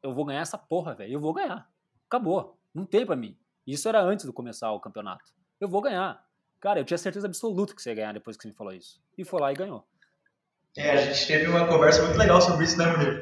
[0.01, 1.69] eu vou ganhar essa porra, velho, eu vou ganhar.
[2.05, 3.37] Acabou, não tem para mim.
[3.65, 5.33] Isso era antes de começar o campeonato.
[5.59, 6.25] Eu vou ganhar.
[6.59, 9.01] Cara, eu tinha certeza absoluta que você ia ganhar depois que você me falou isso.
[9.17, 9.85] E foi lá e ganhou.
[10.77, 13.19] É, a gente teve uma conversa muito legal sobre isso, né, Murilo?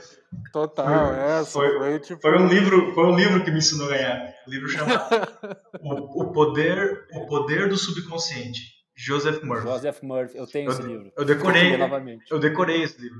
[0.52, 1.46] Total, foi, é.
[1.46, 2.22] Foi, foi, tipo...
[2.22, 4.36] foi, um livro, foi um livro que me ensinou a ganhar.
[4.46, 5.06] O livro chamado
[5.82, 8.76] o, o, Poder, o Poder do Subconsciente.
[8.94, 9.68] Joseph Murphy.
[9.68, 11.12] Joseph Murphy, eu tenho eu, esse livro.
[11.18, 11.78] Eu decorei,
[12.30, 13.20] eu decorei esse livro.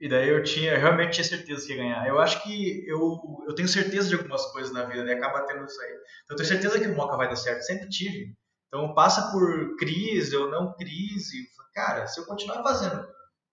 [0.00, 2.08] E daí eu tinha, eu realmente tinha certeza que ia ganhar.
[2.08, 5.14] Eu acho que eu, eu tenho certeza de algumas coisas na vida, né?
[5.14, 5.90] Acaba tendo isso aí.
[6.24, 7.62] Então eu tenho certeza que o Moca vai dar certo.
[7.62, 8.34] Sempre tive.
[8.68, 11.46] Então passa por crise ou não crise.
[11.74, 13.06] Cara, se eu continuar fazendo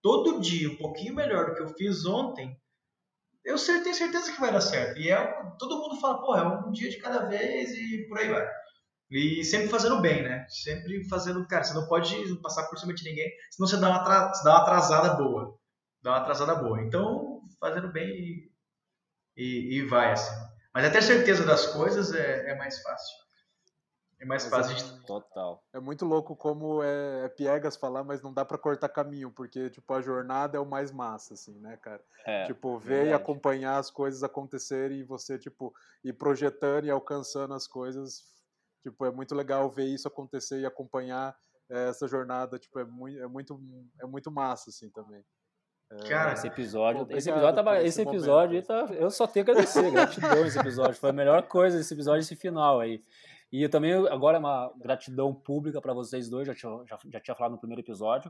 [0.06, 2.56] todo dia um pouquinho melhor do que eu fiz ontem,
[3.44, 5.00] eu tenho certeza que vai dar certo.
[5.00, 5.18] E é,
[5.58, 8.48] todo mundo fala, pô, é um dia de cada vez e por aí vai.
[9.10, 10.46] E sempre fazendo bem, né?
[10.48, 11.48] Sempre fazendo.
[11.48, 14.52] Cara, você não pode passar por cima de ninguém, senão você dá uma, você dá
[14.52, 15.58] uma atrasada boa.
[16.04, 16.84] Dá uma atrasada boa.
[16.84, 18.52] Então, fazendo bem e,
[19.36, 20.36] e, e vai, assim.
[20.72, 23.25] Mas até certeza das coisas é, é mais fácil.
[24.20, 24.76] É mais fácil.
[24.78, 25.06] É.
[25.06, 25.64] Total.
[25.74, 29.70] É muito louco como é, é piegas falar, mas não dá para cortar caminho, porque,
[29.70, 32.02] tipo, a jornada é o mais massa, assim, né, cara?
[32.26, 33.10] É, tipo, ver verdade.
[33.10, 35.74] e acompanhar as coisas acontecerem e você, tipo,
[36.04, 38.24] ir projetando e alcançando as coisas.
[38.82, 41.36] Tipo, é muito legal ver isso acontecer e acompanhar
[41.70, 43.60] é, essa jornada, tipo, é muito, é muito,
[44.02, 45.24] é muito massa, assim, também.
[45.92, 49.52] É, cara, esse episódio, esse episódio, tava, esse, esse episódio tá, eu só tenho que
[49.52, 53.04] agradecer, gratidão esse episódio, foi a melhor coisa esse episódio, esse final aí.
[53.56, 57.20] E eu também, agora é uma gratidão pública para vocês dois, já tinha, já, já
[57.22, 58.30] tinha falado no primeiro episódio,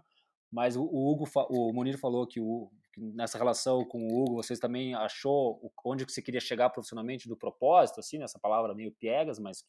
[0.51, 4.35] mas o, o Hugo, o Munir falou que, o, que, nessa relação com o Hugo,
[4.35, 8.91] vocês também achou onde que você queria chegar profissionalmente do propósito, assim, nessa palavra meio
[8.91, 9.65] piegas, mas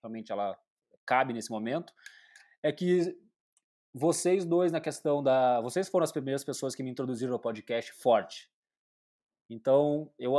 [0.00, 0.56] realmente ela
[1.04, 1.92] cabe nesse momento,
[2.62, 3.12] é que
[3.92, 7.92] vocês dois na questão da, vocês foram as primeiras pessoas que me introduziram ao podcast
[7.94, 8.48] forte.
[9.50, 10.34] Então, eu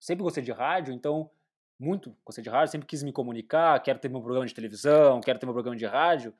[0.00, 1.30] sempre gostei de rádio, então
[1.80, 5.38] muito gostei de rádio, sempre quis me comunicar, quero ter meu programa de televisão, quero
[5.38, 6.34] ter meu programa de rádio.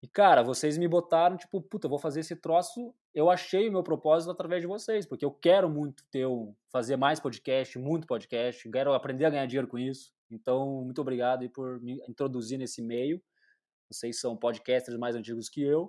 [0.00, 2.92] E, cara, vocês me botaram, tipo, puta, vou fazer esse troço.
[3.14, 6.96] Eu achei o meu propósito através de vocês, porque eu quero muito ter um, fazer
[6.96, 10.12] mais podcast, muito podcast, quero aprender a ganhar dinheiro com isso.
[10.30, 13.22] Então, muito obrigado aí por me introduzir nesse meio.
[13.90, 15.86] Vocês são podcasters mais antigos que eu.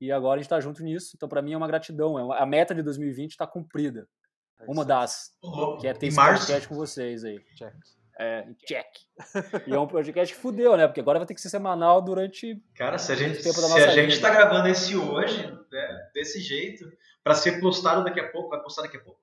[0.00, 1.12] E agora a gente está junto nisso.
[1.14, 2.18] Então, para mim, é uma gratidão.
[2.18, 4.08] É uma, a meta de 2020 está cumprida.
[4.60, 5.34] É uma das.
[5.80, 7.38] Que é ter esse podcast com vocês aí.
[7.56, 7.74] Check.
[8.18, 8.86] É, check.
[9.66, 10.86] E é um podcast que fudeu, né?
[10.86, 12.62] Porque agora vai ter que ser semanal durante.
[12.74, 16.40] Cara, se a gente, tempo da se a gente tá gravando esse hoje, né, desse
[16.40, 16.90] jeito,
[17.22, 19.20] para ser postado daqui a pouco, vai postar daqui a pouco.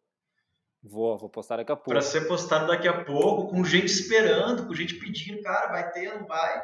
[0.82, 1.90] Vou, vou postar daqui a pouco.
[1.90, 6.18] Para ser postado daqui a pouco, com gente esperando, com gente pedindo, cara, vai ter,
[6.18, 6.64] não vai.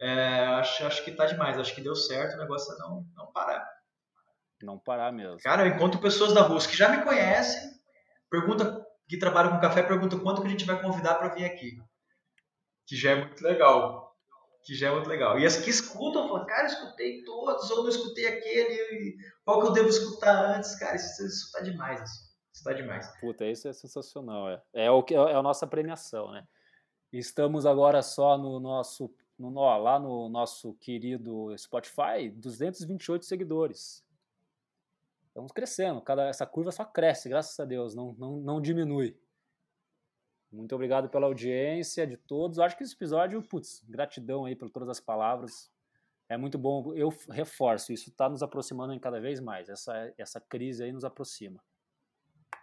[0.00, 3.26] É, acho, acho que tá demais, acho que deu certo, o negócio é não, não
[3.32, 3.66] parar.
[4.60, 5.38] Não parar mesmo.
[5.38, 7.70] Cara, eu encontro pessoas da rua que já me conhecem,
[8.28, 11.78] pergunta que trabalham com café pergunta quanto que a gente vai convidar para vir aqui.
[12.86, 14.14] Que já é muito legal.
[14.64, 15.38] Que já é muito legal.
[15.38, 19.72] E as que escutam, falam, cara, escutei todos, ou não escutei aquele, qual que eu
[19.72, 20.74] devo escutar antes?
[20.76, 22.24] Cara, isso, isso tá demais, assim.
[22.54, 23.06] Isso tá demais.
[23.20, 24.48] Puta, isso é sensacional.
[24.48, 26.46] É, é, o que, é a nossa premiação, né?
[27.12, 34.04] Estamos agora só no nosso, no, lá no nosso querido Spotify, 228 seguidores.
[35.34, 39.18] Estamos crescendo, cada, essa curva só cresce, graças a Deus, não, não, não diminui.
[40.52, 42.60] Muito obrigado pela audiência de todos.
[42.60, 45.68] acho que esse episódio, putz, gratidão aí por todas as palavras.
[46.28, 46.94] É muito bom.
[46.94, 49.68] Eu reforço, isso está nos aproximando cada vez mais.
[49.68, 51.60] Essa, essa crise aí nos aproxima.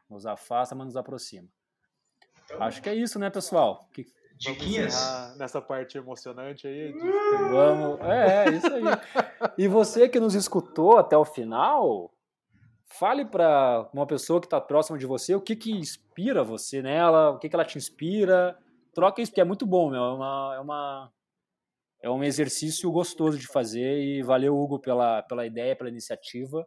[0.10, 1.50] Nos afasta, mas nos aproxima.
[2.46, 3.90] Então, acho que é isso, né, pessoal?
[3.92, 4.06] Que,
[4.38, 4.96] Diquinhas?
[5.38, 6.94] Nessa parte emocionante aí.
[6.94, 8.00] Vamos.
[8.00, 8.84] É, é, isso aí.
[9.58, 12.10] E você que nos escutou até o final,
[12.92, 17.30] Fale para uma pessoa que está próxima de você o que, que inspira você nela,
[17.30, 18.58] o que, que ela te inspira.
[18.94, 20.02] Troca isso, porque é muito bom, meu.
[20.02, 21.14] É, uma, é, uma,
[22.04, 26.66] é um exercício gostoso de fazer e valeu, Hugo, pela, pela ideia, pela iniciativa.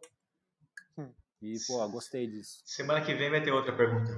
[0.97, 1.11] Hum.
[1.41, 2.61] E, pô, gostei disso.
[2.65, 4.11] Semana que vem vai ter outra pergunta.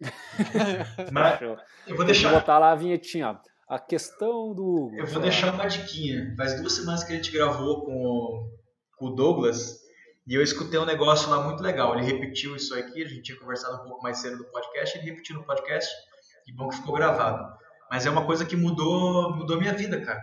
[1.12, 2.30] Mas eu vou deixar.
[2.30, 3.40] Vou botar lá a vinhetinha.
[3.68, 4.92] A questão do.
[4.94, 6.34] Eu vou deixar uma diquinha.
[6.36, 8.50] Faz duas semanas que a gente gravou com o,
[8.96, 9.87] com o Douglas
[10.28, 11.94] e eu escutei um negócio lá muito legal.
[11.94, 15.10] Ele repetiu isso aqui, a gente tinha conversado um pouco mais cedo do podcast, ele
[15.10, 15.90] repetiu no podcast,
[16.46, 17.50] e bom que ficou gravado.
[17.90, 20.20] Mas é uma coisa que mudou, mudou minha vida, cara.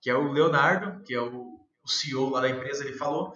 [0.00, 3.34] Que é o Leonardo, que é o, o CEO lá da empresa, ele falou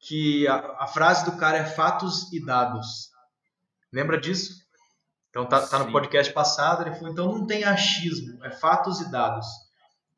[0.00, 3.08] que a, a, frase do cara é fatos e dados.
[3.92, 4.60] Lembra disso?
[5.30, 9.08] Então tá, tá no podcast passado, ele falou, então não tem achismo, é fatos e
[9.08, 9.46] dados.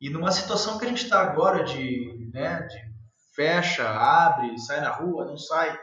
[0.01, 2.94] E numa situação que a gente está agora de, né, de
[3.35, 5.77] fecha, abre, sai na rua, não sai,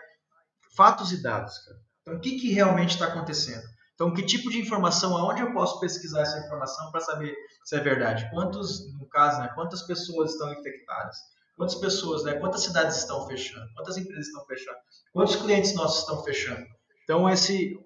[0.77, 1.59] fatos e dados.
[1.59, 1.79] Cara.
[2.03, 3.63] Então, o que, que realmente está acontecendo?
[3.95, 7.35] Então, que tipo de informação, aonde eu posso pesquisar essa informação para saber
[7.65, 8.29] se é verdade?
[8.31, 11.17] Quantos, no caso, né, quantas pessoas estão infectadas?
[11.57, 13.67] Quantas pessoas, né, quantas cidades estão fechando?
[13.75, 14.79] Quantas empresas estão fechando?
[15.13, 16.67] Quantos clientes nossos estão fechando?
[17.05, 17.79] Então, esse,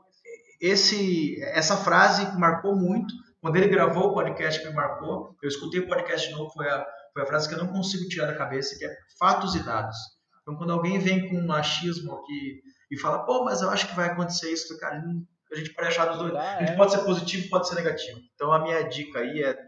[0.60, 3.12] esse, essa frase marcou muito.
[3.42, 6.86] Quando ele gravou o podcast me marcou, eu escutei o podcast de novo, foi a,
[7.16, 9.96] foi a frase que eu não consigo tirar da cabeça, que é fatos e dados.
[10.42, 12.60] Então, quando alguém vem com um machismo aqui
[12.90, 15.02] e fala, pô, mas eu acho que vai acontecer isso, cara,
[15.50, 16.34] a gente pode achar dos dois.
[16.34, 16.76] A gente é.
[16.76, 18.20] pode ser positivo, pode ser negativo.
[18.34, 19.58] Então, a minha dica aí é,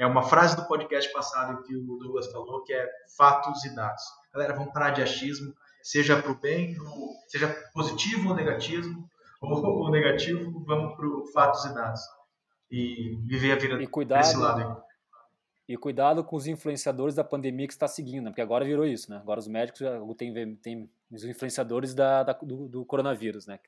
[0.00, 4.02] é uma frase do podcast passado que o Douglas falou, que é fatos e dados.
[4.34, 6.76] Galera, vamos parar de achismo, seja para o bem,
[7.28, 9.08] seja positivo ou negativo,
[9.40, 12.00] ou, ou negativo, vamos para fatos e dados.
[12.68, 14.89] E viver a vida e cuidado, desse lado aí.
[15.70, 18.30] E cuidado com os influenciadores da pandemia que está seguindo, né?
[18.30, 19.18] porque agora virou isso, né?
[19.18, 19.80] Agora os médicos
[20.16, 23.60] têm, têm os influenciadores da, da do, do, coronavírus, né?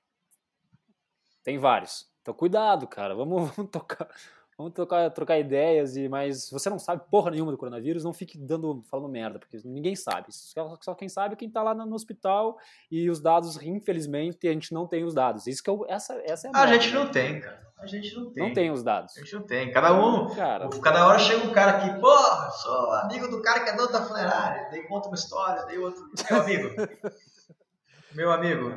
[1.45, 2.11] Tem vários.
[2.20, 3.15] Então cuidado, cara.
[3.15, 4.09] Vamos, vamos tocar,
[4.57, 8.39] vamos trocar, trocar ideias, e mas você não sabe porra nenhuma do coronavírus, não fique
[8.39, 10.29] dando, falando merda, porque ninguém sabe.
[10.31, 12.59] Só, só quem sabe é quem está lá no hospital
[12.91, 15.47] e os dados, infelizmente, a gente não tem os dados.
[15.47, 17.01] Isso que eu, essa, essa é a, a merda, gente né?
[17.01, 17.73] não tem, cara.
[17.83, 18.43] A gente não tem.
[18.45, 19.16] Não tem os dados.
[19.16, 19.73] A gente não tem.
[19.73, 20.33] Cada um.
[20.37, 20.69] Cara.
[20.81, 24.07] Cada hora chega um cara aqui, porra, sou amigo do cara que é dono da
[24.07, 24.69] funerária.
[24.70, 26.09] Daí conta uma história, daí outro.
[26.31, 26.69] Meu amigo.
[28.15, 28.73] meu amigo.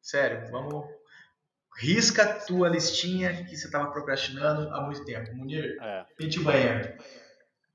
[0.00, 0.86] Sério, vamos
[1.78, 5.34] risca a tua listinha que você estava procrastinando há muito tempo.
[5.34, 6.04] Munir, é.
[6.16, 6.92] pinte o banheiro.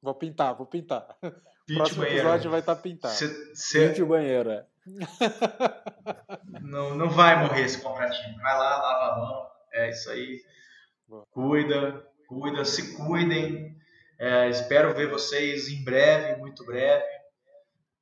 [0.01, 1.07] Vou pintar, vou pintar.
[1.21, 2.21] Pinte Próximo banheiro.
[2.21, 3.13] episódio vai estar tá pintado.
[3.13, 3.87] Cê, cê...
[3.89, 4.65] Pinte o banheiro, é.
[6.59, 8.35] Não, não vai morrer esse contratinho.
[8.39, 9.47] Vai lá, lava a mão.
[9.73, 10.41] É isso aí.
[11.07, 11.25] Boa.
[11.29, 13.77] Cuida, cuida, se cuidem.
[14.19, 17.05] É, espero ver vocês em breve, muito breve.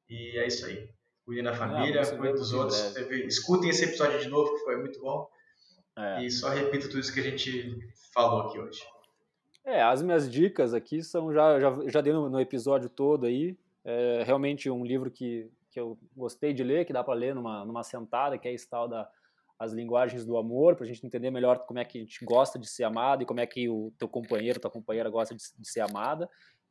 [0.10, 0.90] E é isso aí.
[1.26, 2.96] Cuidem da família, cuidem dos outros.
[3.28, 5.28] Escutem esse episódio de novo, que foi muito bom.
[6.00, 6.24] É.
[6.24, 7.78] E só repito tudo isso que a gente
[8.14, 8.82] falou aqui hoje.
[9.66, 13.58] É, as minhas dicas aqui são já já, já dei no, no episódio todo aí.
[13.84, 17.66] É realmente um livro que, que eu gostei de ler, que dá para ler numa,
[17.66, 19.10] numa sentada, que é esse tal da
[19.60, 22.58] as linguagens do amor, para a gente entender melhor como é que a gente gosta
[22.58, 25.70] de ser amado e como é que o teu companheiro, tua companheira gosta de, de
[25.70, 26.30] ser amada.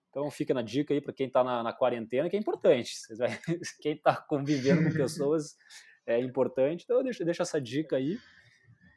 [0.09, 2.93] Então fica na dica aí para quem está na, na, quarentena, que é importante.
[3.83, 5.55] Quem está convivendo com pessoas
[6.07, 6.85] é importante.
[6.85, 8.19] Então deixa, deixa essa dica aí.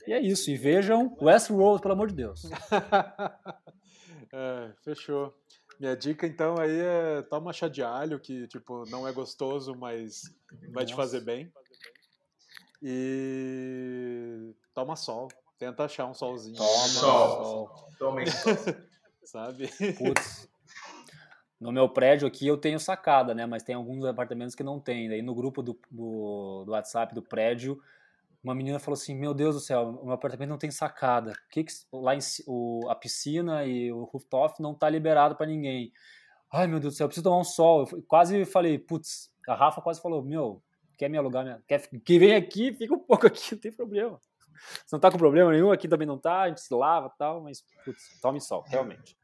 [0.07, 0.49] E é isso.
[0.49, 2.43] E vejam Westworld, pelo amor de Deus.
[4.33, 5.33] é, fechou.
[5.79, 10.21] Minha dica então aí é toma chá de alho, que tipo não é gostoso, mas
[10.71, 11.51] vai te fazer bem.
[12.83, 15.27] E toma sol.
[15.57, 16.55] Tenta achar um solzinho.
[16.55, 17.43] Toma sol.
[17.43, 17.87] sol.
[17.97, 18.53] Toma sol.
[19.23, 19.67] Sabe?
[19.97, 20.49] Putz.
[21.59, 23.45] No meu prédio aqui eu tenho sacada, né?
[23.45, 25.07] Mas tem alguns apartamentos que não tem.
[25.07, 27.79] Daí no grupo do, do, do WhatsApp do prédio
[28.43, 31.33] uma menina falou assim: Meu Deus do céu, o meu apartamento não tem sacada.
[31.49, 35.91] Que que, lá em, o, a piscina e o rooftop não tá liberado para ninguém.
[36.51, 37.87] Ai meu Deus do céu, eu preciso tomar um sol.
[37.91, 40.61] Eu quase falei: Putz, a Rafa quase falou: Meu,
[40.97, 41.43] quer me alugar?
[41.43, 44.19] Minha, quer que vem aqui, fica um pouco aqui, não tem problema.
[44.85, 47.17] Você não tá com problema nenhum, aqui também não tá, a gente se lava e
[47.17, 49.17] tal, mas putz, tome sol, realmente.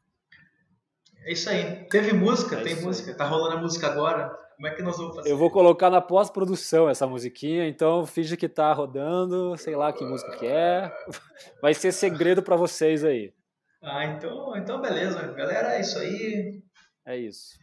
[1.26, 1.86] É isso aí.
[1.90, 3.18] Teve música, é tem música, aí.
[3.18, 4.47] tá rolando a música agora.
[4.58, 5.30] Como é que nós vamos fazer?
[5.30, 10.04] Eu vou colocar na pós-produção essa musiquinha, então finge que tá rodando, sei lá que
[10.04, 10.92] música que é.
[11.62, 13.32] Vai ser segredo para vocês aí.
[13.84, 15.22] Ah, então, então beleza.
[15.34, 16.64] Galera, é isso aí.
[17.06, 17.56] É isso.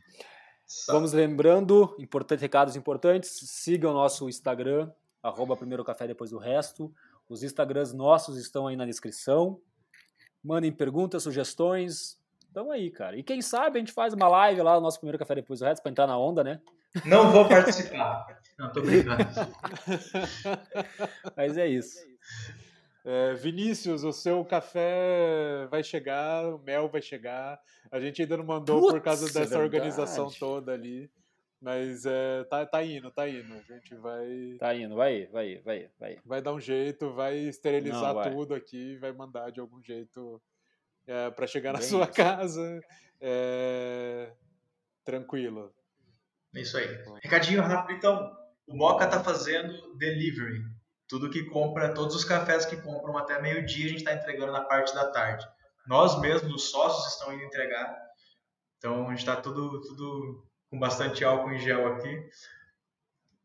[0.64, 0.92] Só.
[0.92, 4.88] Vamos lembrando, importante, recados importantes, sigam o nosso Instagram,
[5.20, 6.94] arroba primeiro café depois do resto.
[7.28, 9.60] Os Instagrams nossos estão aí na descrição.
[10.44, 12.20] Mandem perguntas, sugestões.
[12.52, 13.16] Então aí, cara.
[13.16, 15.66] E quem sabe a gente faz uma live lá, o nosso primeiro café depois do
[15.66, 16.60] resto, para entrar na onda, né?
[17.04, 18.26] Não vou participar.
[18.58, 19.24] Não, tô brincando.
[21.36, 21.98] Mas é isso.
[23.04, 27.60] É, Vinícius, o seu café vai chegar, o mel vai chegar.
[27.90, 31.10] A gente ainda não mandou Putz, por causa dessa organização toda ali.
[31.60, 33.54] Mas é, tá, tá indo, tá indo.
[33.54, 34.56] A gente vai.
[34.58, 36.18] Tá indo, vai, vai, vai, vai.
[36.24, 38.30] Vai dar um jeito, vai esterilizar não, vai.
[38.30, 40.40] tudo aqui, vai mandar de algum jeito
[41.06, 42.12] é, para chegar na Bem sua isso.
[42.12, 42.80] casa
[43.20, 44.30] é,
[45.04, 45.72] tranquilo.
[46.54, 46.86] É isso aí.
[47.22, 48.32] Recadinho rápido, então.
[48.66, 50.62] O Moca tá fazendo delivery.
[51.06, 54.62] Tudo que compra, todos os cafés que compram até meio-dia, a gente está entregando na
[54.62, 55.46] parte da tarde.
[55.86, 57.94] Nós mesmos, os sócios, estão indo entregar.
[58.78, 62.28] Então, a gente está tudo, tudo com bastante álcool em gel aqui.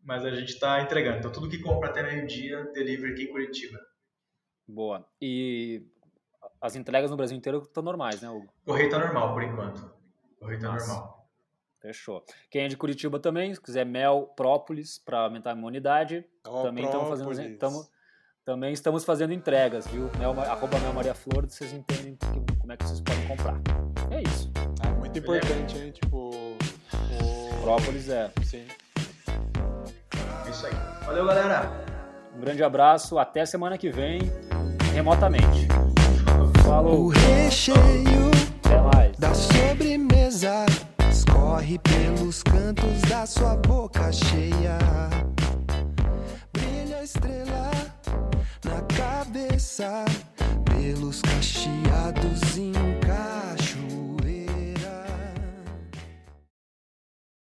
[0.02, 1.18] Mas a gente está entregando.
[1.20, 3.78] Então, tudo que compra até meio-dia, delivery aqui em Curitiba.
[4.66, 5.06] Boa.
[5.22, 5.86] E
[6.62, 8.54] as entregas no Brasil inteiro estão normais, né, Hugo?
[8.66, 9.94] Correio está normal, por enquanto.
[10.40, 11.19] O Rita é normal.
[11.82, 12.24] Fechou.
[12.52, 16.84] Quem é de Curitiba também, se quiser mel própolis para aumentar a imunidade, Ó, também
[16.86, 17.58] estamos fazendo.
[17.58, 17.88] Tamo,
[18.44, 20.10] também estamos fazendo entregas, viu?
[20.18, 23.62] Mel, arroba Mel Maria Flor, vocês entendem que- como é que vocês podem comprar.
[24.12, 24.52] É isso.
[24.82, 25.92] Ah, muito importante, hein?
[25.92, 26.32] Tipo.
[26.32, 26.58] O...
[27.62, 28.30] Própolis é.
[28.44, 28.66] Sim.
[30.46, 30.74] É isso aí.
[31.06, 31.70] Valeu, galera.
[32.36, 34.20] Um grande abraço, até semana que vem,
[34.94, 35.68] remotamente.
[36.66, 37.76] Falou, O recheio
[38.66, 39.18] até mais.
[39.18, 40.66] da sobremesa
[41.50, 44.78] escorre pelos cantos da sua boca cheia.
[46.54, 47.72] Brilha a estrela
[48.64, 50.06] na cabeça,
[50.66, 52.58] pelos cacheados
[53.02, 53.09] carro.